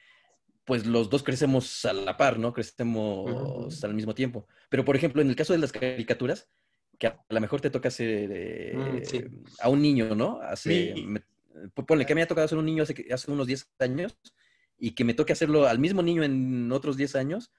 pues 0.65 0.85
los 0.85 1.09
dos 1.09 1.23
crecemos 1.23 1.85
a 1.85 1.93
la 1.93 2.17
par, 2.17 2.37
¿no? 2.39 2.53
Crecemos 2.53 3.83
al 3.83 3.93
mismo 3.93 4.13
tiempo. 4.13 4.47
Pero 4.69 4.83
por 4.85 4.95
ejemplo, 4.95 5.21
en 5.21 5.29
el 5.29 5.35
caso 5.35 5.53
de 5.53 5.59
las 5.59 5.71
caricaturas, 5.71 6.49
que 6.97 7.07
a 7.07 7.17
lo 7.29 7.41
mejor 7.41 7.61
te 7.61 7.69
toca 7.69 7.87
hacer 7.87 8.29
mm, 8.75 8.97
eh, 9.13 9.31
a 9.59 9.69
un 9.69 9.81
niño, 9.81 10.13
¿no? 10.13 10.39
Hace, 10.41 10.93
ponle 11.87 12.05
que 12.05 12.15
me 12.15 12.21
ha 12.21 12.27
tocado 12.27 12.45
hacer 12.45 12.57
un 12.57 12.65
niño 12.65 12.83
hace, 12.83 13.07
hace 13.11 13.31
unos 13.31 13.47
10 13.47 13.67
años 13.79 14.17
y 14.77 14.91
que 14.91 15.03
me 15.03 15.13
toque 15.13 15.33
hacerlo 15.33 15.67
al 15.67 15.79
mismo 15.79 16.01
niño 16.01 16.23
en 16.23 16.71
otros 16.71 16.97
10 16.97 17.15
años, 17.15 17.51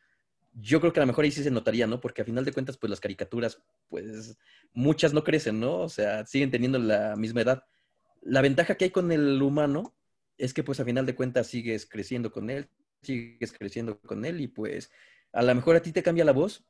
yo 0.55 0.81
creo 0.81 0.93
que 0.93 1.01
a 1.01 1.03
lo 1.03 1.07
mejor 1.07 1.25
ahí 1.25 1.31
sí 1.31 1.43
se 1.43 1.51
notaría, 1.51 1.87
¿no? 1.87 2.01
Porque 2.01 2.23
a 2.23 2.25
final 2.25 2.45
de 2.45 2.53
cuentas, 2.53 2.77
pues 2.77 2.91
las 2.91 3.01
caricaturas, 3.01 3.63
pues 3.89 4.37
muchas 4.73 5.13
no 5.15 5.25
crecen, 5.25 5.61
¿no? 5.61 5.79
O 5.79 5.89
sea, 5.89 6.27
siguen 6.27 6.51
teniendo 6.51 6.79
la 6.79 7.17
misma 7.17 7.41
edad. 7.43 7.65
La 8.21 8.43
ventaja 8.43 8.75
que 8.75 8.85
hay 8.87 8.91
con 8.91 9.13
el 9.13 9.41
humano 9.41 9.95
es 10.37 10.53
que 10.53 10.63
pues 10.63 10.81
a 10.81 10.85
final 10.85 11.07
de 11.07 11.15
cuentas 11.15 11.47
sigues 11.47 11.87
creciendo 11.87 12.31
con 12.31 12.51
él, 12.51 12.69
sigues 13.03 13.53
creciendo 13.53 14.01
con 14.01 14.25
él 14.25 14.41
y 14.41 14.49
pues 14.49 14.91
a 15.33 15.43
lo 15.43 15.55
mejor 15.55 15.77
a 15.77 15.83
ti 15.83 15.93
te 15.93 16.03
cambia 16.03 16.25
la 16.25 16.33
voz, 16.33 16.65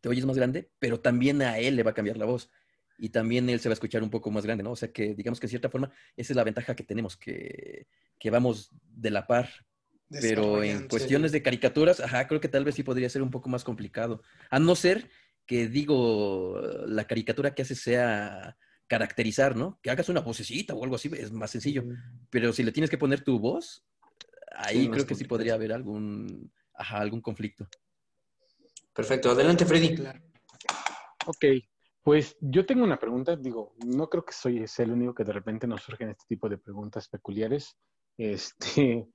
te 0.00 0.08
oyes 0.08 0.26
más 0.26 0.36
grande, 0.36 0.70
pero 0.78 1.00
también 1.00 1.42
a 1.42 1.58
él 1.58 1.76
le 1.76 1.82
va 1.82 1.92
a 1.92 1.94
cambiar 1.94 2.16
la 2.16 2.24
voz 2.24 2.50
y 2.98 3.10
también 3.10 3.48
él 3.48 3.60
se 3.60 3.68
va 3.68 3.72
a 3.72 3.74
escuchar 3.74 4.02
un 4.02 4.10
poco 4.10 4.30
más 4.30 4.44
grande, 4.44 4.62
¿no? 4.62 4.72
O 4.72 4.76
sea 4.76 4.92
que 4.92 5.14
digamos 5.14 5.40
que 5.40 5.46
de 5.46 5.50
cierta 5.50 5.70
forma 5.70 5.92
esa 6.16 6.32
es 6.32 6.36
la 6.36 6.44
ventaja 6.44 6.74
que 6.74 6.84
tenemos, 6.84 7.16
que, 7.16 7.86
que 8.18 8.30
vamos 8.30 8.70
de 8.82 9.10
la 9.10 9.26
par, 9.26 9.48
pero 10.08 10.62
en 10.62 10.88
cuestiones 10.88 11.32
de 11.32 11.42
caricaturas, 11.42 12.00
ajá, 12.00 12.26
creo 12.28 12.40
que 12.40 12.48
tal 12.48 12.64
vez 12.64 12.74
sí 12.74 12.82
podría 12.82 13.08
ser 13.10 13.22
un 13.22 13.30
poco 13.30 13.48
más 13.48 13.64
complicado. 13.64 14.22
A 14.50 14.58
no 14.58 14.76
ser 14.76 15.10
que, 15.46 15.68
digo, 15.68 16.60
la 16.86 17.06
caricatura 17.06 17.54
que 17.54 17.62
haces 17.62 17.80
sea 17.80 18.56
caracterizar, 18.86 19.56
¿no? 19.56 19.80
Que 19.82 19.90
hagas 19.90 20.08
una 20.08 20.20
vocecita 20.20 20.74
o 20.74 20.84
algo 20.84 20.94
así, 20.96 21.10
es 21.16 21.32
más 21.32 21.50
sencillo. 21.50 21.84
Pero 22.30 22.52
si 22.52 22.62
le 22.62 22.72
tienes 22.72 22.90
que 22.90 22.98
poner 22.98 23.22
tu 23.22 23.38
voz, 23.40 23.84
ahí 24.52 24.88
creo 24.88 25.06
que 25.06 25.16
sí 25.16 25.24
podría 25.24 25.54
haber 25.54 25.72
algún, 25.72 26.52
ajá, 26.74 26.98
algún 26.98 27.20
conflicto. 27.20 27.68
Perfecto. 28.94 29.30
Adelante, 29.30 29.66
Freddy. 29.66 29.96
Ok. 31.26 31.44
Pues 32.06 32.36
yo 32.40 32.64
tengo 32.64 32.84
una 32.84 33.00
pregunta, 33.00 33.34
digo, 33.34 33.74
no 33.84 34.08
creo 34.08 34.24
que 34.24 34.32
soy 34.32 34.64
el 34.78 34.92
único 34.92 35.12
que 35.12 35.24
de 35.24 35.32
repente 35.32 35.66
nos 35.66 35.82
surgen 35.82 36.10
este 36.10 36.22
tipo 36.28 36.48
de 36.48 36.56
preguntas 36.56 37.08
peculiares. 37.08 37.76
Este, 38.16 39.08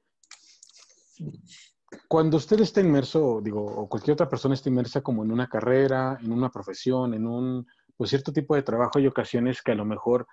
cuando 2.09 2.35
usted 2.35 2.59
está 2.59 2.81
inmerso, 2.81 3.39
digo, 3.41 3.63
o 3.63 3.87
cualquier 3.87 4.15
otra 4.15 4.27
persona 4.27 4.55
está 4.55 4.67
inmersa 4.67 4.99
como 4.99 5.23
en 5.23 5.31
una 5.31 5.47
carrera, 5.47 6.17
en 6.21 6.33
una 6.33 6.49
profesión, 6.49 7.13
en 7.13 7.27
un 7.27 7.65
pues, 7.95 8.09
cierto 8.09 8.33
tipo 8.33 8.55
de 8.55 8.63
trabajo, 8.63 8.99
hay 8.99 9.07
ocasiones 9.07 9.61
que 9.61 9.71
a 9.71 9.75
lo 9.75 9.85
mejor 9.85 10.27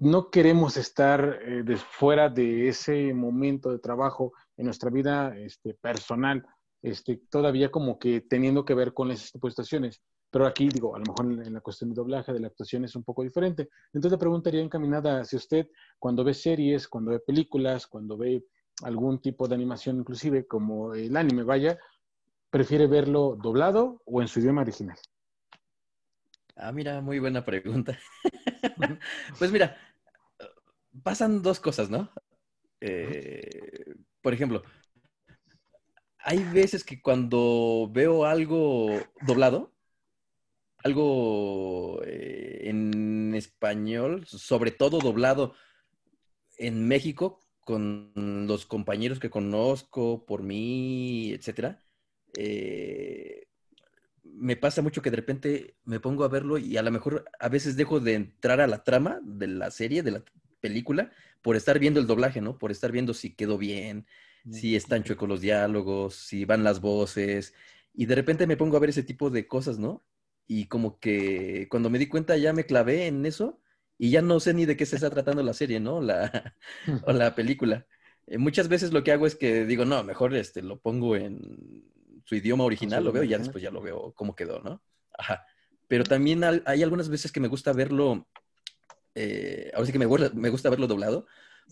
no 0.00 0.28
queremos 0.28 0.76
estar 0.76 1.38
eh, 1.40 1.76
fuera 1.76 2.28
de 2.28 2.66
ese 2.66 3.14
momento 3.14 3.70
de 3.70 3.78
trabajo 3.78 4.32
en 4.56 4.64
nuestra 4.64 4.90
vida 4.90 5.38
este, 5.38 5.74
personal, 5.74 6.44
este, 6.82 7.20
todavía 7.30 7.70
como 7.70 8.00
que 8.00 8.22
teniendo 8.22 8.64
que 8.64 8.74
ver 8.74 8.92
con 8.92 9.12
esas 9.12 9.28
situaciones. 9.40 10.02
Pero 10.32 10.46
aquí, 10.46 10.70
digo, 10.70 10.96
a 10.96 10.98
lo 10.98 11.04
mejor 11.04 11.46
en, 11.46 11.52
la 11.52 11.60
cuestión 11.60 11.90
de 11.90 11.94
doblaje, 11.94 12.32
de 12.32 12.40
la 12.40 12.46
actuación 12.46 12.86
es 12.86 12.96
un 12.96 13.04
poco 13.04 13.22
diferente. 13.22 13.68
Entonces 13.92 14.12
la 14.12 14.18
pregunta 14.18 14.48
iría 14.48 14.62
encaminada 14.62 15.20
hacia 15.20 15.36
usted, 15.36 15.68
cuando 15.98 16.24
ve 16.24 16.32
series, 16.32 16.88
cuando 16.88 17.10
ve 17.10 17.20
películas, 17.20 17.86
cuando 17.86 18.16
ve 18.16 18.42
algún 18.82 19.20
tipo 19.20 19.46
de 19.46 19.54
animación, 19.54 19.98
inclusive 19.98 20.46
como 20.46 20.94
el 20.94 21.14
anime, 21.18 21.42
vaya, 21.42 21.78
prefiere 22.48 22.86
verlo 22.86 23.36
doblado 23.42 24.00
o 24.06 24.22
en 24.22 24.28
su 24.28 24.40
idioma 24.40 24.62
original? 24.62 24.96
Ah, 26.56 26.72
mira, 26.72 27.02
muy 27.02 27.18
buena 27.18 27.44
pregunta. 27.44 27.98
pues 29.38 29.52
mira, 29.52 29.76
pasan 31.02 31.42
dos 31.42 31.60
cosas, 31.60 31.90
¿no? 31.90 32.10
Eh, 32.80 33.94
por 34.22 34.32
ejemplo, 34.32 34.62
hay 36.16 36.42
veces 36.54 36.84
que 36.84 37.02
cuando 37.02 37.90
veo 37.92 38.24
algo 38.24 38.98
doblado, 39.26 39.72
algo 40.84 42.02
eh, 42.04 42.68
en 42.68 43.34
español, 43.34 44.26
sobre 44.26 44.70
todo 44.70 44.98
doblado 44.98 45.54
en 46.58 46.86
México, 46.86 47.40
con 47.64 48.12
los 48.46 48.66
compañeros 48.66 49.18
que 49.20 49.30
conozco, 49.30 50.26
por 50.26 50.42
mí, 50.42 51.32
etcétera, 51.32 51.80
eh, 52.36 53.46
me 54.24 54.56
pasa 54.56 54.82
mucho 54.82 55.02
que 55.02 55.10
de 55.10 55.16
repente 55.16 55.76
me 55.84 56.00
pongo 56.00 56.24
a 56.24 56.28
verlo 56.28 56.58
y 56.58 56.76
a 56.76 56.82
lo 56.82 56.90
mejor 56.90 57.24
a 57.38 57.48
veces 57.48 57.76
dejo 57.76 58.00
de 58.00 58.14
entrar 58.14 58.60
a 58.60 58.66
la 58.66 58.82
trama 58.82 59.20
de 59.22 59.46
la 59.46 59.70
serie, 59.70 60.02
de 60.02 60.10
la 60.12 60.24
película, 60.60 61.12
por 61.42 61.56
estar 61.56 61.78
viendo 61.78 62.00
el 62.00 62.06
doblaje, 62.06 62.40
¿no? 62.40 62.58
Por 62.58 62.70
estar 62.70 62.92
viendo 62.92 63.14
si 63.14 63.34
quedó 63.34 63.58
bien, 63.58 64.06
si 64.50 64.74
están 64.74 65.04
chuecos 65.04 65.28
los 65.28 65.40
diálogos, 65.40 66.14
si 66.14 66.44
van 66.44 66.64
las 66.64 66.80
voces. 66.80 67.54
Y 67.94 68.06
de 68.06 68.14
repente 68.14 68.46
me 68.46 68.56
pongo 68.56 68.76
a 68.76 68.80
ver 68.80 68.90
ese 68.90 69.02
tipo 69.02 69.30
de 69.30 69.46
cosas, 69.46 69.78
¿no? 69.78 70.04
Y 70.52 70.66
como 70.66 71.00
que 71.00 71.66
cuando 71.70 71.88
me 71.88 71.98
di 71.98 72.08
cuenta 72.08 72.36
ya 72.36 72.52
me 72.52 72.66
clavé 72.66 73.06
en 73.06 73.24
eso 73.24 73.58
y 73.96 74.10
ya 74.10 74.20
no 74.20 74.38
sé 74.38 74.52
ni 74.52 74.66
de 74.66 74.76
qué 74.76 74.84
se 74.84 74.96
está 74.96 75.08
tratando 75.08 75.42
la 75.42 75.54
serie, 75.54 75.80
¿no? 75.80 76.02
La, 76.02 76.54
o 77.06 77.12
la 77.12 77.34
película. 77.34 77.86
Eh, 78.26 78.36
muchas 78.36 78.68
veces 78.68 78.92
lo 78.92 79.02
que 79.02 79.12
hago 79.12 79.26
es 79.26 79.34
que 79.34 79.64
digo, 79.64 79.86
no, 79.86 80.04
mejor 80.04 80.34
este, 80.34 80.60
lo 80.60 80.78
pongo 80.78 81.16
en 81.16 81.90
su 82.26 82.34
idioma 82.34 82.64
original, 82.64 83.02
lo 83.02 83.12
veo 83.12 83.24
y 83.24 83.28
ya 83.28 83.38
después 83.38 83.64
ya 83.64 83.70
lo 83.70 83.80
veo 83.80 84.12
cómo 84.12 84.36
quedó, 84.36 84.60
¿no? 84.60 84.82
Ajá. 85.16 85.46
Pero 85.88 86.04
también 86.04 86.44
hay 86.44 86.82
algunas 86.82 87.08
veces 87.08 87.32
que 87.32 87.40
me 87.40 87.48
gusta 87.48 87.72
verlo, 87.72 88.28
eh, 89.14 89.70
ahora 89.72 89.86
sí 89.86 89.92
que 89.92 89.98
me, 89.98 90.06
me 90.34 90.50
gusta 90.50 90.68
verlo 90.68 90.86
doblado, 90.86 91.26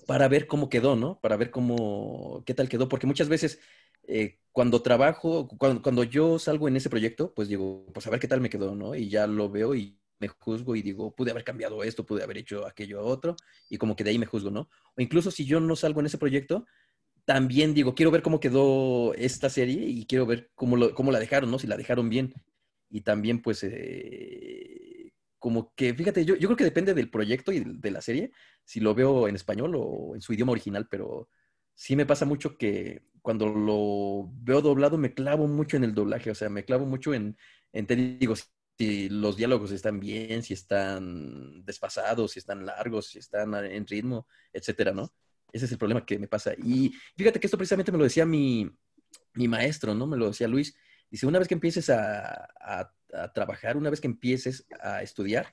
para 0.06 0.26
ver 0.28 0.46
cómo 0.46 0.70
quedó, 0.70 0.96
¿no? 0.96 1.20
Para 1.20 1.36
ver 1.36 1.50
cómo, 1.50 2.42
qué 2.46 2.54
tal 2.54 2.70
quedó, 2.70 2.88
porque 2.88 3.06
muchas 3.06 3.28
veces 3.28 3.60
eh, 4.08 4.39
cuando 4.53 4.82
trabajo, 4.82 5.48
cuando, 5.59 5.82
cuando, 5.82 6.05
yo 6.05 6.38
salgo 6.38 6.68
en 6.68 6.76
ese 6.76 6.90
proyecto, 6.90 7.32
pues 7.34 7.48
digo, 7.48 7.86
pues 7.92 8.07
a 8.07 8.11
ver 8.11 8.20
qué 8.20 8.28
tal 8.28 8.40
me 8.40 8.51
quedó, 8.51 8.74
¿no? 8.74 8.94
Y 8.94 9.09
ya 9.09 9.26
lo 9.26 9.48
veo 9.48 9.74
y 9.74 9.98
me 10.18 10.28
juzgo 10.28 10.76
y 10.76 10.82
digo, 10.82 11.14
pude 11.14 11.30
haber 11.30 11.44
cambiado 11.44 11.82
esto, 11.82 12.05
pude 12.05 12.22
haber 12.22 12.38
hecho 12.38 12.66
aquello 12.66 13.03
otro, 13.03 13.36
y 13.68 13.78
como 13.78 13.96
que 13.96 14.05
de 14.05 14.11
ahí 14.11 14.18
me 14.18 14.26
juzgo, 14.26 14.51
¿no? 14.51 14.68
O 14.96 15.01
incluso 15.01 15.30
si 15.30 15.44
yo 15.46 15.61
no 15.61 15.76
salgo 15.76 16.01
en 16.01 16.07
ese 16.07 16.18
proyecto, 16.18 16.66
también 17.24 17.74
digo, 17.74 17.94
quiero 17.94 18.11
ver 18.11 18.22
cómo 18.22 18.40
quedó 18.40 19.14
esta 19.14 19.51
serie 19.51 19.86
y 19.86 20.05
quiero 20.07 20.26
ver 20.26 20.51
cómo, 20.55 20.76
lo, 20.76 20.94
cómo 20.94 21.12
la 21.12 21.20
dejaron, 21.20 21.51
¿no? 21.51 21.59
Si 21.59 21.66
la 21.66 21.76
dejaron 21.76 22.09
bien. 22.09 22.34
Y 22.90 23.03
también, 23.03 23.40
pues, 23.40 23.62
eh, 23.62 25.12
como 25.38 25.72
que, 25.74 25.94
fíjate, 25.94 26.24
yo, 26.24 26.34
yo 26.36 26.48
creo 26.48 26.57
que 26.57 26.64
depende 26.64 26.92
del 26.94 27.11
proyecto 27.11 27.53
y 27.53 27.61
de 27.64 27.90
la 27.90 28.03
serie, 28.03 28.32
si 28.64 28.80
lo 28.80 28.94
veo 28.94 29.28
en 29.28 29.36
español 29.36 29.74
o 29.76 30.14
en 30.14 30.20
su 30.20 30.32
idioma 30.32 30.53
original, 30.53 30.88
pero 30.90 31.28
sí 31.74 31.96
me 31.96 32.07
pasa 32.07 32.26
mucho 32.26 32.59
que 32.59 33.03
cuando 33.22 33.48
lo 33.48 34.30
veo 34.42 34.60
doblado 34.60 34.98
me 34.98 35.14
clavo 35.14 35.46
mucho 35.46 35.76
en 35.76 35.84
el 35.84 35.94
doblaje, 35.94 36.30
o 36.30 36.34
sea, 36.34 36.48
me 36.48 36.64
clavo 36.64 36.86
mucho 36.86 37.14
en, 37.14 37.36
en 37.72 37.86
te 37.86 37.96
digo, 37.96 38.34
si 38.78 39.08
los 39.08 39.36
diálogos 39.36 39.72
están 39.72 40.00
bien, 40.00 40.42
si 40.42 40.54
están 40.54 41.64
desfasados, 41.64 42.32
si 42.32 42.38
están 42.38 42.64
largos, 42.64 43.08
si 43.08 43.18
están 43.18 43.54
en 43.54 43.86
ritmo, 43.86 44.26
etcétera, 44.52 44.92
¿no? 44.92 45.12
Ese 45.52 45.66
es 45.66 45.72
el 45.72 45.78
problema 45.78 46.06
que 46.06 46.18
me 46.18 46.28
pasa. 46.28 46.54
Y 46.56 46.92
fíjate 47.16 47.40
que 47.40 47.46
esto 47.46 47.58
precisamente 47.58 47.92
me 47.92 47.98
lo 47.98 48.04
decía 48.04 48.24
mi, 48.24 48.70
mi 49.34 49.48
maestro, 49.48 49.94
¿no? 49.94 50.06
Me 50.06 50.16
lo 50.16 50.28
decía 50.28 50.48
Luis. 50.48 50.74
Dice, 51.10 51.26
una 51.26 51.38
vez 51.38 51.48
que 51.48 51.54
empieces 51.54 51.90
a, 51.90 52.48
a, 52.60 52.92
trabajar, 53.34 53.76
una 53.76 53.90
vez 53.90 54.00
que 54.00 54.06
empieces 54.06 54.66
a 54.80 55.02
estudiar, 55.02 55.52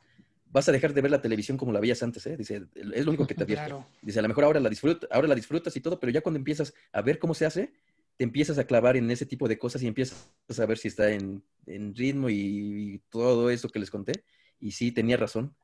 vas 0.52 0.68
a 0.70 0.72
dejar 0.72 0.94
de 0.94 1.02
ver 1.02 1.12
la 1.12 1.22
televisión 1.22 1.58
como 1.58 1.72
la 1.72 1.80
veías 1.80 2.02
antes, 2.04 2.26
¿eh? 2.28 2.38
Dice, 2.38 2.64
es 2.76 3.06
lo 3.06 3.12
único 3.12 3.28
que 3.28 3.36
te 3.36 3.44
advierte. 3.46 3.74
Dice, 4.02 4.20
a 4.20 4.22
lo 4.22 4.28
mejor 4.28 4.46
ahora 4.46 4.60
la, 4.60 4.70
disfruta, 4.70 5.08
ahora 5.12 5.28
la 5.28 5.36
disfrutas 5.36 5.76
y 5.76 5.82
todo, 5.82 6.00
pero 6.00 6.12
ya 6.12 6.22
cuando 6.22 6.38
empiezas 6.38 6.74
a 6.92 7.02
ver 7.02 7.20
cómo 7.20 7.34
se 7.34 7.46
hace, 7.46 7.74
te 8.18 8.24
empiezas 8.24 8.58
a 8.58 8.66
clavar 8.66 8.98
en 8.98 9.10
ese 9.12 9.26
tipo 9.26 9.48
de 9.48 9.58
cosas 9.58 9.82
y 9.84 9.88
empiezas 9.88 10.28
a 10.60 10.66
ver 10.66 10.78
si 10.78 10.88
está 10.88 11.12
en, 11.12 11.44
en 11.66 11.94
ritmo 11.94 12.30
y, 12.30 12.36
y, 12.36 13.00
todo 13.10 13.50
eso 13.50 13.70
que 13.70 13.80
les 13.80 13.92
conté. 13.92 14.24
Y 14.60 14.72
sí, 14.72 14.92
tenía 14.92 15.18
razón 15.18 15.56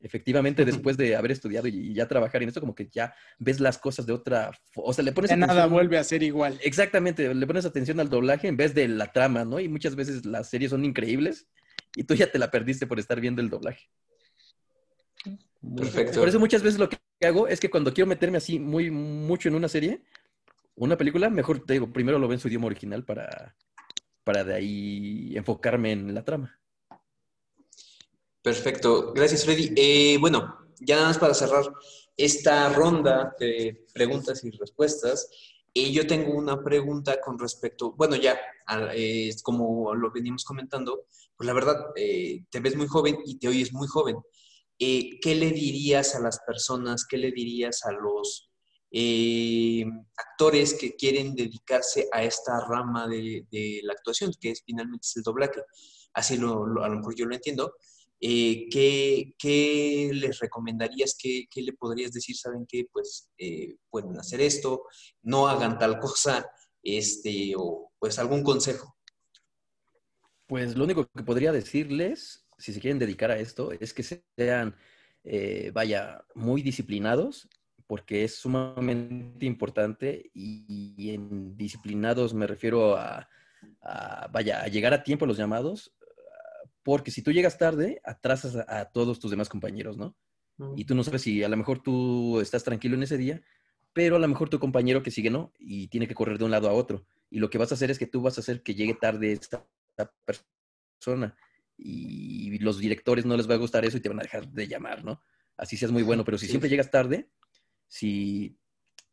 efectivamente 0.00 0.64
después 0.64 0.96
de 0.96 1.16
haber 1.16 1.32
estudiado 1.32 1.66
y 1.68 1.92
ya 1.92 2.06
trabajar 2.06 2.42
en 2.42 2.48
esto, 2.48 2.60
como 2.60 2.74
que 2.74 2.88
ya 2.88 3.14
ves 3.38 3.60
las 3.60 3.78
cosas 3.78 4.06
de 4.06 4.12
otra, 4.12 4.50
o 4.74 4.92
sea, 4.92 5.04
le 5.04 5.12
pones... 5.12 5.30
Ya 5.30 5.36
nada 5.36 5.66
vuelve 5.66 5.98
a 5.98 6.04
ser 6.04 6.22
igual. 6.22 6.58
Exactamente, 6.62 7.34
le 7.34 7.46
pones 7.46 7.64
atención 7.64 7.98
al 8.00 8.08
doblaje 8.08 8.48
en 8.48 8.56
vez 8.56 8.74
de 8.74 8.88
la 8.88 9.12
trama, 9.12 9.44
¿no? 9.44 9.60
Y 9.60 9.68
muchas 9.68 9.96
veces 9.96 10.24
las 10.24 10.48
series 10.48 10.70
son 10.70 10.84
increíbles 10.84 11.48
y 11.96 12.04
tú 12.04 12.14
ya 12.14 12.30
te 12.30 12.38
la 12.38 12.50
perdiste 12.50 12.86
por 12.86 12.98
estar 12.98 13.20
viendo 13.20 13.42
el 13.42 13.50
doblaje. 13.50 13.88
Perfecto. 15.76 16.20
Por 16.20 16.28
eso 16.28 16.38
muchas 16.38 16.62
veces 16.62 16.78
lo 16.78 16.88
que 16.88 16.98
hago 17.22 17.48
es 17.48 17.58
que 17.60 17.70
cuando 17.70 17.92
quiero 17.92 18.08
meterme 18.08 18.38
así 18.38 18.58
muy 18.58 18.90
mucho 18.90 19.48
en 19.48 19.54
una 19.54 19.68
serie, 19.68 20.02
una 20.76 20.96
película, 20.96 21.28
mejor 21.30 21.64
te 21.64 21.74
digo, 21.74 21.92
primero 21.92 22.18
lo 22.18 22.28
veo 22.28 22.34
en 22.34 22.40
su 22.40 22.48
idioma 22.48 22.66
original 22.66 23.04
para, 23.04 23.56
para 24.22 24.44
de 24.44 24.54
ahí 24.54 25.36
enfocarme 25.36 25.92
en 25.92 26.14
la 26.14 26.24
trama. 26.24 26.58
Perfecto, 28.42 29.12
gracias 29.12 29.44
Freddy. 29.44 29.72
Eh, 29.76 30.16
bueno, 30.20 30.70
ya 30.80 30.96
nada 30.96 31.08
más 31.08 31.18
para 31.18 31.34
cerrar 31.34 31.64
esta 32.16 32.68
ronda 32.72 33.34
de 33.38 33.84
preguntas 33.92 34.44
y 34.44 34.50
respuestas, 34.50 35.28
eh, 35.74 35.90
yo 35.92 36.06
tengo 36.06 36.32
una 36.32 36.62
pregunta 36.62 37.20
con 37.20 37.38
respecto, 37.38 37.92
bueno, 37.92 38.16
ya, 38.16 38.38
eh, 38.94 39.34
como 39.42 39.94
lo 39.94 40.10
venimos 40.12 40.44
comentando, 40.44 41.06
pues 41.36 41.46
la 41.46 41.52
verdad, 41.52 41.86
te 41.94 42.60
ves 42.60 42.76
muy 42.76 42.86
joven 42.86 43.18
y 43.26 43.38
te 43.38 43.48
oyes 43.48 43.72
muy 43.72 43.88
joven. 43.88 44.16
¿Qué 44.78 45.34
le 45.34 45.50
dirías 45.50 46.14
a 46.14 46.20
las 46.20 46.40
personas, 46.40 47.04
qué 47.08 47.18
le 47.18 47.32
dirías 47.32 47.84
a 47.84 47.92
los 47.92 48.50
actores 50.16 50.74
que 50.74 50.94
quieren 50.94 51.34
dedicarse 51.34 52.08
a 52.12 52.22
esta 52.22 52.64
rama 52.66 53.08
de, 53.08 53.80
la 53.82 53.92
actuación, 53.92 54.32
que 54.40 54.50
es 54.50 54.62
finalmente 54.64 55.06
el 55.16 55.22
doblaje? 55.22 55.62
Así 56.14 56.36
lo, 56.36 56.62
a 56.82 56.88
lo 56.88 56.96
mejor 56.96 57.14
yo 57.16 57.26
lo 57.26 57.34
entiendo. 57.34 57.74
Eh, 58.20 58.68
¿qué, 58.70 60.10
les 60.12 60.38
recomendarías? 60.40 61.16
¿Qué, 61.16 61.46
le 61.54 61.72
podrías 61.72 62.12
decir? 62.12 62.36
¿Saben 62.36 62.66
qué? 62.66 62.86
Pues 62.92 63.30
eh, 63.38 63.76
pueden 63.90 64.18
hacer 64.18 64.40
esto, 64.40 64.82
no 65.22 65.48
hagan 65.48 65.78
tal 65.78 65.98
cosa, 65.98 66.50
este, 66.82 67.54
o 67.56 67.92
pues 67.98 68.18
algún 68.18 68.42
consejo. 68.42 68.96
Pues 70.46 70.76
lo 70.76 70.84
único 70.84 71.06
que 71.14 71.22
podría 71.22 71.52
decirles, 71.52 72.47
si 72.58 72.72
se 72.72 72.80
quieren 72.80 72.98
dedicar 72.98 73.30
a 73.30 73.38
esto, 73.38 73.72
es 73.72 73.94
que 73.94 74.02
sean, 74.02 74.74
eh, 75.24 75.70
vaya, 75.72 76.24
muy 76.34 76.62
disciplinados, 76.62 77.48
porque 77.86 78.24
es 78.24 78.34
sumamente 78.36 79.46
importante 79.46 80.30
y, 80.34 81.10
en 81.10 81.56
disciplinados 81.56 82.34
me 82.34 82.46
refiero 82.46 82.96
a, 82.96 83.28
a, 83.80 84.28
vaya, 84.28 84.62
a 84.62 84.68
llegar 84.68 84.92
a 84.92 85.02
tiempo 85.02 85.24
a 85.24 85.28
los 85.28 85.38
llamados, 85.38 85.94
porque 86.82 87.10
si 87.10 87.22
tú 87.22 87.32
llegas 87.32 87.58
tarde, 87.58 88.00
atrasas 88.04 88.56
a, 88.56 88.86
todos 88.86 89.18
tus 89.18 89.30
demás 89.30 89.48
compañeros, 89.48 89.96
¿no? 89.96 90.16
Y 90.74 90.86
tú 90.86 90.96
no 90.96 91.04
sabes 91.04 91.22
si 91.22 91.44
a 91.44 91.48
lo 91.48 91.56
mejor 91.56 91.82
tú 91.82 92.40
estás 92.40 92.64
tranquilo 92.64 92.96
en 92.96 93.04
ese 93.04 93.16
día, 93.16 93.40
pero 93.92 94.16
a 94.16 94.18
lo 94.18 94.26
mejor 94.26 94.48
tu 94.48 94.58
compañero 94.58 95.04
que 95.04 95.12
sigue 95.12 95.30
no, 95.30 95.52
y 95.58 95.86
tiene 95.86 96.08
que 96.08 96.14
correr 96.14 96.36
de 96.36 96.44
un 96.44 96.50
lado 96.50 96.68
a 96.68 96.72
otro. 96.72 97.06
Y 97.30 97.38
lo 97.38 97.48
que 97.48 97.58
vas 97.58 97.70
a 97.70 97.74
hacer 97.74 97.92
es 97.92 97.98
que 97.98 98.06
tú 98.06 98.22
vas 98.22 98.38
a 98.38 98.40
hacer 98.40 98.62
que 98.62 98.74
llegue 98.74 98.94
tarde 98.94 99.32
esta 99.32 99.64
persona. 100.24 101.36
Y 101.78 102.58
los 102.58 102.78
directores 102.78 103.24
no 103.24 103.36
les 103.36 103.48
va 103.48 103.54
a 103.54 103.58
gustar 103.58 103.84
eso 103.84 103.96
y 103.96 104.00
te 104.00 104.08
van 104.08 104.18
a 104.18 104.24
dejar 104.24 104.48
de 104.50 104.66
llamar, 104.66 105.04
¿no? 105.04 105.22
Así 105.56 105.76
seas 105.76 105.92
muy 105.92 106.02
bueno, 106.02 106.24
pero 106.24 106.38
si 106.38 106.46
siempre 106.46 106.68
llegas 106.68 106.90
tarde, 106.90 107.30
si, 107.86 108.58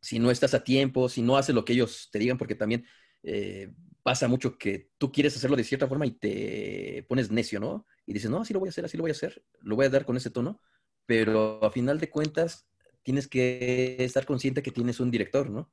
si 0.00 0.18
no 0.18 0.30
estás 0.30 0.54
a 0.54 0.64
tiempo, 0.64 1.08
si 1.08 1.22
no 1.22 1.36
haces 1.36 1.54
lo 1.54 1.64
que 1.64 1.72
ellos 1.72 2.08
te 2.12 2.18
digan, 2.18 2.38
porque 2.38 2.54
también 2.54 2.84
eh, 3.22 3.72
pasa 4.02 4.28
mucho 4.28 4.56
que 4.56 4.90
tú 4.98 5.10
quieres 5.10 5.36
hacerlo 5.36 5.56
de 5.56 5.64
cierta 5.64 5.88
forma 5.88 6.06
y 6.06 6.12
te 6.12 7.04
pones 7.08 7.30
necio, 7.30 7.58
¿no? 7.58 7.86
Y 8.06 8.12
dices, 8.12 8.30
no, 8.30 8.40
así 8.40 8.52
lo 8.52 8.60
voy 8.60 8.68
a 8.68 8.70
hacer, 8.70 8.84
así 8.84 8.96
lo 8.96 9.02
voy 9.02 9.10
a 9.10 9.12
hacer, 9.12 9.44
lo 9.60 9.74
voy 9.74 9.86
a 9.86 9.90
dar 9.90 10.04
con 10.04 10.16
ese 10.16 10.30
tono, 10.30 10.60
pero 11.06 11.64
a 11.64 11.70
final 11.70 11.98
de 11.98 12.10
cuentas 12.10 12.68
tienes 13.02 13.26
que 13.26 13.96
estar 13.98 14.26
consciente 14.26 14.62
que 14.62 14.70
tienes 14.70 15.00
un 15.00 15.10
director, 15.10 15.50
¿no? 15.50 15.72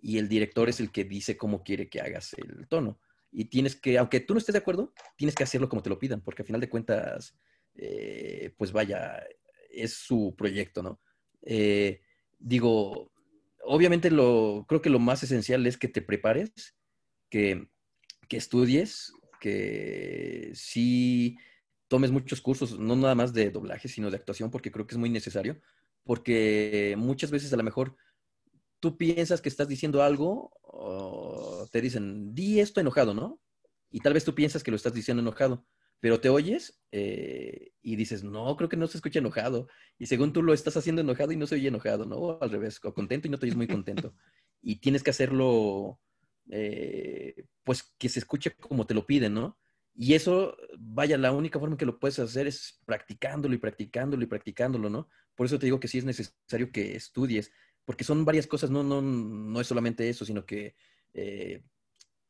Y 0.00 0.18
el 0.18 0.28
director 0.28 0.68
es 0.68 0.80
el 0.80 0.90
que 0.90 1.04
dice 1.04 1.36
cómo 1.36 1.62
quiere 1.62 1.88
que 1.88 2.00
hagas 2.00 2.34
el 2.34 2.68
tono. 2.68 3.00
Y 3.30 3.46
tienes 3.46 3.76
que, 3.76 3.98
aunque 3.98 4.20
tú 4.20 4.34
no 4.34 4.38
estés 4.38 4.54
de 4.54 4.60
acuerdo, 4.60 4.92
tienes 5.16 5.34
que 5.34 5.44
hacerlo 5.44 5.68
como 5.68 5.82
te 5.82 5.90
lo 5.90 5.98
pidan, 5.98 6.20
porque 6.22 6.42
a 6.42 6.44
final 6.44 6.60
de 6.60 6.68
cuentas, 6.68 7.36
eh, 7.74 8.54
pues 8.56 8.72
vaya, 8.72 9.22
es 9.70 9.94
su 9.94 10.34
proyecto, 10.36 10.82
¿no? 10.82 11.00
Eh, 11.42 12.00
digo, 12.38 13.12
obviamente 13.64 14.10
lo, 14.10 14.64
creo 14.68 14.82
que 14.82 14.90
lo 14.90 14.98
más 14.98 15.22
esencial 15.22 15.66
es 15.66 15.76
que 15.76 15.88
te 15.88 16.02
prepares 16.02 16.74
que, 17.30 17.68
estudies, 18.30 19.12
que 19.40 20.50
sí 20.54 21.36
tomes 21.88 22.10
muchos 22.10 22.40
cursos, 22.40 22.78
no 22.78 22.96
nada 22.96 23.14
más 23.14 23.32
de 23.32 23.50
doblaje, 23.50 23.88
sino 23.88 24.10
de 24.10 24.16
actuación, 24.16 24.50
porque 24.50 24.70
creo 24.70 24.86
que 24.86 24.94
es 24.94 24.98
muy 24.98 25.10
necesario, 25.10 25.60
porque 26.04 26.94
muchas 26.98 27.30
veces 27.30 27.52
a 27.52 27.56
lo 27.56 27.62
mejor 27.62 27.96
tú 28.80 28.96
piensas 28.96 29.40
que 29.40 29.48
estás 29.48 29.68
diciendo 29.68 30.02
algo, 30.02 30.52
o 30.62 31.66
te 31.70 31.80
dicen, 31.80 32.34
di 32.34 32.60
esto 32.60 32.80
enojado, 32.80 33.14
¿no? 33.14 33.40
Y 33.90 34.00
tal 34.00 34.14
vez 34.14 34.24
tú 34.24 34.34
piensas 34.34 34.62
que 34.62 34.70
lo 34.70 34.76
estás 34.76 34.94
diciendo 34.94 35.22
enojado, 35.22 35.66
pero 36.00 36.20
te 36.20 36.28
oyes 36.28 36.80
eh, 36.92 37.72
y 37.82 37.96
dices, 37.96 38.22
no, 38.22 38.56
creo 38.56 38.68
que 38.68 38.76
no 38.76 38.86
se 38.86 38.98
escucha 38.98 39.18
enojado. 39.18 39.68
Y 39.98 40.06
según 40.06 40.32
tú 40.32 40.42
lo 40.42 40.52
estás 40.52 40.76
haciendo 40.76 41.02
enojado 41.02 41.32
y 41.32 41.36
no 41.36 41.46
se 41.46 41.56
oye 41.56 41.68
enojado, 41.68 42.06
¿no? 42.06 42.16
O 42.16 42.42
al 42.42 42.50
revés, 42.50 42.80
o 42.84 42.94
contento 42.94 43.26
y 43.26 43.30
no 43.30 43.38
te 43.38 43.46
oyes 43.46 43.56
muy 43.56 43.66
contento. 43.66 44.14
y 44.62 44.76
tienes 44.76 45.02
que 45.02 45.10
hacerlo, 45.10 46.00
eh, 46.50 47.46
pues 47.64 47.94
que 47.98 48.08
se 48.08 48.20
escuche 48.20 48.52
como 48.52 48.86
te 48.86 48.94
lo 48.94 49.06
piden, 49.06 49.34
¿no? 49.34 49.58
Y 49.94 50.14
eso, 50.14 50.56
vaya, 50.78 51.18
la 51.18 51.32
única 51.32 51.58
forma 51.58 51.76
que 51.76 51.86
lo 51.86 51.98
puedes 51.98 52.20
hacer 52.20 52.46
es 52.46 52.80
practicándolo 52.86 53.54
y 53.54 53.58
practicándolo 53.58 54.22
y 54.22 54.26
practicándolo, 54.26 54.88
¿no? 54.88 55.08
Por 55.34 55.46
eso 55.46 55.58
te 55.58 55.66
digo 55.66 55.80
que 55.80 55.88
sí 55.88 55.98
es 55.98 56.04
necesario 56.04 56.70
que 56.70 56.94
estudies, 56.94 57.50
porque 57.88 58.04
son 58.04 58.26
varias 58.26 58.46
cosas, 58.46 58.68
no, 58.68 58.82
no, 58.82 59.00
no 59.00 59.60
es 59.62 59.66
solamente 59.66 60.10
eso, 60.10 60.26
sino 60.26 60.44
que, 60.44 60.74
eh, 61.14 61.62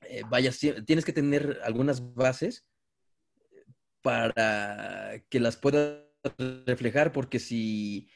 eh, 0.03 0.23
vaya, 0.31 0.53
tienes 0.87 1.05
que 1.05 1.13
tener 1.13 1.59
algunas 1.65 2.15
bases 2.15 2.65
para 4.01 5.21
que 5.29 5.41
las 5.41 5.57
puedas 5.57 6.05
reflejar, 6.65 7.11
porque 7.11 7.41
si, 7.41 8.09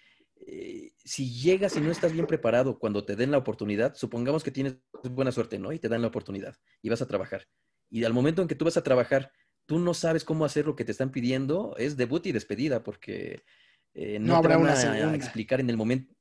eh, 0.47 0.93
si 1.05 1.33
llegas 1.33 1.77
y 1.77 1.81
no 1.81 1.91
estás 1.91 2.13
bien 2.13 2.29
preparado 2.29 2.79
cuando 2.79 3.05
te 3.05 3.17
den 3.17 3.33
la 3.33 3.39
oportunidad, 3.39 3.97
supongamos 3.97 4.45
que 4.45 4.53
tienes 4.53 4.77
buena 5.11 5.33
suerte, 5.33 5.59
¿no? 5.59 5.73
Y 5.73 5.81
te 5.81 5.89
dan 5.89 6.03
la 6.03 6.09
oportunidad 6.09 6.55
y 6.81 6.91
vas 6.91 7.03
a 7.03 7.09
trabajar. 7.09 7.49
Y 7.91 8.05
al 8.05 8.13
momento 8.13 8.41
en 8.41 8.47
que 8.47 8.55
tú 8.55 8.67
vas 8.67 8.77
a 8.77 8.85
trabajar, 8.85 9.33
tú 9.67 9.81
no 9.81 9.95
sabes 9.95 10.23
cómo 10.23 10.45
hacer 10.45 10.67
lo 10.67 10.77
que 10.77 10.85
te 10.85 10.93
están 10.93 11.11
pidiendo, 11.11 11.75
es 11.77 11.97
debut 11.97 12.25
y 12.25 12.31
despedida, 12.31 12.85
porque 12.85 13.43
eh, 13.95 14.21
no, 14.21 14.41
te 14.41 14.47
van 14.47 14.65
a, 14.69 15.15
explicar 15.17 15.59
en 15.59 15.71
el 15.71 15.77
momento. 15.77 16.15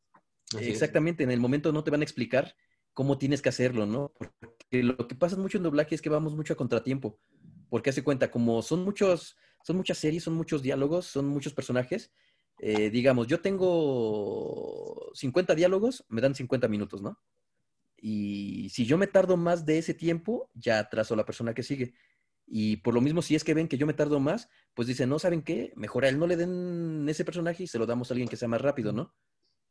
Exactamente, 0.59 1.23
en 1.23 1.31
el 1.31 1.39
momento 1.39 1.71
no 1.71 1.83
te 1.83 1.91
van 1.91 2.01
a 2.01 2.03
explicar 2.03 2.55
cómo 2.93 3.17
tienes 3.17 3.41
que 3.41 3.49
hacerlo, 3.49 3.85
¿no? 3.85 4.13
Porque 4.17 4.83
lo 4.83 5.07
que 5.07 5.15
pasa 5.15 5.37
mucho 5.37 5.57
en 5.57 5.63
doblaje 5.63 5.95
es 5.95 6.01
que 6.01 6.09
vamos 6.09 6.35
mucho 6.35 6.53
a 6.53 6.57
contratiempo, 6.57 7.19
porque 7.69 7.89
hace 7.89 8.03
cuenta, 8.03 8.31
como 8.31 8.61
son 8.61 8.83
muchos, 8.83 9.37
son 9.63 9.77
muchas 9.77 9.97
series, 9.97 10.23
son 10.23 10.33
muchos 10.33 10.61
diálogos, 10.61 11.05
son 11.05 11.27
muchos 11.27 11.53
personajes, 11.53 12.11
eh, 12.59 12.89
digamos, 12.89 13.27
yo 13.27 13.41
tengo 13.41 15.11
50 15.13 15.55
diálogos, 15.55 16.05
me 16.09 16.21
dan 16.21 16.35
50 16.35 16.67
minutos, 16.67 17.01
¿no? 17.01 17.19
Y 17.97 18.69
si 18.69 18.85
yo 18.85 18.97
me 18.97 19.07
tardo 19.07 19.37
más 19.37 19.65
de 19.65 19.77
ese 19.77 19.93
tiempo, 19.93 20.49
ya 20.53 20.79
atraso 20.79 21.13
a 21.13 21.17
la 21.17 21.25
persona 21.25 21.53
que 21.53 21.63
sigue. 21.63 21.93
Y 22.45 22.77
por 22.77 22.93
lo 22.93 23.01
mismo, 23.01 23.21
si 23.21 23.35
es 23.35 23.43
que 23.43 23.53
ven 23.53 23.67
que 23.67 23.77
yo 23.77 23.87
me 23.87 23.93
tardo 23.93 24.19
más, 24.19 24.49
pues 24.73 24.87
dicen, 24.87 25.09
no, 25.09 25.19
¿saben 25.19 25.41
qué? 25.41 25.71
Mejor 25.75 26.05
a 26.05 26.09
él 26.09 26.19
no 26.19 26.27
le 26.27 26.35
den 26.37 27.07
ese 27.07 27.23
personaje 27.25 27.63
y 27.63 27.67
se 27.67 27.79
lo 27.79 27.85
damos 27.85 28.09
a 28.09 28.13
alguien 28.13 28.27
que 28.27 28.37
sea 28.37 28.47
más 28.47 28.61
rápido, 28.61 28.91
¿no? 28.91 29.15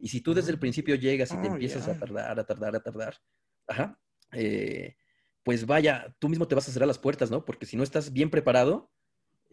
Y 0.00 0.08
si 0.08 0.20
tú 0.22 0.34
desde 0.34 0.50
el 0.50 0.58
principio 0.58 0.94
llegas 0.94 1.30
y 1.32 1.36
te 1.36 1.48
oh, 1.48 1.52
empiezas 1.52 1.86
a 1.86 1.98
tardar, 1.98 2.38
a 2.38 2.44
tardar, 2.44 2.74
a 2.74 2.80
tardar, 2.80 3.16
ajá, 3.66 4.00
eh, 4.32 4.96
pues 5.42 5.66
vaya, 5.66 6.14
tú 6.18 6.28
mismo 6.28 6.48
te 6.48 6.54
vas 6.54 6.68
a 6.68 6.72
cerrar 6.72 6.88
las 6.88 6.98
puertas, 6.98 7.30
¿no? 7.30 7.44
Porque 7.44 7.66
si 7.66 7.76
no 7.76 7.82
estás 7.82 8.12
bien 8.12 8.30
preparado, 8.30 8.90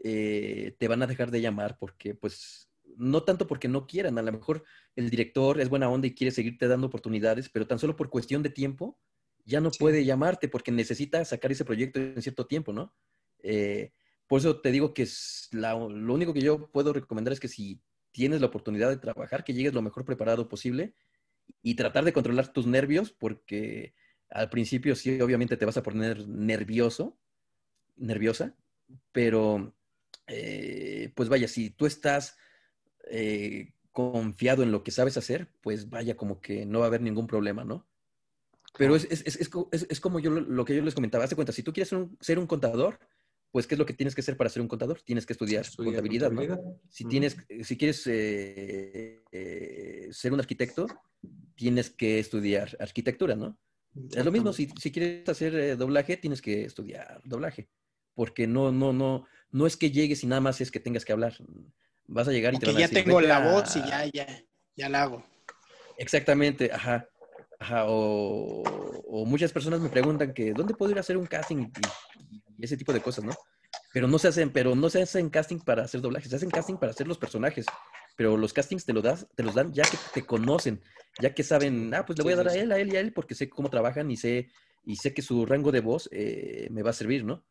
eh, 0.03 0.75
te 0.79 0.87
van 0.87 1.03
a 1.03 1.07
dejar 1.07 1.31
de 1.31 1.41
llamar 1.41 1.77
porque, 1.77 2.15
pues, 2.15 2.69
no 2.97 3.23
tanto 3.23 3.45
porque 3.45 3.67
no 3.67 3.85
quieran, 3.87 4.17
a 4.17 4.21
lo 4.21 4.31
mejor 4.31 4.63
el 4.95 5.09
director 5.09 5.59
es 5.59 5.69
buena 5.69 5.89
onda 5.89 6.07
y 6.07 6.15
quiere 6.15 6.31
seguirte 6.31 6.67
dando 6.67 6.87
oportunidades, 6.87 7.49
pero 7.49 7.67
tan 7.67 7.79
solo 7.79 7.95
por 7.95 8.09
cuestión 8.09 8.41
de 8.41 8.49
tiempo, 8.49 8.99
ya 9.45 9.61
no 9.61 9.71
puede 9.71 10.03
llamarte 10.03 10.47
porque 10.47 10.71
necesita 10.71 11.23
sacar 11.25 11.51
ese 11.51 11.65
proyecto 11.65 11.99
en 11.99 12.21
cierto 12.21 12.47
tiempo, 12.47 12.73
¿no? 12.73 12.93
Eh, 13.43 13.93
por 14.27 14.39
eso 14.39 14.59
te 14.59 14.71
digo 14.71 14.93
que 14.93 15.03
es 15.03 15.47
lo 15.51 16.13
único 16.13 16.33
que 16.33 16.41
yo 16.41 16.69
puedo 16.69 16.91
recomendar 16.91 17.31
es 17.31 17.39
que 17.39 17.47
si 17.47 17.81
tienes 18.17 18.41
la 18.41 18.47
oportunidad 18.47 18.89
de 18.89 18.97
trabajar, 18.97 19.43
que 19.43 19.53
llegues 19.53 19.75
lo 19.75 19.83
mejor 19.83 20.03
preparado 20.03 20.49
posible 20.49 20.95
y 21.61 21.75
tratar 21.75 22.03
de 22.03 22.13
controlar 22.13 22.51
tus 22.51 22.65
nervios, 22.65 23.11
porque 23.11 23.93
al 24.31 24.49
principio 24.49 24.95
sí, 24.95 25.21
obviamente 25.21 25.55
te 25.55 25.67
vas 25.67 25.77
a 25.77 25.83
poner 25.83 26.27
nervioso, 26.27 27.15
nerviosa, 27.95 28.55
pero 29.11 29.75
eh, 30.25 31.11
pues 31.13 31.29
vaya, 31.29 31.47
si 31.47 31.69
tú 31.69 31.85
estás 31.85 32.37
eh, 33.07 33.75
confiado 33.91 34.63
en 34.63 34.71
lo 34.71 34.81
que 34.81 34.89
sabes 34.89 35.15
hacer, 35.17 35.49
pues 35.61 35.87
vaya, 35.87 36.17
como 36.17 36.41
que 36.41 36.65
no 36.65 36.79
va 36.79 36.85
a 36.85 36.87
haber 36.87 37.01
ningún 37.01 37.27
problema, 37.27 37.65
¿no? 37.65 37.85
Pero 38.79 38.95
es, 38.95 39.05
es, 39.11 39.21
es, 39.27 39.51
es 39.71 39.99
como 39.99 40.19
yo 40.19 40.31
lo 40.31 40.65
que 40.65 40.75
yo 40.75 40.81
les 40.81 40.95
comentaba. 40.95 41.23
Hazte 41.23 41.35
cuenta, 41.35 41.53
si 41.53 41.61
tú 41.61 41.71
quieres 41.71 41.93
ser 42.19 42.39
un 42.39 42.47
contador, 42.47 42.99
pues, 43.57 43.65
¿qué 43.65 43.73
es 43.73 43.79
lo 43.79 43.87
que 43.87 43.95
tienes 43.95 44.13
que 44.13 44.21
hacer 44.21 44.37
para 44.37 44.51
ser 44.51 44.61
un 44.61 44.67
contador? 44.67 45.01
Tienes 45.01 45.25
que 45.25 45.33
estudiar, 45.33 45.65
contabilidad, 45.75 46.29
¿no? 46.29 46.79
Si, 46.91 47.05
tienes, 47.05 47.35
si 47.63 47.75
quieres 47.75 48.05
eh, 48.05 49.23
eh, 49.31 50.09
ser 50.11 50.31
un 50.31 50.39
arquitecto, 50.39 50.85
tienes 51.55 51.89
que 51.89 52.19
estudiar 52.19 52.77
arquitectura, 52.79 53.35
¿no? 53.35 53.57
Es 54.13 54.23
lo 54.23 54.31
mismo, 54.31 54.53
si, 54.53 54.67
quieres 54.67 55.27
hacer 55.27 55.55
eh, 55.55 55.75
doblaje, 55.75 56.17
tienes 56.17 56.39
que 56.39 56.65
estudiar 56.65 57.19
doblaje, 57.23 57.67
porque 58.13 58.45
no, 58.45 58.71
no, 58.71 58.93
no, 58.93 59.25
no 59.49 59.65
es 59.65 59.75
que 59.75 59.89
llegues 59.89 60.23
y 60.23 60.27
nada 60.27 60.41
más 60.41 60.61
es 60.61 60.69
que 60.69 60.79
tengas 60.79 61.03
que 61.03 61.13
hablar. 61.13 61.33
Vas 62.05 62.27
a 62.27 62.33
llegar 62.33 62.53
y 62.53 62.59
te 62.59 62.67
van 62.67 62.75
a 62.75 62.79
ya 62.79 62.89
tengo 62.89 63.19
la 63.21 63.39
voz 63.39 63.75
y 63.75 63.79
ya, 63.79 64.05
ya, 64.13 64.27
ya 64.75 64.87
la 64.87 65.01
hago. 65.01 65.25
Exactamente, 65.97 66.71
ajá. 66.71 67.09
Ajá, 67.57 67.85
o, 67.87 69.25
muchas 69.25 69.51
personas 69.51 69.79
me 69.79 69.89
preguntan 69.89 70.31
que 70.31 70.53
¿dónde 70.53 70.75
puedo 70.75 70.91
ir 70.91 70.97
a 70.97 71.01
hacer 71.01 71.17
un 71.17 71.25
casting? 71.25 71.57
y 71.57 72.46
ese 72.59 72.77
tipo 72.77 72.93
de 72.93 73.01
cosas, 73.01 73.23
¿no? 73.23 73.33
Pero 73.93 74.07
no 74.07 74.19
se 74.19 74.27
hacen, 74.27 74.51
pero 74.51 74.75
no 74.75 74.89
se 74.89 75.01
hacen 75.01 75.29
casting 75.29 75.59
para 75.59 75.83
hacer 75.83 76.01
doblajes, 76.01 76.29
se 76.29 76.35
hacen 76.35 76.49
casting 76.49 76.75
para 76.75 76.91
hacer 76.91 77.07
los 77.07 77.17
personajes. 77.17 77.65
Pero 78.15 78.35
los 78.35 78.51
castings 78.51 78.85
te, 78.85 78.93
lo 78.93 79.01
das, 79.01 79.27
te 79.35 79.43
los 79.43 79.53
dan 79.53 79.73
ya 79.73 79.83
que 79.83 79.97
te 80.13 80.25
conocen, 80.25 80.81
ya 81.21 81.33
que 81.33 81.43
saben, 81.43 81.93
ah, 81.93 82.05
pues 82.05 82.17
le 82.17 82.23
voy 82.23 82.33
a 82.33 82.37
dar 82.37 82.47
a 82.49 82.55
él, 82.55 82.71
a 82.71 82.79
él 82.79 82.91
y 82.91 82.95
a 82.95 82.99
él, 82.99 83.13
porque 83.13 83.35
sé 83.35 83.47
cómo 83.47 83.69
trabajan 83.69 84.09
y 84.09 84.17
sé, 84.17 84.49
y 84.85 84.95
sé 84.95 85.13
que 85.13 85.21
su 85.21 85.45
rango 85.45 85.71
de 85.71 85.81
voz 85.81 86.09
eh, 86.11 86.67
me 86.71 86.81
va 86.81 86.89
a 86.89 86.93
servir, 86.93 87.23
¿no? 87.23 87.45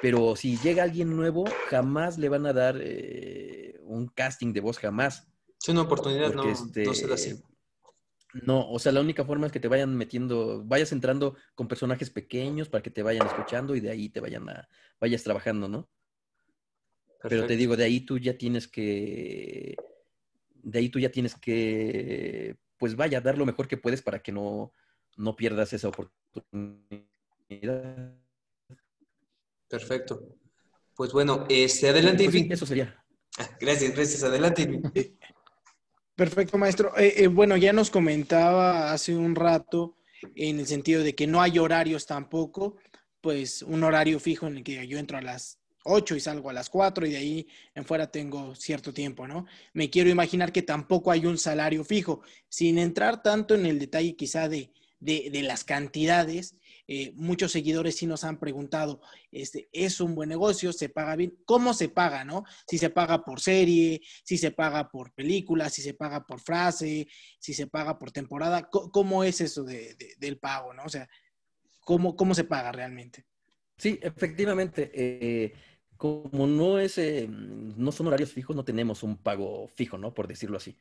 Pero 0.00 0.36
si 0.36 0.56
llega 0.58 0.82
alguien 0.82 1.16
nuevo, 1.16 1.44
jamás 1.68 2.18
le 2.18 2.28
van 2.28 2.46
a 2.46 2.52
dar 2.52 2.78
eh, 2.80 3.78
un 3.82 4.08
casting 4.08 4.52
de 4.52 4.60
voz, 4.60 4.78
jamás. 4.78 5.26
Es 5.60 5.68
una 5.68 5.82
oportunidad, 5.82 6.32
no, 6.32 6.48
este, 6.48 6.84
no 6.84 6.94
se 6.94 7.12
así. 7.12 7.42
No, 8.44 8.68
o 8.70 8.78
sea, 8.78 8.92
la 8.92 9.00
única 9.00 9.24
forma 9.24 9.46
es 9.46 9.52
que 9.52 9.60
te 9.60 9.68
vayan 9.68 9.94
metiendo, 9.96 10.64
vayas 10.64 10.92
entrando 10.92 11.36
con 11.54 11.68
personajes 11.68 12.10
pequeños 12.10 12.68
para 12.68 12.82
que 12.82 12.90
te 12.90 13.02
vayan 13.02 13.26
escuchando 13.26 13.74
y 13.74 13.80
de 13.80 13.90
ahí 13.90 14.08
te 14.08 14.20
vayan 14.20 14.48
a, 14.48 14.68
vayas 15.00 15.22
trabajando, 15.22 15.68
¿no? 15.68 15.88
Pero 17.22 17.46
te 17.46 17.56
digo, 17.56 17.76
de 17.76 17.84
ahí 17.84 18.00
tú 18.00 18.18
ya 18.18 18.36
tienes 18.36 18.68
que, 18.68 19.76
de 20.62 20.78
ahí 20.78 20.88
tú 20.88 20.98
ya 20.98 21.10
tienes 21.10 21.34
que, 21.34 22.56
pues 22.76 22.94
vaya, 22.94 23.20
dar 23.20 23.38
lo 23.38 23.46
mejor 23.46 23.68
que 23.68 23.76
puedes 23.76 24.02
para 24.02 24.22
que 24.22 24.32
no, 24.32 24.72
no 25.16 25.34
pierdas 25.34 25.72
esa 25.72 25.88
oportunidad. 25.88 26.84
Perfecto. 29.68 30.36
Pues 30.94 31.12
bueno, 31.12 31.46
este, 31.48 31.88
adelante, 31.88 32.24
pues 32.24 32.50
eso 32.50 32.66
sería. 32.66 33.02
Gracias, 33.60 33.94
gracias. 33.94 34.22
Adelante. 34.22 34.80
Perfecto, 36.16 36.56
maestro. 36.56 36.96
Eh, 36.96 37.12
eh, 37.18 37.26
bueno, 37.26 37.58
ya 37.58 37.74
nos 37.74 37.90
comentaba 37.90 38.90
hace 38.92 39.14
un 39.14 39.34
rato 39.34 39.98
en 40.34 40.58
el 40.58 40.66
sentido 40.66 41.02
de 41.02 41.14
que 41.14 41.26
no 41.26 41.42
hay 41.42 41.58
horarios 41.58 42.06
tampoco, 42.06 42.78
pues 43.20 43.60
un 43.60 43.84
horario 43.84 44.18
fijo 44.18 44.46
en 44.46 44.56
el 44.56 44.64
que 44.64 44.88
yo 44.88 44.98
entro 44.98 45.18
a 45.18 45.22
las 45.22 45.58
8 45.84 46.16
y 46.16 46.20
salgo 46.20 46.48
a 46.48 46.54
las 46.54 46.70
4 46.70 47.06
y 47.06 47.10
de 47.10 47.16
ahí 47.18 47.48
en 47.74 47.84
fuera 47.84 48.10
tengo 48.10 48.54
cierto 48.54 48.94
tiempo, 48.94 49.28
¿no? 49.28 49.44
Me 49.74 49.90
quiero 49.90 50.08
imaginar 50.08 50.52
que 50.52 50.62
tampoco 50.62 51.10
hay 51.10 51.26
un 51.26 51.36
salario 51.36 51.84
fijo, 51.84 52.22
sin 52.48 52.78
entrar 52.78 53.22
tanto 53.22 53.54
en 53.54 53.66
el 53.66 53.78
detalle 53.78 54.16
quizá 54.16 54.48
de, 54.48 54.72
de, 55.00 55.28
de 55.30 55.42
las 55.42 55.64
cantidades, 55.64 56.56
eh, 56.88 57.12
muchos 57.16 57.50
seguidores 57.50 57.96
sí 57.96 58.06
nos 58.06 58.22
han 58.22 58.38
preguntado, 58.38 59.00
este, 59.32 59.68
¿es 59.72 60.00
un 60.00 60.14
buen 60.14 60.28
negocio? 60.28 60.72
¿Se 60.72 60.88
paga 60.88 61.16
bien? 61.16 61.36
¿Cómo 61.44 61.74
se 61.74 61.88
paga, 61.88 62.24
no? 62.24 62.44
Si 62.66 62.78
se 62.78 62.90
paga 62.90 63.24
por 63.24 63.40
serie, 63.40 64.00
si 64.24 64.38
se 64.38 64.52
paga 64.52 64.88
por 64.88 65.12
película, 65.12 65.68
si 65.68 65.82
se 65.82 65.94
paga 65.94 66.24
por 66.24 66.40
frase, 66.40 67.08
si 67.40 67.54
se 67.54 67.66
paga 67.66 67.98
por 67.98 68.12
temporada, 68.12 68.68
¿cómo 68.70 69.24
es 69.24 69.40
eso 69.40 69.64
del 69.64 70.38
pago, 70.38 70.72
no? 70.72 70.84
O 70.84 70.88
sea, 70.88 71.08
¿cómo, 71.80 72.14
cómo 72.14 72.34
se 72.34 72.44
paga 72.44 72.70
realmente? 72.70 73.24
Sí, 73.76 73.98
efectivamente. 74.00 74.90
Eh, 74.94 75.52
como 75.96 76.46
no 76.46 76.78
es, 76.78 76.98
eh, 76.98 77.26
no 77.28 77.90
son 77.90 78.06
horarios 78.06 78.32
fijos, 78.32 78.54
no 78.54 78.64
tenemos 78.64 79.02
un 79.02 79.16
pago 79.16 79.66
fijo, 79.68 79.98
¿no? 79.98 80.14
Por 80.14 80.28
decirlo 80.28 80.58
así. 80.58 80.78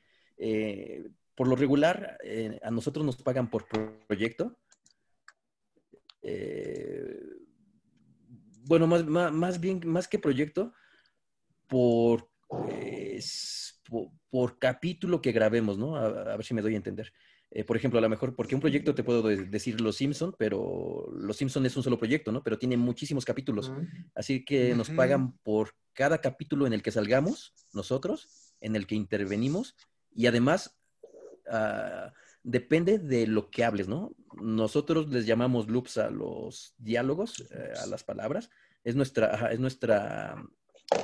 por 1.33 1.47
lo 1.47 1.55
regular, 1.55 2.17
a 2.61 2.71
nosotros 2.71 3.05
nos 3.05 3.17
pagan 3.17 3.49
por 3.49 3.67
proyecto 3.67 4.57
eh, 6.25 7.19
bueno, 8.63 8.87
más, 8.87 9.05
más, 9.05 9.59
bien, 9.59 9.81
más 9.85 10.07
que 10.07 10.17
proyecto, 10.17 10.73
por, 11.67 12.29
pues, 12.47 13.79
por, 14.29 14.57
capítulo 14.57 15.21
que 15.21 15.31
grabemos, 15.31 15.77
¿no? 15.77 15.95
A, 15.95 16.35
ver 16.35 16.43
si 16.43 16.55
me 16.55 16.63
doy 16.63 16.73
a 16.73 16.77
entender. 16.77 17.13
Eh, 17.51 17.63
por 17.63 17.77
ejemplo, 17.77 17.99
a 17.99 18.01
lo 18.01 18.09
mejor, 18.09 18.35
porque 18.35 18.55
un 18.55 18.61
proyecto 18.61 18.95
te 18.95 19.03
puedo 19.03 19.21
decir 19.21 19.79
Los 19.79 19.97
Simpson, 19.97 20.35
pero 20.37 21.07
Los 21.15 21.37
Simpson 21.37 21.65
es 21.67 21.77
un 21.77 21.83
solo 21.83 21.99
proyecto, 21.99 22.31
¿no? 22.31 22.43
Pero 22.43 22.57
tiene 22.57 22.75
muchísimos 22.75 23.23
capítulos. 23.23 23.71
Así 24.15 24.43
que 24.43 24.73
nos 24.73 24.89
pagan 24.89 25.37
por 25.43 25.75
cada 25.93 26.19
capítulo 26.19 26.65
en 26.65 26.73
el 26.73 26.81
que 26.81 26.91
salgamos 26.91 27.53
nosotros, 27.71 28.55
en 28.61 28.75
el 28.75 28.87
que 28.87 28.95
intervenimos, 28.95 29.75
y 30.13 30.25
además... 30.25 30.75
Uh, 31.47 32.09
depende 32.45 32.99
de 32.99 33.25
lo 33.25 33.49
que 33.49 33.63
hables, 33.63 33.87
¿no? 33.87 34.15
Nosotros 34.39 35.09
les 35.09 35.25
llamamos 35.25 35.67
loops 35.67 35.97
a 35.97 36.11
los 36.11 36.75
diálogos, 36.77 37.41
eh, 37.51 37.73
a 37.83 37.87
las 37.87 38.03
palabras. 38.03 38.49
Es 38.83 38.95
nuestra, 38.95 39.51
es 39.51 39.59
nuestra 39.59 40.35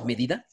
medida. 0.06 0.46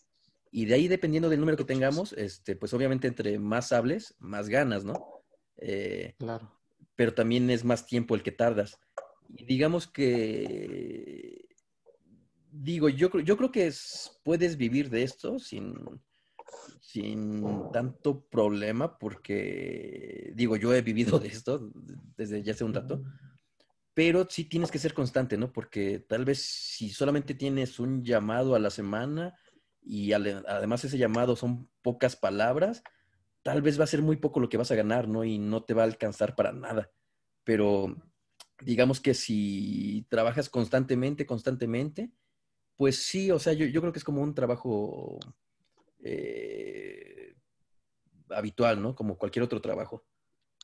Y 0.51 0.65
de 0.65 0.75
ahí, 0.75 0.89
dependiendo 0.89 1.29
del 1.29 1.41
número 1.41 1.59
que 1.59 1.65
tengamos, 1.65 2.15
este, 2.15 2.57
pues 2.57 2.73
obviamente 2.73 3.07
entre 3.07 3.39
más 3.39 3.71
hables, 3.73 4.15
más 4.19 4.49
ganas, 4.49 4.85
¿no? 4.85 5.23
Eh, 5.59 6.15
claro. 6.19 6.59
Pero 6.97 7.13
también 7.13 7.51
es 7.51 7.65
más 7.65 7.87
tiempo 7.87 8.15
el 8.15 8.23
que 8.23 8.33
tardas. 8.33 8.81
Y 9.29 9.45
digamos 9.45 9.87
que, 9.87 11.49
digo, 12.51 12.89
yo, 12.89 13.11
yo 13.21 13.37
creo 13.37 13.53
que 13.53 13.71
puedes 14.25 14.57
vivir 14.57 14.89
de 14.89 15.03
esto 15.03 15.39
sin, 15.39 15.75
sin 16.81 17.71
tanto 17.73 18.25
problema, 18.31 18.99
porque, 18.99 20.33
digo, 20.35 20.57
yo 20.57 20.75
he 20.75 20.83
vivido 20.83 21.19
de 21.19 21.29
esto 21.29 21.71
desde 22.17 22.43
ya 22.43 22.53
hace 22.53 22.65
un 22.65 22.75
rato, 22.75 23.03
pero 23.95 24.27
sí 24.31 24.45
tienes 24.45 24.71
que 24.71 24.79
ser 24.79 24.95
constante, 24.95 25.37
¿no? 25.37 25.53
Porque 25.53 25.99
tal 25.99 26.25
vez 26.25 26.41
si 26.41 26.91
solamente 26.91 27.35
tienes 27.35 27.79
un 27.79 28.05
llamado 28.05 28.55
a 28.55 28.59
la 28.59 28.71
semana 28.71 29.35
y 29.83 30.13
además 30.13 30.85
ese 30.85 30.99
llamado 30.99 31.37
son 31.37 31.69
pocas 31.83 32.17
palabras, 32.17 32.83
tal 33.43 33.63
vez 33.63 33.79
va 33.79 33.85
a 33.85 33.89
ser 33.89 34.03
muy 34.03 34.17
poco 34.17 34.41
lo 34.41 34.49
que 34.49 34.57
vas 34.57 34.71
a 34.71 34.77
ganar, 34.77 35.09
¿no? 35.09 35.25
Y 35.25 35.39
no 35.39 35.65
te 35.65 35.75
va 35.75 35.83
a 35.83 35.87
alcanzar 35.87 36.35
para 36.37 36.53
nada. 36.53 36.91
Pero 37.45 37.97
digamos 38.63 39.01
que 39.01 39.15
si 39.15 40.07
trabajas 40.09 40.49
constantemente, 40.49 41.27
constantemente, 41.27 42.13
pues 42.77 43.03
sí, 43.03 43.31
o 43.31 43.39
sea, 43.39 43.53
yo, 43.53 43.67
yo 43.67 43.81
creo 43.81 43.93
que 43.93 43.99
es 43.99 44.05
como 44.05 44.23
un 44.23 44.35
trabajo 44.35 45.19
eh, 46.09 47.35
habitual, 48.31 48.81
¿no? 48.83 48.95
Como 48.95 49.19
cualquier 49.19 49.43
otro 49.43 49.61
trabajo. 49.61 50.05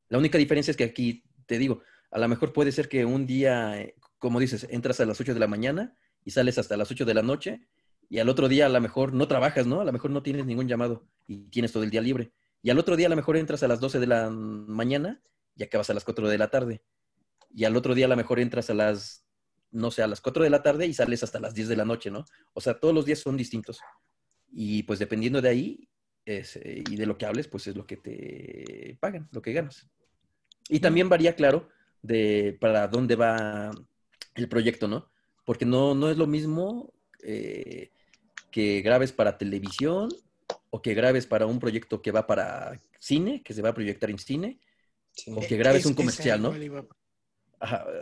La 0.09 0.19
única 0.19 0.39
diferencia 0.39 0.71
es 0.71 0.77
que 0.77 0.85
aquí, 0.85 1.25
te 1.47 1.59
digo, 1.59 1.83
a 2.11 2.19
lo 2.19 2.29
mejor 2.29 2.53
puede 2.53 2.73
ser 2.73 2.89
que 2.89 3.05
un 3.05 3.27
día, 3.27 3.81
eh, 3.81 3.95
como 4.19 4.41
dices, 4.41 4.67
entras 4.71 5.01
a 5.01 5.07
las 5.07 5.21
8 5.21 5.35
de 5.35 5.41
la 5.41 5.47
mañana 5.47 5.97
y 6.25 6.31
sales 6.31 6.59
hasta 6.59 6.77
las 6.77 6.91
8 6.91 7.05
de 7.05 7.15
la 7.15 7.23
noche 7.23 7.67
y 8.09 8.19
al 8.19 8.29
otro 8.29 8.49
día 8.49 8.67
a 8.67 8.69
lo 8.69 8.81
mejor 8.81 9.13
no 9.13 9.29
trabajas, 9.29 9.67
¿no? 9.67 9.81
A 9.81 9.85
lo 9.85 9.93
mejor 9.93 10.11
no 10.11 10.23
tienes 10.23 10.47
ningún 10.47 10.69
llamado 10.69 11.07
y 11.27 11.49
tienes 11.51 11.73
todo 11.73 11.83
el 11.83 11.91
día 11.91 12.01
libre. 12.01 12.33
Y 12.63 12.71
al 12.71 12.79
otro 12.79 12.97
día 12.97 13.07
a 13.07 13.11
lo 13.11 13.17
mejor 13.17 13.37
entras 13.37 13.63
a 13.63 13.69
las 13.69 13.81
12 13.81 14.01
de 14.01 14.07
la 14.07 14.31
mañana 14.31 15.23
y 15.55 15.63
acabas 15.63 15.91
a 15.91 15.95
las 15.95 16.05
4 16.05 16.29
de 16.29 16.39
la 16.39 16.49
tarde. 16.49 16.83
Y 17.51 17.65
al 17.65 17.77
otro 17.77 17.95
día 17.95 18.07
a 18.07 18.09
lo 18.09 18.17
mejor 18.17 18.41
entras 18.41 18.71
a 18.71 18.75
las, 18.75 19.27
no 19.71 19.91
sé, 19.91 20.03
a 20.03 20.07
las 20.07 20.21
4 20.21 20.45
de 20.45 20.51
la 20.51 20.63
tarde 20.63 20.87
y 20.87 20.95
sales 20.95 21.23
hasta 21.23 21.41
las 21.41 21.55
10 21.55 21.69
de 21.69 21.77
la 21.77 21.85
noche, 21.85 22.11
¿no? 22.11 22.25
O 22.53 22.61
sea, 22.61 22.79
todos 22.79 22.95
los 22.95 23.05
días 23.05 23.19
son 23.19 23.37
distintos. 23.37 23.81
Y 24.57 24.85
pues 24.85 25.01
dependiendo 25.01 25.43
de 25.43 25.49
ahí 25.49 25.89
eh, 26.27 26.45
y 26.89 26.97
de 26.97 27.07
lo 27.07 27.19
que 27.19 27.27
hables, 27.27 27.49
pues 27.49 27.67
es 27.67 27.77
lo 27.77 27.87
que 27.87 27.97
te 27.97 28.97
pagan, 29.01 29.29
lo 29.33 29.43
que 29.43 29.53
ganas. 29.53 29.89
Y 30.69 30.79
también 30.79 31.09
varía, 31.09 31.35
claro, 31.35 31.69
de 32.03 32.57
para 32.61 32.87
dónde 32.87 33.17
va 33.17 33.71
el 34.37 34.49
proyecto, 34.49 34.87
¿no? 34.87 35.11
Porque 35.45 35.67
no, 35.67 35.95
no 35.95 36.09
es 36.09 36.17
lo 36.17 36.27
mismo 36.27 36.93
eh, 37.23 37.91
que 38.51 38.81
grabes 38.81 39.13
para 39.13 39.37
televisión 39.37 40.09
o 40.71 40.81
que 40.81 40.95
grabes 40.95 41.27
para 41.27 41.47
un 41.47 41.59
proyecto 41.59 42.01
que 42.01 42.13
va 42.13 42.27
para 42.27 42.81
cine, 43.01 43.43
que 43.43 43.53
se 43.53 43.63
va 43.63 43.71
a 43.71 43.75
proyectar 43.75 44.09
en 44.11 44.19
cine, 44.19 44.61
o 45.35 45.41
que 45.41 45.57
grabes 45.57 45.85
un 45.87 45.95
comercial, 45.95 46.41
¿no? 46.41 46.55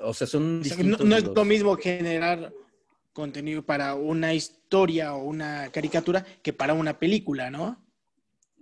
o 0.02 0.14
sea, 0.14 0.26
son 0.26 0.60
no, 0.60 1.16
es 1.16 1.24
lo 1.24 1.44
mismo 1.44 1.76
generar 1.76 2.52
contenido 3.12 3.64
para 3.64 3.94
una 3.94 4.34
historia 4.34 5.14
o 5.14 5.24
una 5.24 5.70
caricatura 5.70 6.24
que 6.42 6.52
para 6.52 6.74
una 6.74 6.98
película, 6.98 7.50
¿no? 7.50 7.84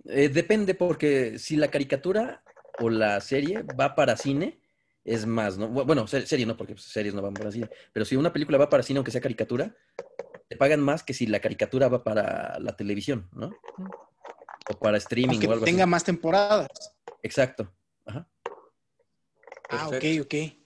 Eh, 0.05 0.29
depende, 0.29 0.75
porque 0.75 1.37
si 1.39 1.55
la 1.55 1.69
caricatura 1.69 2.43
o 2.79 2.89
la 2.89 3.21
serie 3.21 3.63
va 3.79 3.95
para 3.95 4.17
cine, 4.17 4.59
es 5.03 5.25
más, 5.25 5.57
¿no? 5.57 5.67
Bueno, 5.67 6.07
serie 6.07 6.45
no, 6.45 6.57
porque 6.57 6.77
series 6.77 7.13
no 7.13 7.21
van 7.21 7.33
para 7.33 7.51
cine, 7.51 7.69
pero 7.93 8.05
si 8.05 8.15
una 8.15 8.33
película 8.33 8.57
va 8.57 8.69
para 8.69 8.83
cine, 8.83 8.97
aunque 8.97 9.11
sea 9.11 9.21
caricatura, 9.21 9.75
te 10.47 10.57
pagan 10.57 10.81
más 10.81 11.03
que 11.03 11.13
si 11.13 11.27
la 11.27 11.39
caricatura 11.39 11.87
va 11.87 12.03
para 12.03 12.59
la 12.59 12.75
televisión, 12.75 13.29
¿no? 13.33 13.51
O 14.69 14.79
para 14.79 14.97
streaming 14.97 15.39
o 15.47 15.51
algo 15.51 15.65
tenga 15.65 15.85
más 15.85 16.03
temporadas. 16.03 16.67
Exacto. 17.23 17.71
Ajá. 18.05 18.27
Ah, 19.69 19.87
ok, 19.87 20.03
ok. 20.21 20.60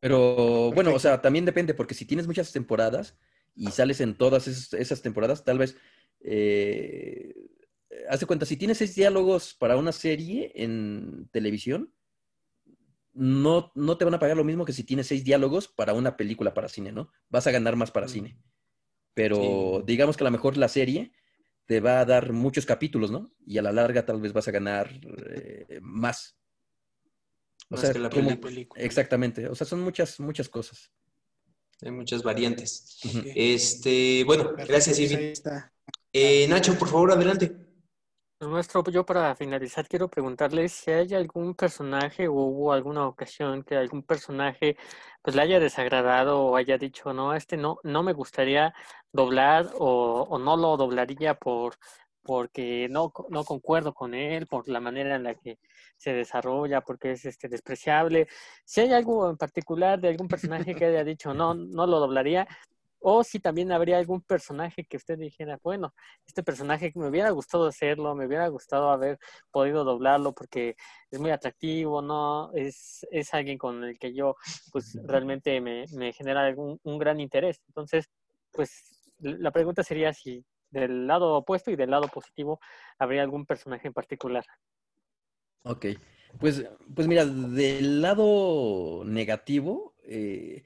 Pero 0.00 0.72
bueno, 0.72 0.94
o 0.94 0.98
sea, 0.98 1.20
también 1.20 1.44
depende, 1.44 1.74
porque 1.74 1.94
si 1.94 2.04
tienes 2.04 2.26
muchas 2.26 2.52
temporadas 2.52 3.16
y 3.54 3.66
sales 3.72 4.00
en 4.00 4.14
todas 4.14 4.46
esas, 4.46 5.02
temporadas, 5.02 5.44
tal 5.44 5.58
vez, 5.58 5.76
eh, 6.20 7.34
haz 8.08 8.24
cuenta, 8.24 8.46
si 8.46 8.56
tienes 8.56 8.78
seis 8.78 8.94
diálogos 8.94 9.54
para 9.54 9.76
una 9.76 9.92
serie 9.92 10.52
en 10.54 11.28
televisión, 11.32 11.92
no, 13.12 13.72
no 13.74 13.96
te 13.96 14.04
van 14.04 14.14
a 14.14 14.20
pagar 14.20 14.36
lo 14.36 14.44
mismo 14.44 14.64
que 14.64 14.72
si 14.72 14.84
tienes 14.84 15.08
seis 15.08 15.24
diálogos 15.24 15.66
para 15.66 15.92
una 15.92 16.16
película 16.16 16.54
para 16.54 16.68
cine, 16.68 16.92
¿no? 16.92 17.10
Vas 17.28 17.48
a 17.48 17.50
ganar 17.50 17.74
más 17.74 17.90
para 17.90 18.06
mm. 18.06 18.10
cine. 18.10 18.38
Pero 19.14 19.82
digamos 19.84 20.16
que 20.16 20.22
a 20.22 20.26
lo 20.26 20.30
mejor 20.30 20.56
la 20.56 20.68
serie 20.68 21.10
te 21.66 21.80
va 21.80 21.98
a 22.00 22.04
dar 22.04 22.32
muchos 22.32 22.64
capítulos, 22.64 23.10
¿no? 23.10 23.32
Y 23.44 23.58
a 23.58 23.62
la 23.62 23.72
larga 23.72 24.06
tal 24.06 24.20
vez 24.20 24.32
vas 24.32 24.46
a 24.46 24.52
ganar 24.52 24.88
eh, 25.34 25.80
más. 25.82 26.37
O 27.70 27.76
sea, 27.76 27.92
que 27.92 27.98
la 27.98 28.10
Exactamente. 28.76 29.48
O 29.48 29.54
sea, 29.54 29.66
son 29.66 29.80
muchas, 29.80 30.18
muchas 30.20 30.48
cosas. 30.48 30.90
Hay 31.82 31.90
muchas 31.90 32.22
variantes. 32.22 32.98
Este, 33.34 34.24
bueno, 34.24 34.52
gracias, 34.56 34.98
Irving. 34.98 35.34
Eh, 36.12 36.46
Nacho, 36.48 36.76
por 36.78 36.88
favor, 36.88 37.12
adelante. 37.12 37.68
Nuestro, 38.40 38.84
yo 38.84 39.04
para 39.04 39.34
finalizar 39.34 39.88
quiero 39.88 40.08
preguntarle 40.08 40.68
si 40.68 40.92
hay 40.92 41.12
algún 41.12 41.54
personaje 41.54 42.28
o 42.28 42.34
hubo 42.34 42.72
alguna 42.72 43.04
ocasión 43.08 43.64
que 43.64 43.76
algún 43.76 44.04
personaje 44.04 44.76
pues 45.22 45.34
le 45.34 45.42
haya 45.42 45.58
desagradado 45.58 46.40
o 46.42 46.54
haya 46.54 46.78
dicho 46.78 47.12
no, 47.12 47.34
este 47.34 47.56
no, 47.56 47.80
no 47.82 48.04
me 48.04 48.12
gustaría 48.12 48.72
doblar 49.12 49.68
o, 49.74 50.22
o 50.22 50.38
no 50.38 50.56
lo 50.56 50.76
doblaría 50.76 51.34
por 51.34 51.74
porque 52.22 52.88
no, 52.90 53.12
no 53.30 53.44
concuerdo 53.44 53.94
con 53.94 54.14
él, 54.14 54.46
por 54.46 54.68
la 54.68 54.80
manera 54.80 55.16
en 55.16 55.24
la 55.24 55.34
que 55.34 55.58
se 55.96 56.12
desarrolla, 56.12 56.80
porque 56.82 57.12
es 57.12 57.24
este 57.24 57.48
despreciable. 57.48 58.28
Si 58.64 58.80
hay 58.80 58.92
algo 58.92 59.30
en 59.30 59.36
particular 59.36 60.00
de 60.00 60.08
algún 60.08 60.28
personaje 60.28 60.74
que 60.74 60.84
haya 60.84 61.04
dicho 61.04 61.32
no, 61.34 61.54
no 61.54 61.86
lo 61.86 62.00
doblaría, 62.00 62.46
o 63.00 63.22
si 63.22 63.38
también 63.38 63.70
habría 63.72 63.98
algún 63.98 64.22
personaje 64.22 64.84
que 64.84 64.96
usted 64.96 65.18
dijera, 65.18 65.58
bueno, 65.62 65.94
este 66.26 66.42
personaje 66.42 66.92
me 66.96 67.08
hubiera 67.08 67.30
gustado 67.30 67.66
hacerlo, 67.66 68.14
me 68.14 68.26
hubiera 68.26 68.48
gustado 68.48 68.90
haber 68.90 69.18
podido 69.50 69.84
doblarlo 69.84 70.34
porque 70.34 70.76
es 71.10 71.20
muy 71.20 71.30
atractivo, 71.30 72.02
¿no? 72.02 72.52
Es, 72.54 73.06
es 73.10 73.32
alguien 73.34 73.56
con 73.56 73.84
el 73.84 73.98
que 73.98 74.14
yo, 74.14 74.36
pues, 74.72 74.98
realmente 75.04 75.60
me, 75.60 75.84
me 75.94 76.12
genera 76.12 76.44
algún, 76.44 76.80
un 76.82 76.98
gran 76.98 77.20
interés. 77.20 77.62
Entonces, 77.68 78.10
pues, 78.52 79.12
la 79.20 79.50
pregunta 79.52 79.82
sería 79.82 80.12
si 80.12 80.44
del 80.70 81.06
lado 81.06 81.34
opuesto 81.34 81.70
y 81.70 81.76
del 81.76 81.90
lado 81.90 82.08
positivo, 82.08 82.60
¿habría 82.98 83.22
algún 83.22 83.46
personaje 83.46 83.88
en 83.88 83.94
particular? 83.94 84.44
Ok, 85.62 85.86
pues, 86.38 86.64
pues 86.94 87.08
mira, 87.08 87.24
del 87.24 88.02
lado 88.02 89.02
negativo, 89.04 89.94
eh, 90.04 90.62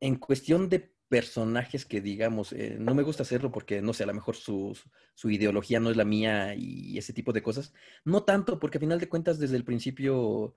en 0.00 0.16
cuestión 0.16 0.68
de 0.68 0.90
personajes 1.10 1.84
que 1.84 2.00
digamos, 2.00 2.52
eh, 2.52 2.76
no 2.78 2.94
me 2.94 3.02
gusta 3.02 3.24
hacerlo 3.24 3.50
porque, 3.50 3.82
no 3.82 3.92
sé, 3.92 4.04
a 4.04 4.06
lo 4.06 4.14
mejor 4.14 4.36
su, 4.36 4.78
su, 5.14 5.28
ideología 5.28 5.80
no 5.80 5.90
es 5.90 5.96
la 5.96 6.04
mía 6.04 6.54
y 6.56 6.96
ese 6.96 7.12
tipo 7.12 7.32
de 7.32 7.42
cosas. 7.42 7.74
No 8.04 8.22
tanto, 8.22 8.60
porque 8.60 8.78
a 8.78 8.80
final 8.80 9.00
de 9.00 9.08
cuentas, 9.08 9.40
desde 9.40 9.56
el 9.56 9.64
principio, 9.64 10.54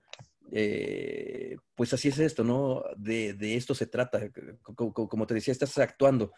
eh, 0.52 1.56
pues 1.74 1.92
así 1.92 2.08
es 2.08 2.20
esto, 2.20 2.44
¿no? 2.44 2.84
De, 2.96 3.34
de 3.34 3.56
esto 3.56 3.74
se 3.74 3.86
trata. 3.86 4.30
como, 4.62 5.26
te 5.26 5.34
decía, 5.34 5.50
estás 5.50 5.76
actuando. 5.78 6.32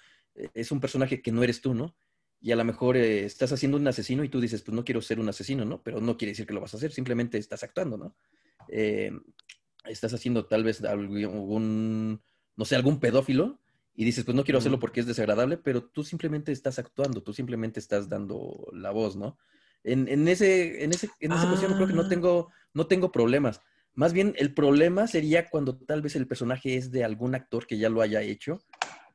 Es 0.54 0.72
un 0.72 0.80
personaje 0.80 1.20
que 1.20 1.30
no 1.30 1.42
eres 1.42 1.61
tú, 1.61 1.74
¿no? 1.74 1.94
Y 2.41 2.53
a 2.53 2.57
lo 2.57 2.64
mejor 2.64 2.97
eh, 2.97 3.24
estás 3.24 3.53
haciendo 3.53 3.76
un 3.76 3.89
asesino 3.89 4.22
y 4.24 4.28
tú 4.28 4.41
dices, 4.41 4.62
pues 4.62 4.74
no 4.74 4.84
quiero 4.84 5.01
ser 5.03 5.20
un 5.20 5.28
asesino, 5.28 5.64
¿no? 5.64 5.82
Pero 5.82 6.01
no 6.01 6.16
quiere 6.16 6.32
decir 6.32 6.47
que 6.47 6.55
lo 6.55 6.61
vas 6.61 6.74
a 6.74 6.76
hacer, 6.76 6.93
simplemente 6.93 7.39
estás 7.39 7.62
actuando, 7.62 7.97
¿no? 7.97 8.16
Eh, 8.68 9.11
estás 9.84 10.12
haciendo 10.14 10.47
tal 10.47 10.64
vez 10.64 10.82
algún, 10.84 12.22
no 12.57 12.64
sé, 12.64 12.76
algún 12.76 13.01
pedófilo 13.01 13.61
y 13.95 14.05
dices, 14.05 14.24
pues 14.24 14.34
no 14.34 14.45
quiero 14.45 14.59
hacerlo 14.59 14.78
porque 14.78 15.01
es 15.01 15.07
desagradable, 15.07 15.57
pero 15.57 15.84
tú 15.84 16.05
simplemente 16.05 16.53
estás 16.53 16.78
actuando, 16.78 17.22
tú 17.22 17.32
simplemente 17.32 17.80
estás 17.80 18.09
dando 18.09 18.66
la 18.72 18.91
voz, 18.91 19.16
¿no? 19.16 19.39
En, 19.84 20.09
en 20.09 20.26
ese, 20.28 20.84
en 20.84 20.93
ese, 20.93 21.09
en 21.20 21.32
esa 21.32 21.49
cuestión 21.49 21.74
creo 21.74 21.87
que 21.87 21.95
no 21.95 22.03
ah. 22.03 22.09
tengo, 22.09 22.51
no 22.74 22.87
tengo 22.87 23.12
problemas. 23.12 23.62
Más 23.95 24.12
bien, 24.12 24.34
el 24.37 24.53
problema 24.53 25.07
sería 25.07 25.49
cuando 25.49 25.78
tal 25.78 26.03
vez 26.03 26.16
el 26.16 26.26
personaje 26.26 26.76
es 26.76 26.91
de 26.91 27.05
algún 27.05 27.34
actor 27.34 27.66
que 27.66 27.78
ya 27.78 27.89
lo 27.89 28.03
haya 28.03 28.20
hecho 28.20 28.61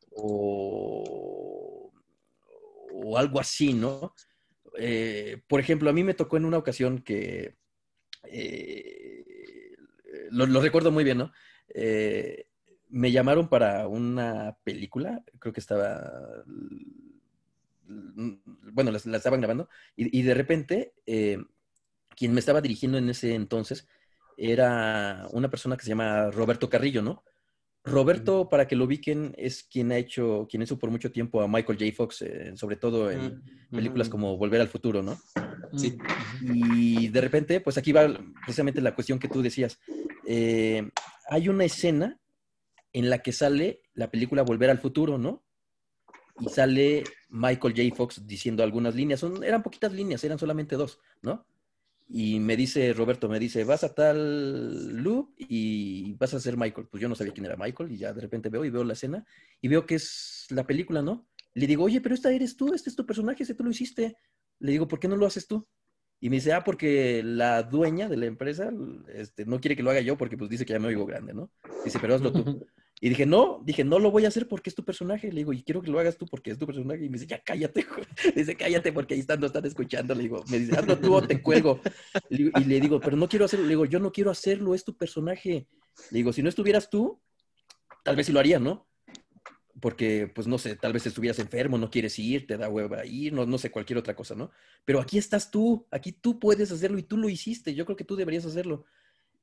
o 0.09 1.50
o 2.91 3.17
algo 3.17 3.39
así, 3.39 3.73
¿no? 3.73 4.13
Eh, 4.77 5.41
por 5.47 5.59
ejemplo, 5.59 5.89
a 5.89 5.93
mí 5.93 6.03
me 6.03 6.13
tocó 6.13 6.37
en 6.37 6.45
una 6.45 6.57
ocasión 6.57 6.99
que, 6.99 7.57
eh, 8.23 9.75
lo, 10.29 10.61
recuerdo 10.61 10.91
muy 10.91 11.03
bien, 11.03 11.17
¿no? 11.17 11.31
Eh, 11.69 12.47
me 12.89 13.11
llamaron 13.11 13.49
para 13.49 13.87
una 13.87 14.57
película, 14.63 15.23
creo 15.39 15.53
que 15.53 15.59
estaba, 15.59 16.43
bueno, 17.87 18.91
la, 18.91 19.17
estaban 19.17 19.41
grabando, 19.41 19.69
y, 19.95 20.21
de 20.21 20.33
repente, 20.33 20.93
quien 21.05 22.33
me 22.33 22.39
estaba 22.39 22.61
dirigiendo 22.61 22.97
en 22.97 23.09
ese 23.09 23.33
entonces, 23.35 23.87
era 24.37 25.27
una 25.31 25.49
persona 25.49 25.77
que 25.77 25.83
se 25.83 25.89
llama 25.89 26.31
Roberto 26.31 26.69
Carrillo, 26.69 27.01
¿no? 27.01 27.23
Roberto, 27.83 28.47
para 28.47 28.67
que 28.67 28.75
lo 28.75 28.85
ubiquen, 28.85 29.33
es 29.37 29.63
quien 29.63 29.91
ha 29.91 29.97
hecho, 29.97 30.47
quien 30.49 30.61
hizo 30.61 30.77
por 30.77 30.91
mucho 30.91 31.11
tiempo 31.11 31.41
a 31.41 31.47
Michael 31.47 31.79
J. 31.79 31.91
Fox, 31.95 32.21
eh, 32.21 32.51
sobre 32.55 32.75
todo 32.75 33.09
en 33.09 33.41
películas 33.71 34.07
como 34.07 34.37
Volver 34.37 34.61
al 34.61 34.67
Futuro, 34.67 35.01
¿no? 35.01 35.17
Sí. 35.75 35.97
Y 36.41 37.07
de 37.07 37.21
repente, 37.21 37.59
pues 37.59 37.77
aquí 37.79 37.91
va 37.91 38.07
precisamente 38.45 38.81
la 38.81 38.93
cuestión 38.93 39.17
que 39.17 39.27
tú 39.27 39.41
decías. 39.41 39.79
Eh, 40.27 40.91
hay 41.29 41.49
una 41.49 41.65
escena 41.65 42.19
en 42.93 43.09
la 43.09 43.19
que 43.19 43.31
sale 43.31 43.81
la 43.95 44.11
película 44.11 44.43
Volver 44.43 44.69
al 44.69 44.79
Futuro, 44.79 45.17
¿no? 45.17 45.43
Y 46.39 46.49
sale 46.49 47.03
Michael 47.29 47.73
J. 47.75 47.95
Fox 47.95 48.27
diciendo 48.27 48.63
algunas 48.63 48.93
líneas. 48.93 49.21
Son, 49.21 49.43
eran 49.43 49.63
poquitas 49.63 49.91
líneas, 49.91 50.23
eran 50.23 50.37
solamente 50.37 50.75
dos, 50.75 50.99
¿no? 51.23 51.47
Y 52.13 52.41
me 52.41 52.57
dice, 52.57 52.91
Roberto, 52.91 53.29
me 53.29 53.39
dice, 53.39 53.63
vas 53.63 53.85
a 53.85 53.93
tal 53.93 54.97
loop 55.01 55.33
y 55.37 56.13
vas 56.15 56.33
a 56.33 56.41
ser 56.41 56.57
Michael. 56.57 56.87
Pues 56.91 56.99
yo 56.99 57.07
no 57.07 57.15
sabía 57.15 57.31
quién 57.31 57.45
era 57.45 57.55
Michael 57.55 57.89
y 57.89 57.97
ya 57.97 58.11
de 58.11 58.19
repente 58.19 58.49
veo 58.49 58.65
y 58.65 58.69
veo 58.69 58.83
la 58.83 58.93
escena 58.93 59.25
y 59.61 59.69
veo 59.69 59.85
que 59.85 59.95
es 59.95 60.45
la 60.49 60.67
película, 60.67 61.01
¿no? 61.01 61.25
Le 61.53 61.67
digo, 61.67 61.85
oye, 61.85 62.01
pero 62.01 62.13
esta 62.13 62.29
eres 62.29 62.57
tú, 62.57 62.73
este 62.73 62.89
es 62.89 62.97
tu 62.97 63.05
personaje, 63.05 63.43
ese 63.43 63.55
tú 63.55 63.63
lo 63.63 63.71
hiciste. 63.71 64.17
Le 64.59 64.73
digo, 64.73 64.89
¿por 64.89 64.99
qué 64.99 65.07
no 65.07 65.15
lo 65.15 65.25
haces 65.25 65.47
tú? 65.47 65.65
Y 66.19 66.29
me 66.29 66.35
dice, 66.35 66.51
ah, 66.51 66.65
porque 66.65 67.23
la 67.23 67.63
dueña 67.63 68.09
de 68.09 68.17
la 68.17 68.25
empresa 68.25 68.71
este, 69.13 69.45
no 69.45 69.61
quiere 69.61 69.77
que 69.77 69.83
lo 69.83 69.89
haga 69.89 70.01
yo 70.01 70.17
porque 70.17 70.37
pues 70.37 70.49
dice 70.49 70.65
que 70.65 70.73
ya 70.73 70.79
me 70.79 70.89
oigo 70.89 71.05
grande, 71.05 71.33
¿no? 71.33 71.49
Dice, 71.85 71.97
pero 71.99 72.15
hazlo 72.15 72.33
tú. 72.33 72.67
Y 73.03 73.09
dije, 73.09 73.25
no, 73.25 73.59
dije, 73.65 73.83
no 73.83 73.97
lo 73.97 74.11
voy 74.11 74.25
a 74.25 74.27
hacer 74.27 74.47
porque 74.47 74.69
es 74.69 74.75
tu 74.75 74.85
personaje. 74.85 75.29
Le 75.31 75.39
digo, 75.39 75.53
y 75.53 75.63
quiero 75.63 75.81
que 75.81 75.89
lo 75.89 75.99
hagas 75.99 76.17
tú 76.19 76.27
porque 76.27 76.51
es 76.51 76.59
tu 76.59 76.67
personaje. 76.67 77.03
Y 77.03 77.09
me 77.09 77.13
dice, 77.13 77.25
ya 77.25 77.43
cállate. 77.43 77.83
Dice, 78.35 78.55
cállate 78.55 78.93
porque 78.93 79.15
ahí 79.15 79.21
están, 79.21 79.39
no 79.39 79.47
están 79.47 79.65
escuchando. 79.65 80.13
Le 80.13 80.21
digo, 80.21 80.43
me 80.49 80.59
dice, 80.59 80.77
hazlo 80.77 80.99
tú 80.99 81.19
te 81.23 81.41
cuelgo. 81.41 81.81
Y 82.29 82.63
le 82.63 82.79
digo, 82.79 82.99
pero 82.99 83.17
no 83.17 83.27
quiero 83.27 83.45
hacerlo. 83.45 83.65
Le 83.65 83.71
digo, 83.71 83.85
yo 83.85 83.99
no 83.99 84.11
quiero 84.11 84.29
hacerlo, 84.29 84.75
es 84.75 84.85
tu 84.85 84.95
personaje. 84.95 85.67
Le 86.11 86.17
digo, 86.19 86.31
si 86.31 86.43
no 86.43 86.49
estuvieras 86.49 86.91
tú, 86.91 87.19
tal 88.03 88.15
vez 88.15 88.27
sí 88.27 88.31
lo 88.31 88.39
haría, 88.39 88.59
¿no? 88.59 88.87
Porque, 89.79 90.31
pues 90.35 90.45
no 90.45 90.59
sé, 90.59 90.75
tal 90.75 90.93
vez 90.93 91.07
estuvieras 91.07 91.39
enfermo, 91.39 91.79
no 91.79 91.89
quieres 91.89 92.19
ir, 92.19 92.45
te 92.45 92.55
da 92.55 92.69
hueva 92.69 93.03
ir, 93.03 93.33
no, 93.33 93.47
no 93.47 93.57
sé, 93.57 93.71
cualquier 93.71 93.97
otra 93.97 94.15
cosa, 94.15 94.35
¿no? 94.35 94.51
Pero 94.85 94.99
aquí 94.99 95.17
estás 95.17 95.49
tú, 95.49 95.87
aquí 95.89 96.11
tú 96.11 96.39
puedes 96.39 96.71
hacerlo 96.71 96.99
y 96.99 97.03
tú 97.03 97.17
lo 97.17 97.29
hiciste. 97.29 97.73
Yo 97.73 97.83
creo 97.85 97.95
que 97.95 98.03
tú 98.03 98.15
deberías 98.15 98.45
hacerlo. 98.45 98.85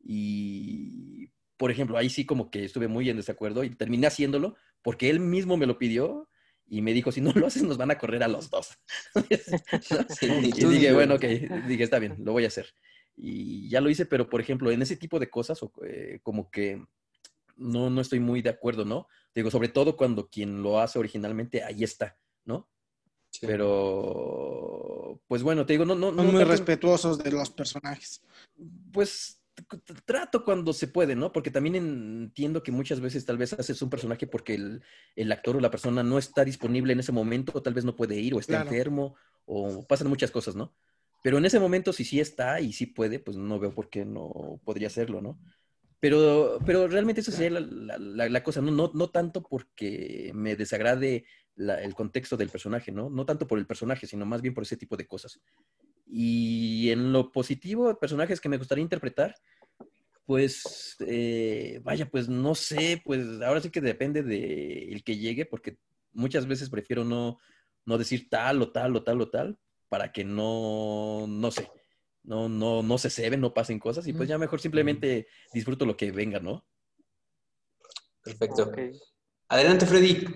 Y 0.00 1.32
por 1.58 1.70
ejemplo, 1.70 1.98
ahí 1.98 2.08
sí 2.08 2.24
como 2.24 2.50
que 2.50 2.64
estuve 2.64 2.88
muy 2.88 3.10
en 3.10 3.16
desacuerdo 3.16 3.64
y 3.64 3.70
terminé 3.70 4.06
haciéndolo 4.06 4.56
porque 4.80 5.10
él 5.10 5.20
mismo 5.20 5.56
me 5.56 5.66
lo 5.66 5.76
pidió 5.76 6.28
y 6.66 6.82
me 6.82 6.92
dijo, 6.92 7.10
si 7.12 7.20
no 7.20 7.32
lo 7.32 7.46
haces, 7.46 7.64
nos 7.64 7.76
van 7.76 7.90
a 7.90 7.98
correr 7.98 8.22
a 8.22 8.28
los 8.28 8.48
dos. 8.48 8.78
y 10.22 10.64
dije, 10.64 10.92
bueno, 10.92 11.16
ok, 11.16 11.24
dije, 11.66 11.82
está 11.82 11.98
bien, 11.98 12.16
lo 12.24 12.32
voy 12.32 12.44
a 12.44 12.48
hacer. 12.48 12.72
Y 13.16 13.68
ya 13.68 13.80
lo 13.80 13.90
hice, 13.90 14.06
pero 14.06 14.30
por 14.30 14.40
ejemplo, 14.40 14.70
en 14.70 14.80
ese 14.80 14.96
tipo 14.96 15.18
de 15.18 15.28
cosas, 15.28 15.58
eh, 15.84 16.20
como 16.22 16.50
que 16.50 16.86
no, 17.56 17.90
no 17.90 18.00
estoy 18.00 18.20
muy 18.20 18.40
de 18.40 18.50
acuerdo, 18.50 18.84
¿no? 18.84 19.08
Digo, 19.34 19.50
sobre 19.50 19.68
todo 19.68 19.96
cuando 19.96 20.28
quien 20.28 20.62
lo 20.62 20.78
hace 20.80 21.00
originalmente, 21.00 21.64
ahí 21.64 21.82
está, 21.82 22.16
¿no? 22.44 22.68
Pero, 23.40 25.20
pues 25.26 25.42
bueno, 25.42 25.66
te 25.66 25.72
digo, 25.72 25.84
no, 25.84 25.94
no. 25.94 26.14
Son 26.14 26.32
muy 26.32 26.44
respetuosos 26.44 27.18
de 27.18 27.32
los 27.32 27.50
personajes. 27.50 28.22
Pues 28.92 29.37
trato 30.04 30.44
cuando 30.44 30.72
se 30.72 30.88
puede, 30.88 31.14
¿no? 31.14 31.32
Porque 31.32 31.50
también 31.50 31.74
entiendo 31.74 32.62
que 32.62 32.72
muchas 32.72 33.00
veces 33.00 33.24
tal 33.24 33.38
vez 33.38 33.52
haces 33.52 33.80
un 33.82 33.90
personaje 33.90 34.26
porque 34.26 34.54
el, 35.16 35.32
actor 35.32 35.56
o 35.56 35.60
la 35.60 35.70
persona 35.70 36.02
no 36.02 36.18
está 36.18 36.44
disponible 36.44 36.92
en 36.92 37.00
ese 37.00 37.12
momento, 37.12 37.52
o 37.54 37.62
tal 37.62 37.74
vez 37.74 37.84
no 37.84 37.96
puede 37.96 38.16
ir, 38.16 38.34
o 38.34 38.38
está 38.38 38.62
enfermo, 38.62 39.16
o 39.44 39.86
pasan 39.86 40.08
muchas 40.08 40.30
cosas, 40.30 40.56
¿no? 40.56 40.74
Pero 41.22 41.38
en 41.38 41.44
ese 41.44 41.58
momento, 41.58 41.92
si 41.92 42.04
sí 42.04 42.20
está 42.20 42.60
y 42.60 42.72
sí 42.72 42.86
puede, 42.86 43.18
pues 43.18 43.36
no 43.36 43.58
veo 43.58 43.74
por 43.74 43.90
qué 43.90 44.04
no 44.04 44.60
podría 44.64 44.86
hacerlo, 44.86 45.20
¿no? 45.20 45.38
Pero, 46.00 46.60
pero 46.64 46.86
realmente 46.86 47.22
eso 47.22 47.32
sería 47.32 47.58
la, 47.60 48.42
cosa, 48.44 48.60
¿no? 48.60 48.70
¿no? 48.70 48.92
No 48.94 49.10
tanto 49.10 49.42
porque 49.42 50.30
me 50.32 50.54
desagrade 50.54 51.24
el 51.56 51.94
contexto 51.94 52.36
del 52.36 52.50
personaje, 52.50 52.92
¿no? 52.92 53.10
No 53.10 53.26
tanto 53.26 53.48
por 53.48 53.58
el 53.58 53.66
personaje, 53.66 54.06
sino 54.06 54.24
más 54.24 54.40
bien 54.40 54.54
por 54.54 54.62
ese 54.62 54.76
tipo 54.76 54.96
de 54.96 55.08
cosas. 55.08 55.40
Y 56.10 56.90
en 56.90 57.12
lo 57.12 57.30
positivo, 57.30 57.98
personajes 57.98 58.40
que 58.40 58.48
me 58.48 58.56
gustaría 58.56 58.82
interpretar, 58.82 59.34
pues, 60.24 60.96
eh, 61.00 61.80
vaya, 61.82 62.08
pues 62.10 62.28
no 62.28 62.54
sé, 62.54 63.00
pues 63.04 63.40
ahora 63.42 63.60
sí 63.60 63.70
que 63.70 63.80
depende 63.80 64.22
del 64.22 64.92
el 64.92 65.04
que 65.04 65.16
llegue, 65.16 65.46
porque 65.46 65.78
muchas 66.12 66.46
veces 66.46 66.70
prefiero 66.70 67.04
no, 67.04 67.38
no 67.84 67.98
decir 67.98 68.28
tal 68.28 68.60
o 68.62 68.70
tal 68.70 68.94
o 68.96 69.02
tal 69.02 69.20
o 69.20 69.30
tal, 69.30 69.58
para 69.88 70.12
que 70.12 70.24
no, 70.24 71.26
no 71.26 71.50
sé, 71.50 71.70
no, 72.22 72.48
no, 72.48 72.82
no 72.82 72.98
se 72.98 73.10
ceben, 73.10 73.40
no 73.40 73.54
pasen 73.54 73.78
cosas, 73.78 74.06
y 74.06 74.12
pues 74.12 74.28
ya 74.28 74.36
mejor 74.36 74.60
simplemente 74.60 75.28
disfruto 75.52 75.86
lo 75.86 75.96
que 75.96 76.12
venga, 76.12 76.40
¿no? 76.40 76.66
Perfecto. 78.22 78.70
Adelante, 79.48 79.86
Freddy. 79.86 80.26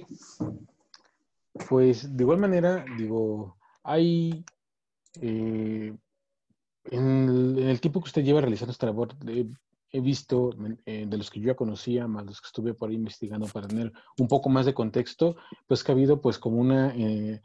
Pues 1.69 2.17
de 2.17 2.23
igual 2.23 2.39
manera, 2.39 2.85
digo, 2.97 3.59
hay 3.83 4.43
eh, 5.21 5.95
en, 6.85 7.59
el, 7.59 7.81
tiempo 7.81 8.01
que 8.01 8.09
usted 8.09 8.25
lleva 8.25 8.41
realizando 8.41 8.73
esta 8.73 8.87
labor, 8.87 9.15
he 9.93 10.01
visto 10.01 10.51
eh, 10.87 11.07
de 11.07 11.19
los 11.19 11.31
que 11.31 11.41
yo 11.41 11.49
ya 11.49 11.55
conocía, 11.55 12.09
más 12.09 12.25
los 12.25 12.41
que 12.41 12.47
estuve 12.47 12.75
por 12.75 12.89
ahí 12.89 12.97
investigando 12.97 13.47
para 13.47 13.69
tener 13.69 13.93
un 14.19 14.27
poco 14.27 14.49
más 14.49 14.67
de 14.67 14.75
contexto, 14.75 15.37
pues 15.67 15.85
que 15.85 15.93
ha 15.93 15.95
habido 15.95 16.21
pues 16.21 16.39
como 16.39 16.59
una... 16.59 16.95
Eh, 16.97 17.41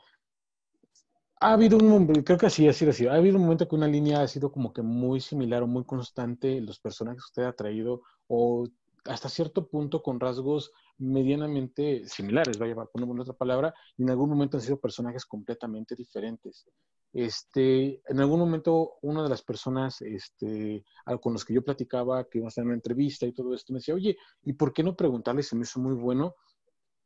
ha 1.40 1.54
habido 1.54 1.78
un, 1.78 2.08
creo 2.24 2.38
que 2.38 2.48
así, 2.48 2.68
así, 2.68 2.88
así, 2.88 3.06
ha 3.06 3.14
habido 3.14 3.36
un 3.36 3.44
momento 3.44 3.68
que 3.68 3.76
una 3.76 3.88
línea 3.88 4.22
ha 4.22 4.28
sido 4.28 4.52
como 4.52 4.74
que 4.74 4.82
muy 4.82 5.20
similar 5.20 5.62
o 5.62 5.68
muy 5.68 5.84
constante, 5.84 6.60
los 6.62 6.80
personajes 6.80 7.22
que 7.22 7.28
usted 7.28 7.44
ha 7.44 7.54
traído, 7.54 8.02
o 8.28 8.68
hasta 9.06 9.30
cierto 9.30 9.68
punto 9.68 10.02
con 10.02 10.20
rasgos 10.20 10.72
medianamente 10.98 12.08
similares, 12.08 12.58
vaya, 12.58 12.74
a 12.74 12.86
poner 12.86 13.20
otra 13.20 13.36
palabra, 13.36 13.74
y 13.98 14.04
en 14.04 14.10
algún 14.10 14.30
momento 14.30 14.58
han 14.58 14.64
sido 14.64 14.80
personajes 14.80 15.26
completamente 15.26 15.96
diferentes. 15.96 16.66
Este, 17.14 18.02
en 18.08 18.20
algún 18.20 18.40
momento, 18.40 18.98
una 19.02 19.24
de 19.24 19.30
las 19.30 19.42
personas 19.42 20.02
este, 20.02 20.84
con 21.22 21.34
los 21.34 21.46
que 21.46 21.54
yo 21.54 21.64
platicaba, 21.64 22.26
que 22.26 22.40
iba 22.40 22.48
a 22.48 22.50
hacer 22.50 22.64
una 22.64 22.76
entrevista 22.76 23.26
y 23.26 23.34
todo 23.34 23.54
esto, 23.54 23.74
me 23.74 23.80
decía, 23.80 23.96
oye, 23.96 24.18
¿y 24.44 24.54
por 24.54 24.74
qué 24.74 24.84
no 24.84 24.96
preguntarle? 24.96 25.44
Se 25.44 25.56
me 25.56 25.64
hizo 25.64 25.80
muy 25.80 25.96
bueno. 25.96 26.36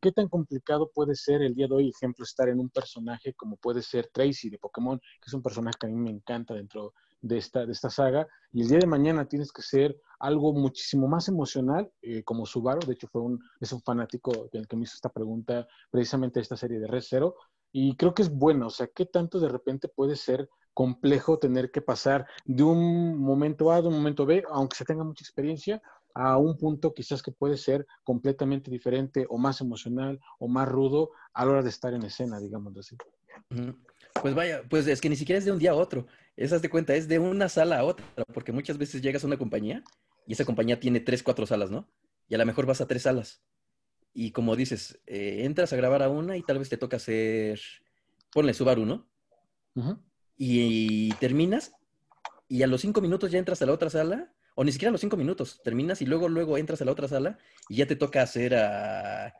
¿Qué 0.01 0.11
tan 0.11 0.27
complicado 0.27 0.89
puede 0.93 1.13
ser 1.15 1.43
el 1.43 1.53
día 1.53 1.67
de 1.67 1.75
hoy, 1.75 1.89
ejemplo, 1.89 2.23
estar 2.23 2.49
en 2.49 2.59
un 2.59 2.69
personaje 2.69 3.33
como 3.35 3.55
puede 3.57 3.83
ser 3.83 4.09
Tracy 4.11 4.49
de 4.49 4.57
Pokémon, 4.57 4.99
que 4.99 5.27
es 5.27 5.33
un 5.33 5.43
personaje 5.43 5.77
que 5.79 5.85
a 5.85 5.89
mí 5.89 5.95
me 5.95 6.09
encanta 6.09 6.55
dentro 6.55 6.93
de 7.21 7.37
esta, 7.37 7.67
de 7.67 7.71
esta 7.71 7.91
saga, 7.91 8.27
y 8.51 8.63
el 8.63 8.67
día 8.67 8.79
de 8.79 8.87
mañana 8.87 9.27
tienes 9.27 9.51
que 9.51 9.61
ser 9.61 9.95
algo 10.19 10.53
muchísimo 10.53 11.07
más 11.07 11.27
emocional, 11.27 11.91
eh, 12.01 12.23
como 12.23 12.47
Subaru, 12.47 12.85
de 12.87 12.93
hecho 12.93 13.07
fue 13.07 13.21
un, 13.21 13.39
es 13.59 13.71
un 13.73 13.81
fanático 13.83 14.49
el 14.51 14.67
que 14.67 14.75
me 14.75 14.83
hizo 14.83 14.95
esta 14.95 15.09
pregunta 15.09 15.67
precisamente 15.91 16.39
de 16.39 16.43
esta 16.43 16.57
serie 16.57 16.79
de 16.79 16.87
Red 16.87 17.03
Zero, 17.03 17.35
y 17.71 17.95
creo 17.95 18.13
que 18.13 18.21
es 18.21 18.29
bueno, 18.29 18.67
o 18.67 18.69
sea, 18.69 18.87
¿qué 18.87 19.05
tanto 19.05 19.39
de 19.39 19.49
repente 19.49 19.87
puede 19.87 20.15
ser 20.15 20.49
complejo 20.73 21.37
tener 21.39 21.71
que 21.71 21.81
pasar 21.81 22.25
de 22.45 22.63
un 22.63 23.17
momento 23.17 23.71
A, 23.71 23.81
de 23.81 23.87
un 23.87 23.95
momento 23.95 24.25
B, 24.25 24.43
aunque 24.49 24.77
se 24.77 24.85
tenga 24.85 25.03
mucha 25.03 25.23
experiencia, 25.23 25.81
a 26.13 26.37
un 26.37 26.57
punto 26.57 26.93
quizás 26.93 27.21
que 27.21 27.31
puede 27.31 27.57
ser 27.57 27.87
completamente 28.03 28.69
diferente 28.69 29.25
o 29.29 29.37
más 29.37 29.61
emocional 29.61 30.19
o 30.39 30.47
más 30.47 30.67
rudo 30.67 31.11
a 31.33 31.45
la 31.45 31.51
hora 31.51 31.63
de 31.63 31.69
estar 31.69 31.93
en 31.93 32.03
escena, 32.03 32.39
digamos 32.39 32.75
así. 32.77 32.97
Pues 34.21 34.35
vaya, 34.35 34.63
pues 34.69 34.87
es 34.87 34.99
que 34.99 35.09
ni 35.09 35.15
siquiera 35.15 35.39
es 35.39 35.45
de 35.45 35.51
un 35.51 35.59
día 35.59 35.71
a 35.71 35.75
otro. 35.75 36.05
Esas 36.35 36.61
de 36.61 36.69
cuenta, 36.69 36.95
es 36.95 37.07
de 37.07 37.19
una 37.19 37.49
sala 37.49 37.79
a 37.79 37.83
otra, 37.83 38.05
porque 38.33 38.51
muchas 38.51 38.77
veces 38.77 39.01
llegas 39.01 39.23
a 39.23 39.27
una 39.27 39.37
compañía 39.37 39.83
y 40.27 40.33
esa 40.33 40.45
compañía 40.45 40.79
tiene 40.79 40.99
tres, 40.99 41.23
cuatro 41.23 41.45
salas, 41.45 41.71
¿no? 41.71 41.87
Y 42.27 42.35
a 42.35 42.37
lo 42.37 42.45
mejor 42.45 42.65
vas 42.65 42.81
a 42.81 42.87
tres 42.87 43.03
salas. 43.03 43.41
Y 44.13 44.31
como 44.31 44.55
dices, 44.55 44.99
eh, 45.07 45.41
entras 45.43 45.71
a 45.73 45.77
grabar 45.77 46.03
a 46.03 46.09
una 46.09 46.37
y 46.37 46.43
tal 46.43 46.59
vez 46.59 46.69
te 46.69 46.77
toca 46.77 46.97
hacer, 46.97 47.59
ponle 48.31 48.53
Subaru, 48.53 48.85
¿no? 48.85 49.07
y, 50.37 51.13
terminas 51.13 51.73
y 52.47 52.63
a 52.63 52.67
los 52.67 52.81
cinco 52.81 52.99
minutos 52.99 53.31
ya 53.31 53.39
entras 53.39 53.61
a 53.61 53.65
la 53.65 53.71
otra 53.71 53.89
sala, 53.89 54.33
o 54.55 54.63
ni 54.65 54.71
siquiera 54.73 54.89
a 54.89 54.91
los 54.91 54.99
cinco 54.99 55.15
minutos, 55.15 55.61
terminas 55.63 56.01
y 56.01 56.05
luego, 56.05 56.27
luego 56.27 56.57
entras 56.57 56.81
a 56.81 56.85
la 56.85 56.91
otra 56.91 57.07
sala 57.07 57.37
y 57.69 57.77
ya 57.77 57.85
te 57.85 57.95
toca 57.95 58.21
hacer 58.21 58.55
a, 58.55 59.33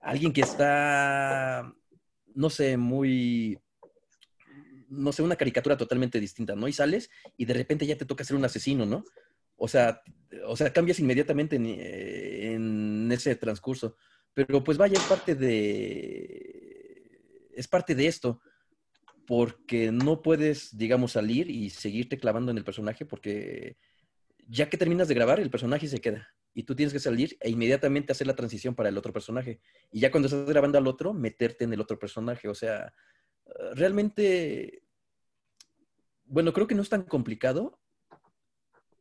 alguien 0.00 0.32
que 0.32 0.42
está, 0.42 1.74
no 2.34 2.50
sé, 2.50 2.76
muy, 2.76 3.58
no 4.88 5.12
sé, 5.12 5.22
una 5.22 5.36
caricatura 5.36 5.76
totalmente 5.76 6.20
distinta, 6.20 6.54
¿no? 6.54 6.68
Y 6.68 6.72
sales 6.72 7.10
y 7.36 7.46
de 7.46 7.54
repente 7.54 7.86
ya 7.86 7.96
te 7.96 8.04
toca 8.04 8.24
ser 8.24 8.36
un 8.36 8.44
asesino, 8.44 8.84
¿no? 8.84 9.04
O 9.56 9.68
sea, 9.68 10.02
o 10.46 10.56
sea 10.56 10.72
cambias 10.72 10.98
inmediatamente 10.98 11.56
en, 11.56 11.66
en 11.66 13.12
ese 13.12 13.34
transcurso. 13.36 13.96
Pero 14.34 14.64
pues 14.64 14.78
vaya, 14.78 14.98
es 14.98 15.04
parte 15.06 15.34
de. 15.34 16.30
Es 17.54 17.68
parte 17.68 17.94
de 17.94 18.06
esto. 18.06 18.40
Porque 19.26 19.92
no 19.92 20.20
puedes, 20.22 20.76
digamos, 20.76 21.12
salir 21.12 21.48
y 21.50 21.70
seguirte 21.70 22.18
clavando 22.18 22.50
en 22.50 22.58
el 22.58 22.64
personaje 22.64 23.06
porque 23.06 23.76
ya 24.48 24.68
que 24.68 24.76
terminas 24.76 25.08
de 25.08 25.14
grabar, 25.14 25.40
el 25.40 25.50
personaje 25.50 25.86
se 25.88 26.00
queda. 26.00 26.28
Y 26.54 26.64
tú 26.64 26.74
tienes 26.74 26.92
que 26.92 26.98
salir 26.98 27.36
e 27.40 27.50
inmediatamente 27.50 28.12
hacer 28.12 28.26
la 28.26 28.36
transición 28.36 28.74
para 28.74 28.88
el 28.88 28.98
otro 28.98 29.12
personaje. 29.12 29.60
Y 29.90 30.00
ya 30.00 30.10
cuando 30.10 30.26
estás 30.26 30.46
grabando 30.46 30.78
al 30.78 30.86
otro, 30.86 31.14
meterte 31.14 31.64
en 31.64 31.72
el 31.72 31.80
otro 31.80 31.98
personaje. 31.98 32.48
O 32.48 32.54
sea, 32.54 32.92
realmente, 33.74 34.82
bueno, 36.24 36.52
creo 36.52 36.66
que 36.66 36.74
no 36.74 36.82
es 36.82 36.88
tan 36.88 37.04
complicado. 37.04 37.80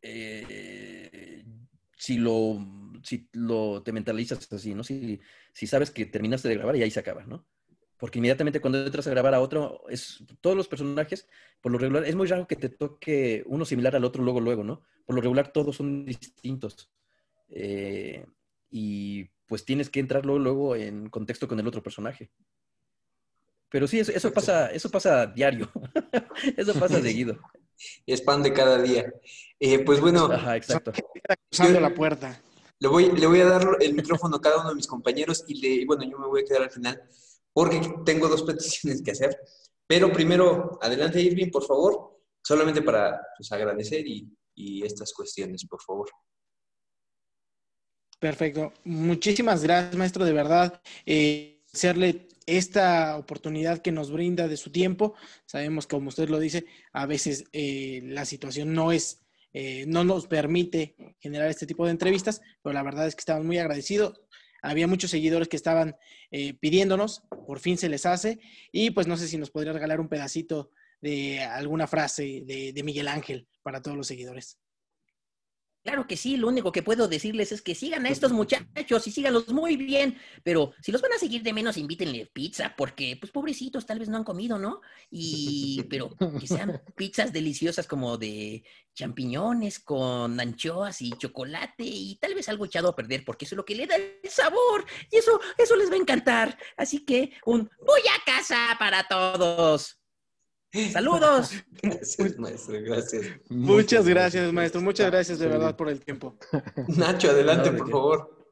Eh, 0.01 1.43
si 1.97 2.17
lo, 2.17 2.57
si 3.04 3.30
lo 3.34 3.82
te 3.84 3.91
mentalizas 3.91 4.52
así, 4.52 4.74
¿no? 4.74 4.84
Si, 4.84 5.20
si 5.54 5.68
sabes 5.68 5.91
que 5.91 6.06
terminaste 6.06 6.47
de 6.47 6.56
grabar 6.56 6.76
y 6.76 6.84
ahí 6.84 6.91
se 6.91 6.99
acaba, 6.99 7.24
¿no? 7.26 7.45
Porque 7.97 8.18
inmediatamente 8.18 8.60
cuando 8.60 8.84
entras 8.84 9.06
a 9.08 9.12
grabar 9.12 9.36
a 9.36 9.41
otro, 9.41 9.84
es, 9.88 10.24
todos 10.41 10.58
los 10.58 10.68
personajes, 10.68 11.28
por 11.62 11.72
lo 11.72 11.78
regular, 11.78 12.04
es 12.06 12.16
muy 12.16 12.28
raro 12.28 12.47
que 12.47 12.56
te 12.56 12.70
toque 12.70 13.43
uno 13.45 13.64
similar 13.64 13.95
al 13.95 14.06
otro 14.06 14.24
luego, 14.24 14.39
luego, 14.39 14.64
¿no? 14.64 14.82
Por 15.06 15.16
lo 15.16 15.22
regular 15.22 15.52
todos 15.54 15.76
son 15.76 16.06
distintos. 16.06 16.89
Eh, 17.49 18.26
y 18.72 19.26
pues 19.45 19.66
tienes 19.66 19.89
que 19.89 19.99
entrar 19.99 20.26
luego, 20.26 20.39
luego 20.39 20.76
en 20.76 21.10
contexto 21.10 21.47
con 21.47 21.60
el 21.60 21.68
otro 21.68 21.84
personaje. 21.84 22.32
Pero 23.70 23.88
sí, 23.88 23.99
eso, 23.99 24.12
eso 24.12 24.34
pasa, 24.34 24.72
eso 24.72 24.89
pasa 24.89 25.28
diario. 25.28 25.72
eso 26.58 26.74
pasa 26.74 26.99
seguido. 27.02 27.38
Es 28.06 28.22
pan 28.22 28.43
de 28.43 28.54
cada 28.54 28.82
día. 28.82 29.12
Eh, 29.60 29.80
pues 29.80 29.99
bueno. 29.99 30.26
Ajá, 30.26 30.58
exacto. 30.58 30.91
Cruzando 31.49 31.80
la 31.80 31.93
puerta. 31.93 32.41
Le 32.82 32.88
voy, 32.88 33.11
le 33.11 33.27
voy 33.27 33.39
a 33.39 33.45
dar 33.45 33.77
el 33.79 33.93
micrófono 33.93 34.36
a 34.36 34.41
cada 34.41 34.59
uno 34.59 34.69
de 34.69 34.75
mis 34.75 34.88
compañeros 34.88 35.45
y 35.47 35.61
le, 35.61 35.86
bueno, 35.86 36.03
yo 36.03 36.17
me 36.17 36.27
voy 36.27 36.41
a 36.41 36.45
quedar 36.45 36.63
al 36.63 36.71
final 36.71 37.01
porque 37.53 37.79
tengo 38.05 38.27
dos 38.27 38.43
peticiones 38.51 39.01
que 39.01 39.11
hacer. 39.11 39.38
Pero 39.88 40.11
primero, 40.11 40.79
adelante 40.82 41.21
Irving, 41.21 41.51
por 41.51 41.63
favor, 41.63 42.19
solamente 42.43 42.82
para 42.82 43.21
pues, 43.38 43.51
agradecer 43.51 44.05
y, 44.05 44.27
y 44.55 44.84
estas 44.84 45.13
cuestiones, 45.13 45.65
por 45.65 45.82
favor. 45.82 46.09
Perfecto. 48.19 48.73
Muchísimas 48.84 49.63
gracias, 49.63 49.95
maestro, 49.95 50.25
de 50.25 50.34
verdad. 50.34 50.82
Eh, 51.05 51.63
esta 52.45 53.17
oportunidad 53.17 53.79
que 53.79 53.91
nos 53.91 54.11
brinda 54.11 54.47
de 54.47 54.57
su 54.57 54.71
tiempo. 54.71 55.13
Sabemos, 55.45 55.88
como 55.88 56.09
usted 56.09 56.29
lo 56.29 56.39
dice, 56.39 56.65
a 56.93 57.05
veces 57.05 57.45
eh, 57.53 58.01
la 58.05 58.25
situación 58.25 58.73
no 58.73 58.91
es, 58.91 59.21
eh, 59.54 59.86
no 59.88 60.04
nos 60.04 60.28
permite 60.28 60.95
generar 61.20 61.49
este 61.49 61.66
tipo 61.66 61.86
de 61.86 61.91
entrevistas, 61.91 62.41
pero 62.62 62.74
la 62.74 62.84
verdad 62.84 63.08
es 63.08 63.16
que 63.16 63.22
estamos 63.22 63.45
muy 63.45 63.58
agradecidos. 63.58 64.22
Había 64.62 64.88
muchos 64.88 65.10
seguidores 65.10 65.47
que 65.47 65.56
estaban 65.56 65.95
pidiéndonos, 66.60 67.24
por 67.47 67.60
fin 67.60 67.80
se 67.80 67.89
les 67.89 68.06
hace, 68.06 68.38
y 68.72 68.91
pues 68.91 69.08
no 69.08 69.18
sé 69.18 69.28
si 69.28 69.39
nos 69.39 69.49
podría 69.49 69.74
regalar 69.74 69.99
un 69.99 70.08
pedacito 70.08 70.70
de 71.02 71.41
alguna 71.41 71.88
frase 71.88 72.43
de 72.45 72.84
Miguel 72.84 73.08
Ángel 73.08 73.47
para 73.64 73.82
todos 73.82 73.97
los 73.97 74.06
seguidores. 74.06 74.61
Claro 75.84 76.05
que 76.05 76.15
sí, 76.15 76.38
lo 76.38 76.47
único 76.47 76.71
que 76.71 76.84
puedo 76.84 77.07
decirles 77.07 77.51
es 77.51 77.63
que 77.63 77.73
sigan 77.73 78.05
a 78.05 78.09
estos 78.09 78.32
muchachos 78.32 79.07
y 79.07 79.11
síganlos 79.11 79.49
muy 79.49 79.77
bien, 79.77 80.15
pero 80.43 80.73
si 80.79 80.91
los 80.91 81.01
van 81.01 81.13
a 81.13 81.17
seguir 81.17 81.41
de 81.41 81.53
menos, 81.53 81.75
invítenle 81.75 82.27
pizza, 82.27 82.75
porque, 82.77 83.17
pues, 83.19 83.32
pobrecitos, 83.32 83.88
tal 83.88 83.97
vez 83.97 84.07
no 84.07 84.17
han 84.17 84.23
comido, 84.23 84.59
¿no? 84.59 84.82
Y, 85.09 85.84
pero 85.89 86.15
que 86.39 86.45
sean 86.45 86.82
pizzas 86.95 87.34
deliciosas 87.34 87.88
como 87.88 88.17
de 88.19 88.63
champiñones 88.93 89.79
con 89.79 90.39
anchoas 90.39 91.01
y 91.01 91.11
chocolate 91.11 91.84
y 91.84 92.15
tal 92.17 92.36
vez 92.36 92.47
algo 92.49 92.65
echado 92.65 92.89
a 92.89 92.95
perder, 92.95 93.23
porque 93.25 93.45
eso 93.45 93.55
es 93.55 93.57
lo 93.57 93.65
que 93.65 93.75
le 93.75 93.88
da 93.88 93.95
el 93.95 94.29
sabor 94.29 94.86
y 95.09 95.17
eso, 95.17 95.39
eso 95.57 95.75
les 95.75 95.89
va 95.89 95.95
a 95.95 95.99
encantar. 95.99 96.57
Así 96.77 97.05
que 97.05 97.32
un 97.45 97.69
voy 97.86 98.01
a 98.01 98.23
casa 98.23 98.75
para 98.77 99.07
todos. 99.07 100.01
Saludos. 100.91 101.51
Gracias, 101.84 102.38
maestro, 102.38 102.76
gracias. 102.82 103.26
Muchas 103.49 104.07
gracias, 104.07 104.53
maestro. 104.53 104.82
Muchas 104.82 105.11
gracias 105.11 105.39
de 105.39 105.47
verdad 105.47 105.76
por 105.76 105.89
el 105.89 105.99
tiempo. 105.99 106.38
Nacho, 106.95 107.32
adelante, 107.32 107.72
por 107.72 107.89
favor. 107.89 108.47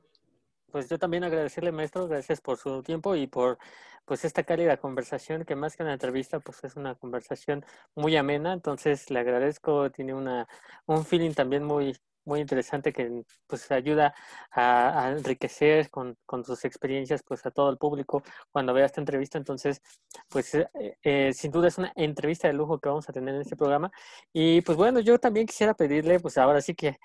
Pues 0.72 0.90
yo 0.90 1.00
también 1.00 1.24
agradecerle, 1.24 1.72
maestro, 1.72 2.08
gracias 2.08 2.42
por 2.42 2.58
su 2.58 2.84
tiempo 2.84 3.16
y 3.16 3.28
por 3.28 3.58
pues 4.06 4.26
esta 4.26 4.44
cálida 4.44 4.78
conversación, 4.78 5.46
que 5.46 5.56
más 5.56 5.78
que 5.78 5.84
una 5.84 5.94
entrevista, 5.94 6.40
pues 6.40 6.64
es 6.64 6.76
una 6.76 6.96
conversación 6.96 7.64
muy 7.96 8.18
amena. 8.18 8.54
Entonces 8.54 9.10
le 9.12 9.20
agradezco, 9.20 9.90
tiene 9.92 10.14
una, 10.14 10.48
un 10.88 11.06
feeling 11.06 11.32
también 11.32 11.64
muy, 11.64 11.96
muy 12.30 12.40
interesante 12.40 12.94
que 12.94 13.24
pues 13.48 13.70
ayuda 13.72 14.14
a, 14.52 15.14
enriquecer 15.18 15.90
con, 15.90 16.16
sus 16.46 16.64
experiencias 16.64 17.24
pues 17.24 17.46
a 17.46 17.52
todo 17.52 17.70
el 17.72 17.78
público 17.78 18.24
cuando 18.52 18.74
vea 18.74 18.86
esta 18.86 19.02
entrevista. 19.02 19.38
Entonces, 19.38 19.82
pues 20.30 20.54
eh, 20.56 20.70
eh, 21.04 21.34
sin 21.34 21.52
duda 21.52 21.68
es 21.68 21.78
una 21.78 21.92
entrevista 21.96 22.48
de 22.48 22.54
lujo 22.54 22.80
que 22.80 22.90
vamos 22.90 23.10
a 23.10 23.14
tener 23.14 23.36
en 23.36 23.42
este 23.42 23.58
programa. 23.58 23.92
Y 24.32 24.62
pues 24.62 24.78
bueno, 24.78 25.00
yo 25.02 25.20
también 25.20 25.48
quisiera 25.48 25.74
pedirle, 25.74 26.20
pues 26.20 26.38
ahora 26.38 26.62
sí 26.62 26.76
que 26.76 26.98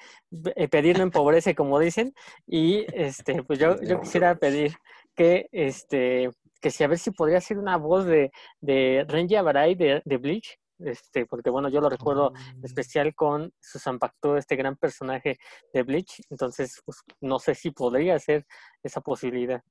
eh, 0.56 0.68
pedir 0.68 0.98
no 0.98 1.04
empobrece, 1.04 1.54
como 1.54 1.78
dicen, 1.78 2.14
y 2.46 2.86
este, 2.94 3.42
pues 3.42 3.58
yo, 3.58 3.80
yo 3.82 4.00
quisiera 4.00 4.36
pedir 4.36 4.76
que 5.14 5.48
este 5.52 6.30
que 6.60 6.70
si 6.70 6.82
a 6.82 6.88
ver 6.88 6.98
si 6.98 7.10
podría 7.10 7.40
ser 7.42 7.58
una 7.58 7.76
voz 7.76 8.06
de, 8.06 8.32
de 8.60 9.04
Renji 9.06 9.36
Abarai 9.36 9.74
de, 9.74 10.00
de 10.04 10.16
Bleach, 10.16 10.58
este, 10.78 11.26
porque 11.26 11.50
bueno, 11.50 11.68
yo 11.68 11.80
lo 11.80 11.88
recuerdo 11.88 12.32
mm. 12.32 12.64
especial 12.64 13.14
con 13.14 13.52
Susan 13.60 13.98
Pacto, 13.98 14.36
este 14.36 14.56
gran 14.56 14.76
personaje 14.76 15.38
de 15.72 15.82
Bleach, 15.82 16.20
entonces 16.30 16.80
pues, 16.84 16.98
no 17.20 17.38
sé 17.38 17.54
si 17.54 17.70
podría 17.70 18.18
ser 18.18 18.46
esa 18.82 19.00
posibilidad. 19.00 19.62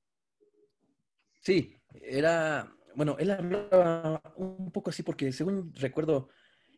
Sí, 1.40 1.76
era, 1.92 2.74
bueno, 2.94 3.16
él 3.18 3.30
hablaba 3.30 4.22
un 4.36 4.72
poco 4.72 4.90
así 4.90 5.02
porque 5.02 5.30
según 5.32 5.72
recuerdo, 5.74 6.28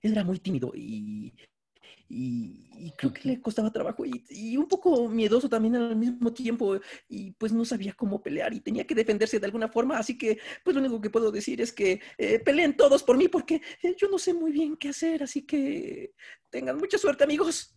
él 0.02 0.12
era 0.12 0.24
muy 0.24 0.38
tímido 0.38 0.72
y 0.74 1.32
y, 2.08 2.92
creo 2.96 3.12
que 3.12 3.28
le 3.28 3.40
costaba 3.40 3.72
trabajo 3.72 4.04
y, 4.04 4.56
un 4.56 4.68
poco 4.68 5.08
miedoso 5.08 5.48
también 5.48 5.76
al 5.76 5.96
mismo 5.96 6.32
tiempo 6.32 6.78
y 7.08 7.32
pues 7.32 7.52
no 7.52 7.64
sabía 7.64 7.94
cómo 7.94 8.22
pelear 8.22 8.54
y 8.54 8.60
tenía 8.60 8.86
que 8.86 8.94
defenderse 8.94 9.40
de 9.40 9.46
alguna 9.46 9.68
forma, 9.68 9.98
así 9.98 10.16
que 10.16 10.38
pues 10.64 10.74
lo 10.74 10.80
único 10.80 11.00
que 11.00 11.10
puedo 11.10 11.30
decir 11.30 11.60
es 11.60 11.72
que 11.72 12.00
eh, 12.18 12.38
peleen 12.38 12.76
todos 12.76 13.02
por 13.02 13.16
mí 13.16 13.28
porque 13.28 13.60
eh, 13.82 13.94
yo 13.98 14.08
no 14.08 14.18
sé 14.18 14.34
muy 14.34 14.52
bien 14.52 14.76
qué 14.76 14.90
hacer, 14.90 15.22
así 15.22 15.42
que 15.42 16.12
tengan 16.50 16.78
mucha 16.78 16.98
suerte 16.98 17.24
amigos. 17.24 17.74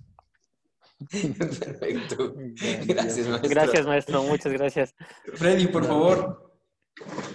Perfecto. 1.10 2.36
Gracias, 2.86 3.28
maestro. 3.28 3.50
Gracias, 3.50 3.86
maestro. 3.86 4.24
Muchas 4.24 4.52
gracias. 4.52 4.96
Freddy, 5.34 5.68
por 5.68 5.86
favor. 5.86 6.54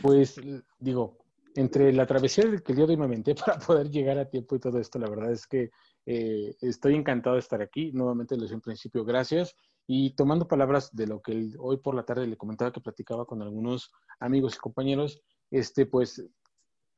Pues 0.03 0.39
digo, 0.79 1.18
entre 1.55 1.93
la 1.93 2.07
travesía 2.07 2.45
que 2.62 2.72
el 2.72 2.77
día 2.77 2.87
de 2.87 2.93
hoy 2.93 2.97
me 2.97 3.05
aventé 3.05 3.35
para 3.47 3.59
poder 3.59 3.91
llegar 3.91 4.18
a 4.18 4.29
tiempo 4.29 4.57
y 4.57 4.61
todo 4.61 4.79
esto, 4.79 4.99
la 4.99 5.09
verdad 5.09 5.33
es 5.33 5.47
que 5.47 5.70
eh, 6.07 6.57
estoy 6.61 6.94
encantado 6.94 7.34
de 7.34 7.40
estar 7.40 7.62
aquí. 7.62 7.92
Nuevamente 7.92 8.36
les 8.36 8.50
doy 8.50 8.55
en 8.55 8.61
principio 8.61 9.05
gracias. 9.05 9.55
Y 9.86 10.14
tomando 10.14 10.48
palabras 10.48 10.94
de 10.94 11.07
lo 11.07 11.20
que 11.20 11.50
hoy 11.59 11.76
por 11.78 11.94
la 11.94 12.05
tarde 12.05 12.26
le 12.26 12.36
comentaba 12.36 12.72
que 12.72 12.80
platicaba 12.80 13.26
con 13.26 13.42
algunos 13.42 13.92
amigos 14.18 14.57
y 14.57 14.59
compañeros, 14.59 15.20
este, 15.50 15.84
pues 15.86 16.24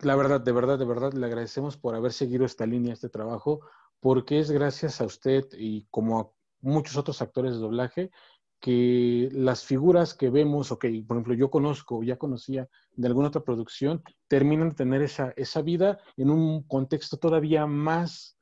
la 0.00 0.14
verdad, 0.14 0.40
de 0.40 0.52
verdad, 0.52 0.78
de 0.78 0.84
verdad, 0.84 1.12
le 1.12 1.26
agradecemos 1.26 1.76
por 1.76 1.94
haber 1.94 2.12
seguido 2.12 2.44
esta 2.44 2.66
línea, 2.66 2.92
este 2.92 3.08
trabajo, 3.08 3.60
porque 4.00 4.38
es 4.38 4.50
gracias 4.50 5.00
a 5.00 5.04
usted 5.04 5.44
y 5.52 5.86
como 5.90 6.20
a 6.20 6.30
muchos 6.60 6.96
otros 6.96 7.22
actores 7.22 7.54
de 7.54 7.60
doblaje 7.60 8.10
que 8.60 9.28
las 9.32 9.64
figuras 9.64 10.14
que 10.14 10.30
vemos 10.30 10.72
o 10.72 10.78
que, 10.78 10.88
por 11.06 11.16
ejemplo, 11.16 11.34
yo 11.34 11.50
conozco 11.50 11.98
o 11.98 12.02
ya 12.02 12.16
conocía 12.16 12.68
de 12.92 13.06
alguna 13.06 13.28
otra 13.28 13.42
producción, 13.42 14.02
terminan 14.28 14.70
de 14.70 14.74
tener 14.76 15.02
esa, 15.02 15.32
esa 15.36 15.62
vida 15.62 15.98
en 16.16 16.30
un 16.30 16.62
contexto 16.62 17.18
todavía 17.18 17.66
más 17.66 18.35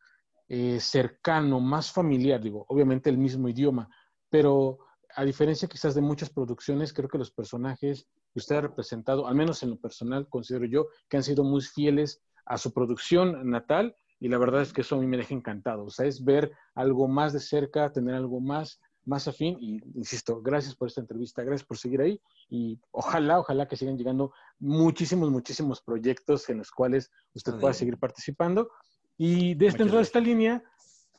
eh, 0.48 0.78
cercano, 0.80 1.60
más 1.60 1.90
familiar, 1.90 2.40
digo, 2.40 2.66
obviamente 2.68 3.10
el 3.10 3.18
mismo 3.18 3.48
idioma, 3.48 3.88
pero 4.28 4.78
a 5.16 5.24
diferencia 5.24 5.68
quizás 5.68 5.94
de 5.94 6.00
muchas 6.00 6.30
producciones, 6.30 6.92
creo 6.92 7.08
que 7.08 7.18
los 7.18 7.30
personajes 7.30 8.08
que 8.32 8.38
usted 8.40 8.56
ha 8.56 8.60
representado, 8.62 9.26
al 9.26 9.34
menos 9.34 9.62
en 9.62 9.70
lo 9.70 9.76
personal, 9.76 10.28
considero 10.28 10.66
yo, 10.66 10.88
que 11.08 11.16
han 11.16 11.22
sido 11.22 11.44
muy 11.44 11.62
fieles 11.62 12.20
a 12.44 12.58
su 12.58 12.72
producción 12.72 13.48
natal 13.48 13.96
y 14.20 14.28
la 14.28 14.38
verdad 14.38 14.62
es 14.62 14.72
que 14.72 14.80
eso 14.82 14.96
a 14.96 14.98
mí 14.98 15.06
me 15.06 15.16
deja 15.16 15.34
encantado, 15.34 15.84
o 15.84 15.90
sea, 15.90 16.06
es 16.06 16.24
ver 16.24 16.52
algo 16.74 17.08
más 17.08 17.32
de 17.32 17.40
cerca, 17.40 17.92
tener 17.92 18.14
algo 18.14 18.40
más 18.40 18.80
más 19.06 19.28
afín 19.28 19.56
y 19.60 19.80
insisto, 19.94 20.40
gracias 20.40 20.74
por 20.74 20.88
esta 20.88 21.00
entrevista, 21.00 21.42
gracias 21.42 21.66
por 21.66 21.76
seguir 21.76 22.00
ahí 22.00 22.20
y 22.48 22.80
ojalá, 22.90 23.38
ojalá 23.38 23.68
que 23.68 23.76
sigan 23.76 23.98
llegando 23.98 24.32
muchísimos, 24.58 25.30
muchísimos 25.30 25.82
proyectos 25.82 26.48
en 26.48 26.58
los 26.58 26.70
cuales 26.70 27.10
usted 27.34 27.54
pueda 27.58 27.74
seguir 27.74 27.98
participando 27.98 28.70
y 29.16 29.54
desde 29.54 29.78
dentro 29.78 29.98
de 29.98 30.02
esta 30.02 30.20
línea, 30.20 30.62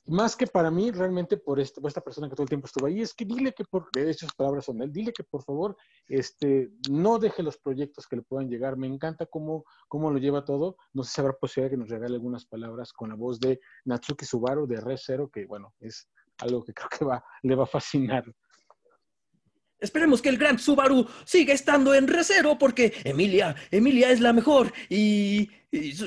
más 0.07 0.35
que 0.35 0.45
para 0.45 0.69
mí, 0.69 0.91
realmente 0.91 1.37
por, 1.37 1.59
este, 1.59 1.81
esta 1.87 2.01
persona 2.01 2.29
que 2.29 2.35
todo 2.35 2.43
el 2.43 2.49
tiempo 2.49 2.67
estuvo 2.67 2.85
ahí, 2.85 3.01
es 3.01 3.13
que 3.13 3.25
dile 3.25 3.53
que 3.53 3.63
por, 3.63 3.89
de 3.91 4.11
hecho, 4.11 4.27
sus 4.27 4.35
palabras 4.35 4.65
son 4.65 4.81
él, 4.81 4.91
dile 4.91 5.11
que 5.11 5.23
por 5.23 5.43
favor 5.43 5.75
este, 6.07 6.71
no 6.91 7.17
deje 7.17 7.41
los 7.41 7.57
proyectos 7.57 8.07
que 8.07 8.17
le 8.17 8.21
puedan 8.21 8.47
llegar. 8.47 8.77
Me 8.77 8.87
encanta 8.87 9.25
cómo, 9.25 9.65
cómo 9.87 10.11
lo 10.11 10.19
lleva 10.19 10.45
todo. 10.45 10.77
No 10.93 11.03
sé 11.03 11.13
si 11.13 11.21
habrá 11.21 11.33
posibilidad 11.33 11.71
que 11.71 11.77
nos 11.77 11.89
regale 11.89 12.15
algunas 12.15 12.45
palabras 12.45 12.93
con 12.93 13.09
la 13.09 13.15
voz 13.15 13.39
de 13.39 13.59
Natsuki 13.85 14.25
Subaru 14.25 14.67
de 14.67 14.79
Re 14.79 14.97
Zero, 14.97 15.29
que 15.29 15.45
bueno, 15.45 15.73
es 15.79 16.07
algo 16.37 16.63
que 16.63 16.73
creo 16.73 16.89
que 16.89 17.05
va, 17.05 17.23
le 17.41 17.55
va 17.55 17.63
a 17.63 17.67
fascinar. 17.67 18.25
Esperemos 19.85 20.19
que 20.19 20.29
el 20.29 20.39
gran 20.39 20.57
Subaru 20.57 21.07
siga 21.25 21.53
estando 21.53 21.93
en 21.93 22.07
recero 22.07 22.57
porque 22.57 22.91
Emilia, 23.03 23.55
Emilia 23.69 24.09
es 24.09 24.19
la 24.19 24.33
mejor 24.33 24.73
y, 24.89 25.51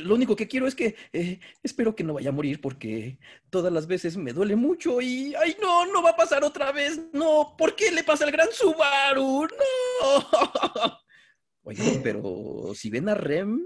lo 0.03 0.17
único 0.17 0.35
que 0.35 0.49
quiero 0.49 0.67
es 0.67 0.75
que 0.75 0.97
eh, 1.13 1.39
espero 1.63 1.95
que 1.95 2.03
no 2.03 2.15
vaya 2.15 2.31
a 2.31 2.33
morir 2.33 2.61
porque 2.61 3.21
todas 3.51 3.73
las 3.73 3.87
veces 3.87 4.17
me 4.17 4.33
duele 4.33 4.57
mucho 4.57 5.01
y 5.01 5.33
ay 5.37 5.57
no, 5.61 5.87
no 5.87 6.03
va 6.03 6.11
a 6.11 6.17
pasar 6.17 6.43
otra 6.43 6.73
vez, 6.73 7.01
no, 7.13 7.55
¿por 7.57 7.77
qué 7.77 7.93
le 7.93 8.03
pasa 8.03 8.25
al 8.25 8.33
gran 8.33 8.49
Subaru? 8.51 9.47
No. 9.47 10.99
Oye, 11.63 12.01
pero 12.03 12.73
si 12.75 12.91
ven 12.91 13.09
a 13.09 13.15
Rem, 13.15 13.63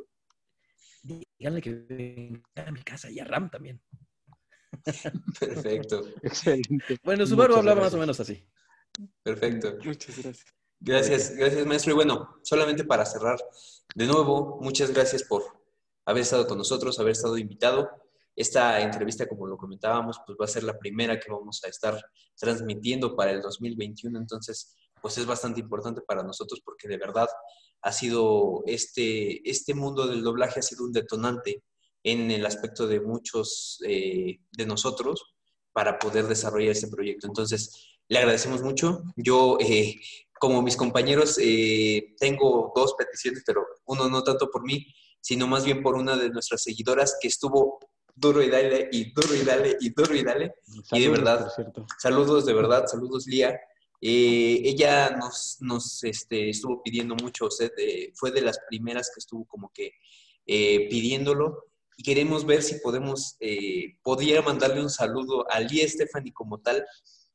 díganle 1.03 1.63
que 1.63 1.71
venga 1.89 2.43
a 2.67 2.71
mi 2.71 2.83
casa 2.83 3.11
y 3.11 3.19
a 3.19 3.25
Ram 3.25 3.49
también. 3.49 3.81
Perfecto. 5.41 6.05
Excelente. 6.23 6.99
Bueno, 7.03 7.25
Subaru 7.25 7.57
hablaba 7.57 7.81
más 7.81 7.95
o 7.95 7.99
menos 7.99 8.21
así. 8.21 8.45
Perfecto. 9.23 9.77
Muchas 9.85 10.19
gracias. 10.19 10.55
Gracias, 10.85 11.37
gracias, 11.37 11.65
maestro. 11.65 11.93
Y 11.93 11.95
bueno, 11.95 12.41
solamente 12.43 12.85
para 12.85 13.07
cerrar, 13.07 13.39
de 13.95 14.07
nuevo, 14.07 14.59
muchas 14.61 14.93
gracias 14.93 15.23
por 15.23 15.45
haber 16.05 16.23
estado 16.23 16.47
con 16.47 16.59
nosotros, 16.59 16.99
haber 16.99 17.13
estado 17.13 17.39
invitado. 17.39 17.89
Esta 18.35 18.81
entrevista, 18.81 19.29
como 19.29 19.47
lo 19.47 19.57
comentábamos, 19.57 20.19
pues 20.27 20.37
va 20.41 20.47
a 20.47 20.49
ser 20.49 20.65
la 20.65 20.79
primera 20.79 21.21
que 21.21 21.31
vamos 21.31 21.63
a 21.65 21.69
estar 21.69 22.03
transmitiendo 22.37 23.15
para 23.15 23.31
el 23.31 23.41
2021. 23.41 24.19
Entonces, 24.19 24.75
pues 25.01 25.19
es 25.19 25.27
bastante 25.27 25.61
importante 25.61 26.01
para 26.01 26.25
nosotros 26.25 26.61
porque 26.65 26.89
de 26.89 26.97
verdad 26.97 27.29
ha 27.83 27.93
sido 27.93 28.63
este, 28.67 29.49
este 29.49 29.75
mundo 29.75 30.07
del 30.07 30.23
doblaje 30.23 30.61
ha 30.61 30.63
sido 30.63 30.85
un 30.85 30.93
detonante 30.93 31.63
en 32.03 32.31
el 32.31 32.45
aspecto 32.47 32.87
de 32.87 33.01
muchos 33.01 33.79
eh, 33.87 34.41
de 34.51 34.67
nosotros 34.67 35.35
para 35.73 35.99
poder 35.99 36.27
desarrollar 36.27 36.73
este 36.73 36.89
proyecto. 36.89 37.27
Entonces, 37.27 37.92
le 38.09 38.19
agradecemos 38.19 38.63
mucho. 38.63 39.03
Yo, 39.17 39.59
eh, 39.61 40.01
como 40.39 40.63
mis 40.63 40.77
compañeros, 40.77 41.39
eh, 41.41 42.15
tengo 42.19 42.73
dos 42.75 42.95
peticiones, 42.99 43.43
pero 43.47 43.65
uno 43.87 44.09
no 44.09 44.23
tanto 44.23 44.51
por 44.51 44.65
mí, 44.65 44.87
sino 45.21 45.47
más 45.47 45.65
bien 45.65 45.83
por 45.83 45.95
una 45.95 46.17
de 46.17 46.31
nuestras 46.31 46.63
seguidoras 46.63 47.17
que 47.21 47.29
estuvo 47.29 47.79
duro 48.15 48.43
y 48.43 48.51
dale, 48.51 48.89
y 48.93 49.13
duro 49.13 49.35
y 49.35 49.43
dale, 49.43 49.77
y 49.81 49.91
duro 49.91 50.15
y 50.15 50.23
dale. 50.23 50.55
y 50.91 51.01
de 51.01 51.09
verdad, 51.09 51.49
saludos, 51.99 52.45
de 52.45 52.53
verdad, 52.53 52.87
saludos, 52.87 53.27
Lía. 53.27 53.59
Eh, 54.01 54.63
ella 54.65 55.11
nos, 55.11 55.59
nos 55.61 56.03
este, 56.03 56.51
estuvo 56.51 56.83
pidiendo 56.83 57.15
mucho, 57.15 57.49
fue 58.15 58.33
de 58.33 58.43
las 58.43 58.59
primeras 58.69 59.11
que 59.15 59.21
estuvo 59.21 59.45
como 59.45 59.71
que 59.73 59.93
eh, 60.45 60.89
pidiéndolo 60.89 61.67
y 61.97 62.03
queremos 62.03 62.45
ver 62.45 62.63
si 62.63 62.81
podemos, 62.81 63.37
eh, 63.39 63.97
podría 64.03 64.43
mandarle 64.43 64.81
un 64.81 64.91
saludo 64.91 65.49
a 65.49 65.61
Lía 65.61 65.89
Stephanie 65.89 66.33
como 66.33 66.61
tal, 66.61 66.85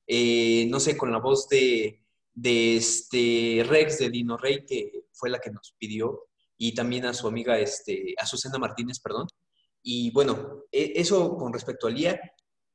no 0.07 0.79
sé, 0.79 0.97
con 0.97 1.11
la 1.11 1.19
voz 1.19 1.47
de, 1.49 2.03
de 2.33 2.77
este 2.77 3.65
Rex 3.67 3.99
de 3.99 4.09
Dino 4.09 4.37
Rey, 4.37 4.65
que 4.65 5.05
fue 5.11 5.29
la 5.29 5.39
que 5.39 5.51
nos 5.51 5.75
pidió, 5.77 6.27
y 6.57 6.73
también 6.73 7.05
a 7.05 7.13
su 7.13 7.27
amiga, 7.27 7.59
este, 7.59 8.13
Azucena 8.17 8.57
Martínez, 8.57 8.99
perdón. 8.99 9.27
Y 9.81 10.11
bueno, 10.11 10.63
e, 10.71 10.93
eso 10.95 11.35
con 11.35 11.53
respecto 11.53 11.87
a 11.87 11.91
Lía, 11.91 12.19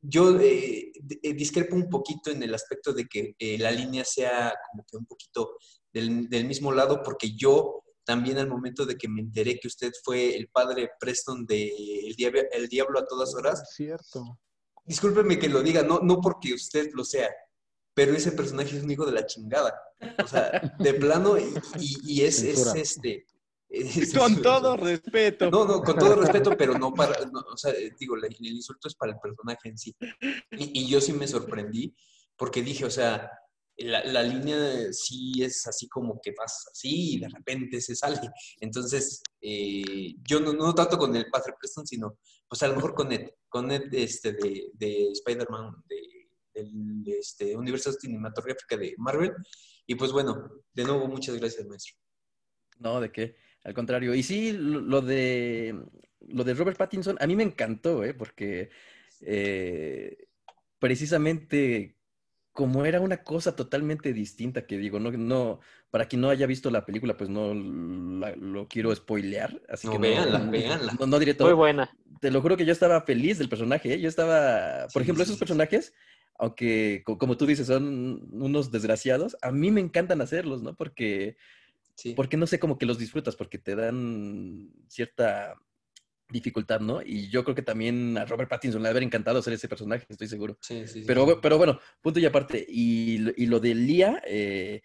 yo 0.01 0.39
eh, 0.41 0.93
eh, 1.22 1.35
discrepo 1.35 1.76
un 1.76 1.89
poquito 1.89 2.30
en 2.30 2.43
el 2.43 2.55
aspecto 2.55 2.93
de 2.93 3.07
que 3.07 3.37
eh, 3.39 3.57
la 3.59 3.70
línea 3.70 4.05
sea 4.05 4.53
como 4.70 4.85
que 4.85 4.97
un 4.97 5.07
poquito 5.07 5.57
del, 5.93 6.28
mismo 6.45 6.72
lado, 6.72 7.03
porque 7.05 7.37
yo 7.37 7.85
también 8.05 8.39
al 8.39 8.49
momento 8.49 8.85
de 8.85 8.97
que 8.97 9.09
me 9.09 9.20
enteré 9.20 9.61
que 9.61 9.68
usted 9.68 9.93
fue 10.03 10.35
el 10.35 10.49
padre 10.49 10.91
Preston 10.99 11.47
de 11.47 11.72
El 12.05 12.16
Diablo, 12.16 12.41
el 12.51 12.68
Diablo 12.68 12.99
a 12.99 13.07
todas 13.07 13.33
horas. 13.35 13.62
cierto. 13.76 14.41
Discúlpeme 14.85 15.39
que 15.39 15.49
lo 15.49 15.62
diga, 15.62 15.83
no, 15.83 16.01
no 16.01 16.20
porque 16.20 16.55
usted 16.55 16.91
lo 16.95 17.05
sea, 17.05 17.30
pero 17.95 18.14
ese 18.14 18.33
personaje 18.33 18.76
es 18.76 18.83
un 18.83 18.91
hijo 18.91 19.07
de 19.07 19.12
la 19.12 19.26
chingada. 19.26 19.74
O 20.22 20.26
sea, 20.26 20.74
de 20.78 20.95
plano, 20.95 21.37
y, 21.39 22.22
es, 22.22 22.43
es, 22.43 22.66
este, 22.74 23.26
con 24.18 24.43
todo 24.43 24.76
respeto. 24.76 25.51
No, 25.51 25.64
no, 25.64 25.83
con 25.83 25.97
todo 25.97 26.16
respeto, 26.16 26.57
pero 26.57 26.78
no 26.78 26.93
para, 26.93 27.16
o 27.51 27.57
sea, 27.57 27.72
digo, 27.99 28.16
el, 28.16 28.47
insulto 28.47 28.89
es 28.89 28.95
para 28.95 29.12
el 29.12 29.18
personaje 29.18 29.68
en 29.68 29.78
sí. 29.78 29.95
Y, 30.51 30.89
yo 30.89 31.01
sí 31.01 31.12
me 31.12 31.28
sorprendí 31.28 31.95
porque 32.37 32.62
dije, 32.62 32.85
o 32.85 32.91
sea, 32.91 33.30
la, 33.76 34.22
línea 34.22 34.93
sí 34.93 35.43
es 35.43 35.66
así 35.66 35.89
como 35.89 36.20
que 36.20 36.33
pasa 36.33 36.70
así 36.70 37.14
y 37.14 37.20
de 37.20 37.28
repente 37.28 37.80
se 37.80 37.95
sale. 37.95 38.20
Entonces, 38.61 39.22
eh, 39.41 40.14
yo 40.26 40.41
no, 40.41 40.53
no 40.53 40.74
tanto 40.74 40.99
con 40.99 41.14
el 41.14 41.30
Patrick 41.30 41.57
Preston, 41.59 41.87
sino 41.87 42.18
pues 42.53 42.62
a 42.64 42.68
lo 42.68 42.74
mejor 42.74 42.92
con 42.92 43.11
Ed, 43.11 43.30
con 43.48 43.70
Ed 43.70 43.84
este, 43.92 44.34
de, 44.34 44.66
de 44.74 45.09
Spider-Man, 45.12 45.74
de, 45.88 46.28
del 46.53 47.03
este, 47.18 47.57
universo 47.57 47.90
cinematográfico 47.92 48.76
de 48.76 48.94
Marvel. 48.98 49.32
Y 49.86 49.94
pues 49.94 50.12
bueno, 50.12 50.50
de 50.74 50.84
nuevo, 50.84 51.09
muchas 51.09 51.38
gracias, 51.38 51.66
maestro. 51.66 51.96
No, 52.78 53.00
¿de 53.00 53.11
qué? 53.11 53.36
Al 53.64 53.72
contrario. 53.72 54.14
Y 54.14 54.22
sí, 54.22 54.53
lo 54.53 55.00
de, 55.00 55.82
lo 56.28 56.44
de 56.44 56.53
Robert 56.53 56.76
Pattinson, 56.76 57.16
a 57.20 57.26
mí 57.26 57.36
me 57.36 57.42
encantó, 57.42 58.05
¿eh? 58.05 58.12
porque 58.12 58.68
eh, 59.22 60.28
precisamente 60.78 61.96
como 62.53 62.84
era 62.84 63.00
una 63.00 63.18
cosa 63.18 63.57
totalmente 63.57 64.12
distinta, 64.12 64.66
que 64.66 64.76
digo, 64.76 65.00
no, 65.00 65.11
no, 65.11 65.61
para 65.90 66.07
quien 66.07 66.20
no 66.20 66.30
haya 66.30 66.46
visto 66.46 66.70
la 66.70 66.84
película, 66.84 67.16
pues 67.16 67.30
no 67.30 67.55
lo 67.55 68.68
quiero 68.68 68.94
spoilear, 68.94 69.61
así 69.68 69.86
no, 69.86 69.94
que 69.94 69.98
véanla, 69.98 70.38
no, 70.38 70.50
véanla. 70.50 70.96
No, 71.07 71.18
diré 71.18 71.34
todo. 71.34 71.48
Muy 71.48 71.57
buena. 71.57 71.90
Te 72.20 72.30
lo 72.30 72.40
juro 72.42 72.57
que 72.57 72.66
yo 72.66 72.72
estaba 72.72 73.00
feliz 73.03 73.38
del 73.38 73.48
personaje, 73.48 73.94
¿eh? 73.94 74.00
yo 74.00 74.09
estaba, 74.09 74.86
por 74.92 75.03
ejemplo, 75.03 75.24
esos 75.24 75.38
personajes, 75.38 75.94
aunque 76.38 77.03
como 77.05 77.36
tú 77.36 77.46
dices, 77.46 77.66
son 77.66 78.28
unos 78.32 78.70
desgraciados, 78.70 79.36
a 79.40 79.50
mí 79.50 79.70
me 79.70 79.80
encantan 79.80 80.20
hacerlos, 80.20 80.62
¿no? 80.62 80.74
Porque 80.74 81.36
porque 82.16 82.36
no 82.36 82.46
sé, 82.46 82.59
cómo 82.59 82.78
que 82.78 82.86
los 82.86 82.98
disfrutas, 82.98 83.36
porque 83.36 83.59
te 83.59 83.76
dan 83.76 84.70
cierta 84.88 85.55
dificultad, 86.33 86.80
¿no? 86.80 87.03
Y 87.03 87.28
yo 87.28 87.45
creo 87.45 87.55
que 87.55 87.62
también 87.62 88.16
a 88.18 88.24
Robert 88.24 88.49
Pattinson 88.49 88.83
le 88.83 88.89
haber 88.89 89.03
encantado 89.03 89.43
ser 89.43 89.53
ese 89.53 89.68
personaje, 89.68 90.07
estoy 90.09 90.28
seguro. 90.28 90.57
Sí, 90.61 90.87
sí, 90.87 91.05
pero, 91.07 91.41
pero 91.41 91.59
bueno, 91.59 91.78
punto 92.01 92.18
y 92.18 92.26
aparte. 92.26 92.64
Y, 92.68 93.18
lo 93.47 93.61
de 93.61 93.74
Lía, 93.74 94.22
eh, 94.26 94.83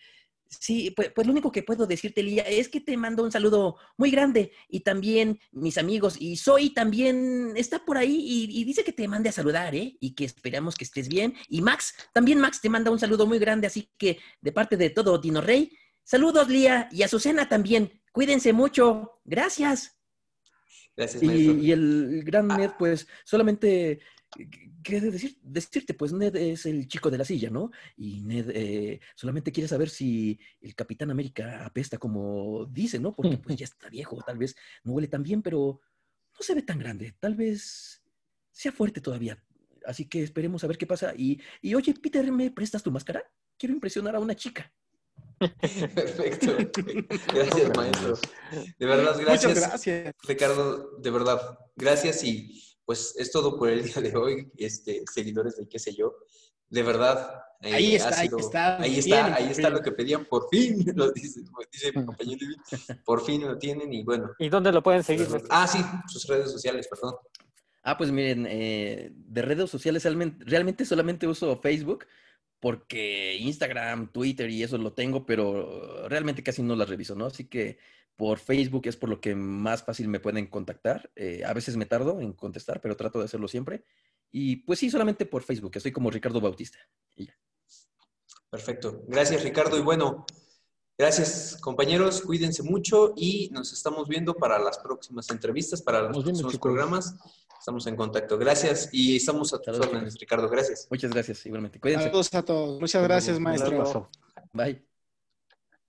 sí, 0.50 0.92
pues, 0.92 1.12
pues, 1.16 1.26
lo 1.26 1.32
único 1.32 1.52
que 1.52 1.64
puedo 1.64 1.88
decirte, 1.88 2.22
Lía, 2.22 2.44
es 2.44 2.68
que 2.68 2.82
te 2.82 2.98
mando 2.98 3.24
un 3.24 3.32
saludo 3.32 3.78
muy 3.98 4.12
grande. 4.12 4.52
Y 4.68 4.82
también 4.82 5.40
mis 5.52 5.78
amigos, 5.78 6.18
y 6.20 6.38
Soy 6.38 6.72
también 6.72 7.54
está 7.56 7.86
por 7.86 7.98
ahí 7.98 8.16
y, 8.16 8.60
y, 8.62 8.64
dice 8.66 8.84
que 8.84 8.94
te 8.94 9.08
mande 9.08 9.30
a 9.30 9.34
saludar, 9.34 9.74
¿eh? 9.74 9.98
Y 10.00 10.16
que 10.16 10.26
esperamos 10.26 10.76
que 10.76 10.84
estés 10.84 11.08
bien. 11.08 11.34
Y 11.48 11.62
Max, 11.62 11.96
también 12.14 12.40
Max 12.40 12.62
te 12.62 12.70
manda 12.70 12.92
un 12.92 13.00
saludo 13.00 13.26
muy 13.26 13.40
grande, 13.40 13.68
así 13.68 13.90
que 13.98 14.20
de 14.42 14.52
parte 14.52 14.78
de 14.78 14.90
todo 14.90 15.18
Dino 15.18 15.42
Rey, 15.42 15.72
Saludos, 16.08 16.48
Lía, 16.48 16.88
y 16.90 17.04
a 17.04 17.10
Susana 17.10 17.50
también. 17.50 18.02
Cuídense 18.14 18.54
mucho. 18.54 19.20
Gracias. 19.26 19.97
Gracias, 20.98 21.22
y, 21.22 21.72
el 21.72 22.24
gran 22.26 22.48
Ned, 22.48 22.72
pues, 22.78 23.08
solamente 23.24 24.00
quiere 24.84 25.12
decir, 25.12 25.38
decirte, 25.42 25.94
pues 25.94 26.12
Ned 26.12 26.36
es 26.36 26.66
el 26.66 26.88
chico 26.88 27.10
de 27.10 27.18
la 27.18 27.26
silla, 27.26 27.50
¿no? 27.50 27.72
Y 27.96 28.22
Ned 28.22 28.50
eh, 28.54 29.00
solamente 29.16 29.52
quiere 29.52 29.68
saber 29.68 29.90
si 29.90 30.40
el 30.60 30.76
Capitán 30.76 31.12
América 31.12 31.66
apesta 31.66 31.98
como 31.98 32.66
dice, 32.66 33.00
¿no? 33.00 33.16
Porque 33.16 33.38
pues 33.38 33.56
ya 33.60 33.66
está 33.66 33.90
viejo, 33.90 34.22
tal 34.26 34.38
vez 34.38 34.56
no 34.84 34.94
huele 34.94 35.08
tan 35.08 35.24
bien, 35.24 35.42
pero 35.42 35.80
no 36.34 36.40
se 36.40 36.56
ve 36.56 36.62
tan 36.62 36.80
grande. 36.80 37.16
Tal 37.20 37.36
vez 37.36 38.04
sea 38.52 38.72
fuerte 38.72 39.02
todavía. 39.02 39.42
Así 39.86 40.06
que 40.06 40.24
esperemos 40.24 40.64
a 40.64 40.68
ver 40.68 40.78
qué 40.78 40.86
pasa. 40.86 41.14
Y, 41.16 41.42
y 41.62 41.76
oye, 41.76 41.94
Peter, 41.94 42.30
¿me 42.32 42.52
prestas 42.52 42.84
tu 42.84 42.92
máscara? 42.92 43.24
Quiero 43.58 43.74
impresionar 43.74 44.16
a 44.16 44.20
una 44.20 44.36
chica. 44.36 44.72
Perfecto. 45.96 46.58
Gracias, 47.34 47.78
maestro. 47.78 48.18
De 48.80 48.86
verdad, 48.86 49.16
gracias. 49.20 49.52
Muchas 49.52 49.70
gracias. 49.70 50.16
Ricardo, 50.24 50.98
de 50.98 51.12
verdad, 51.12 51.60
gracias 51.76 52.24
y 52.24 52.64
pues 52.86 53.16
es 53.18 53.32
todo 53.32 53.58
por 53.58 53.70
el 53.70 53.84
día 53.84 54.02
de 54.02 54.16
hoy, 54.16 54.52
este, 54.58 55.04
seguidores 55.14 55.58
de 55.58 55.68
qué 55.68 55.78
sé 55.78 55.94
yo. 55.94 56.16
De 56.70 56.84
verdad. 56.84 57.42
Eh, 57.62 57.74
ahí, 57.74 57.96
está, 57.96 58.20
ahí 58.20 58.30
está, 58.38 58.82
ahí 58.82 59.00
está. 59.00 59.36
Ahí 59.36 59.50
está, 59.50 59.70
lo 59.70 59.82
que 59.82 59.92
pedían, 59.92 60.26
por 60.26 60.48
fin, 60.50 60.86
lo 60.96 61.12
dice, 61.12 61.42
dice 61.72 61.92
mi 61.94 62.06
compañero 62.06 62.46
por 63.04 63.26
fin 63.26 63.46
lo 63.46 63.58
tienen 63.58 63.94
y 63.94 64.04
bueno. 64.04 64.32
¿Y 64.40 64.50
dónde 64.50 64.72
lo 64.72 64.82
pueden 64.82 65.04
seguir? 65.04 65.28
Ah, 65.50 65.68
sí, 65.68 65.80
sus 66.08 66.26
redes 66.28 66.52
sociales, 66.52 66.88
perdón. 66.88 67.16
Ah, 67.84 67.98
pues 67.98 68.12
miren, 68.12 68.46
eh, 68.50 69.12
de 69.14 69.42
redes 69.42 69.70
sociales 69.70 70.04
realmente, 70.04 70.44
realmente 70.46 70.86
solamente 70.86 71.28
uso 71.28 71.60
Facebook 71.62 72.06
porque 72.60 73.38
Instagram, 73.40 74.12
Twitter 74.12 74.50
y 74.50 74.64
eso 74.64 74.78
lo 74.78 74.94
tengo, 74.94 75.26
pero 75.26 76.08
realmente 76.08 76.44
casi 76.44 76.64
no 76.64 76.76
las 76.76 76.90
reviso, 76.90 77.16
¿no? 77.16 77.26
Así 77.26 77.46
que 77.46 77.78
por 78.16 78.40
Facebook 78.40 78.88
es 78.88 78.98
por 78.98 79.10
lo 79.10 79.22
que 79.22 79.36
más 79.36 79.84
fácil 79.84 80.08
me 80.08 80.20
pueden 80.20 80.48
contactar. 80.48 81.12
Eh, 81.16 81.44
a 81.46 81.54
veces 81.54 81.78
me 81.78 81.86
tardo 81.86 82.20
en 82.20 82.34
contestar, 82.34 82.82
pero 82.82 82.98
trato 82.98 83.20
de 83.20 83.26
hacerlo 83.26 83.48
siempre. 83.48 83.84
Y 84.32 84.58
pues 84.58 84.80
sí, 84.80 84.90
solamente 84.90 85.26
por 85.26 85.44
Facebook, 85.44 85.72
estoy 85.76 85.92
como 85.92 86.10
Ricardo 86.10 86.42
Bautista. 86.42 86.80
Perfecto. 88.50 89.04
Gracias, 89.08 89.44
Ricardo. 89.44 89.78
Y 89.78 89.82
bueno, 89.82 90.26
gracias, 90.98 91.58
compañeros. 91.62 92.22
Cuídense 92.22 92.64
mucho 92.64 93.14
y 93.16 93.50
nos 93.52 93.72
estamos 93.72 94.08
viendo 94.08 94.34
para 94.34 94.58
las 94.58 94.80
próximas 94.80 95.30
entrevistas, 95.30 95.82
para 95.82 96.02
los 96.02 96.24
próximos 96.24 96.58
programas. 96.58 97.16
Estamos 97.68 97.86
en 97.88 97.98
contacto. 97.98 98.38
Gracias 98.38 98.88
y 98.94 99.18
estamos 99.18 99.54
a 99.54 99.60
tus 99.60 99.78
órdenes, 99.78 100.18
Ricardo. 100.18 100.48
Gracias. 100.48 100.88
Muchas 100.90 101.12
gracias, 101.12 101.46
igualmente. 101.46 101.82
Cuídense. 101.82 102.06
Saludos 102.06 102.34
a 102.34 102.42
todos. 102.42 102.80
Muchas 102.80 103.04
gracias, 103.04 103.38
maestro. 103.42 104.10
Bye. 104.54 104.87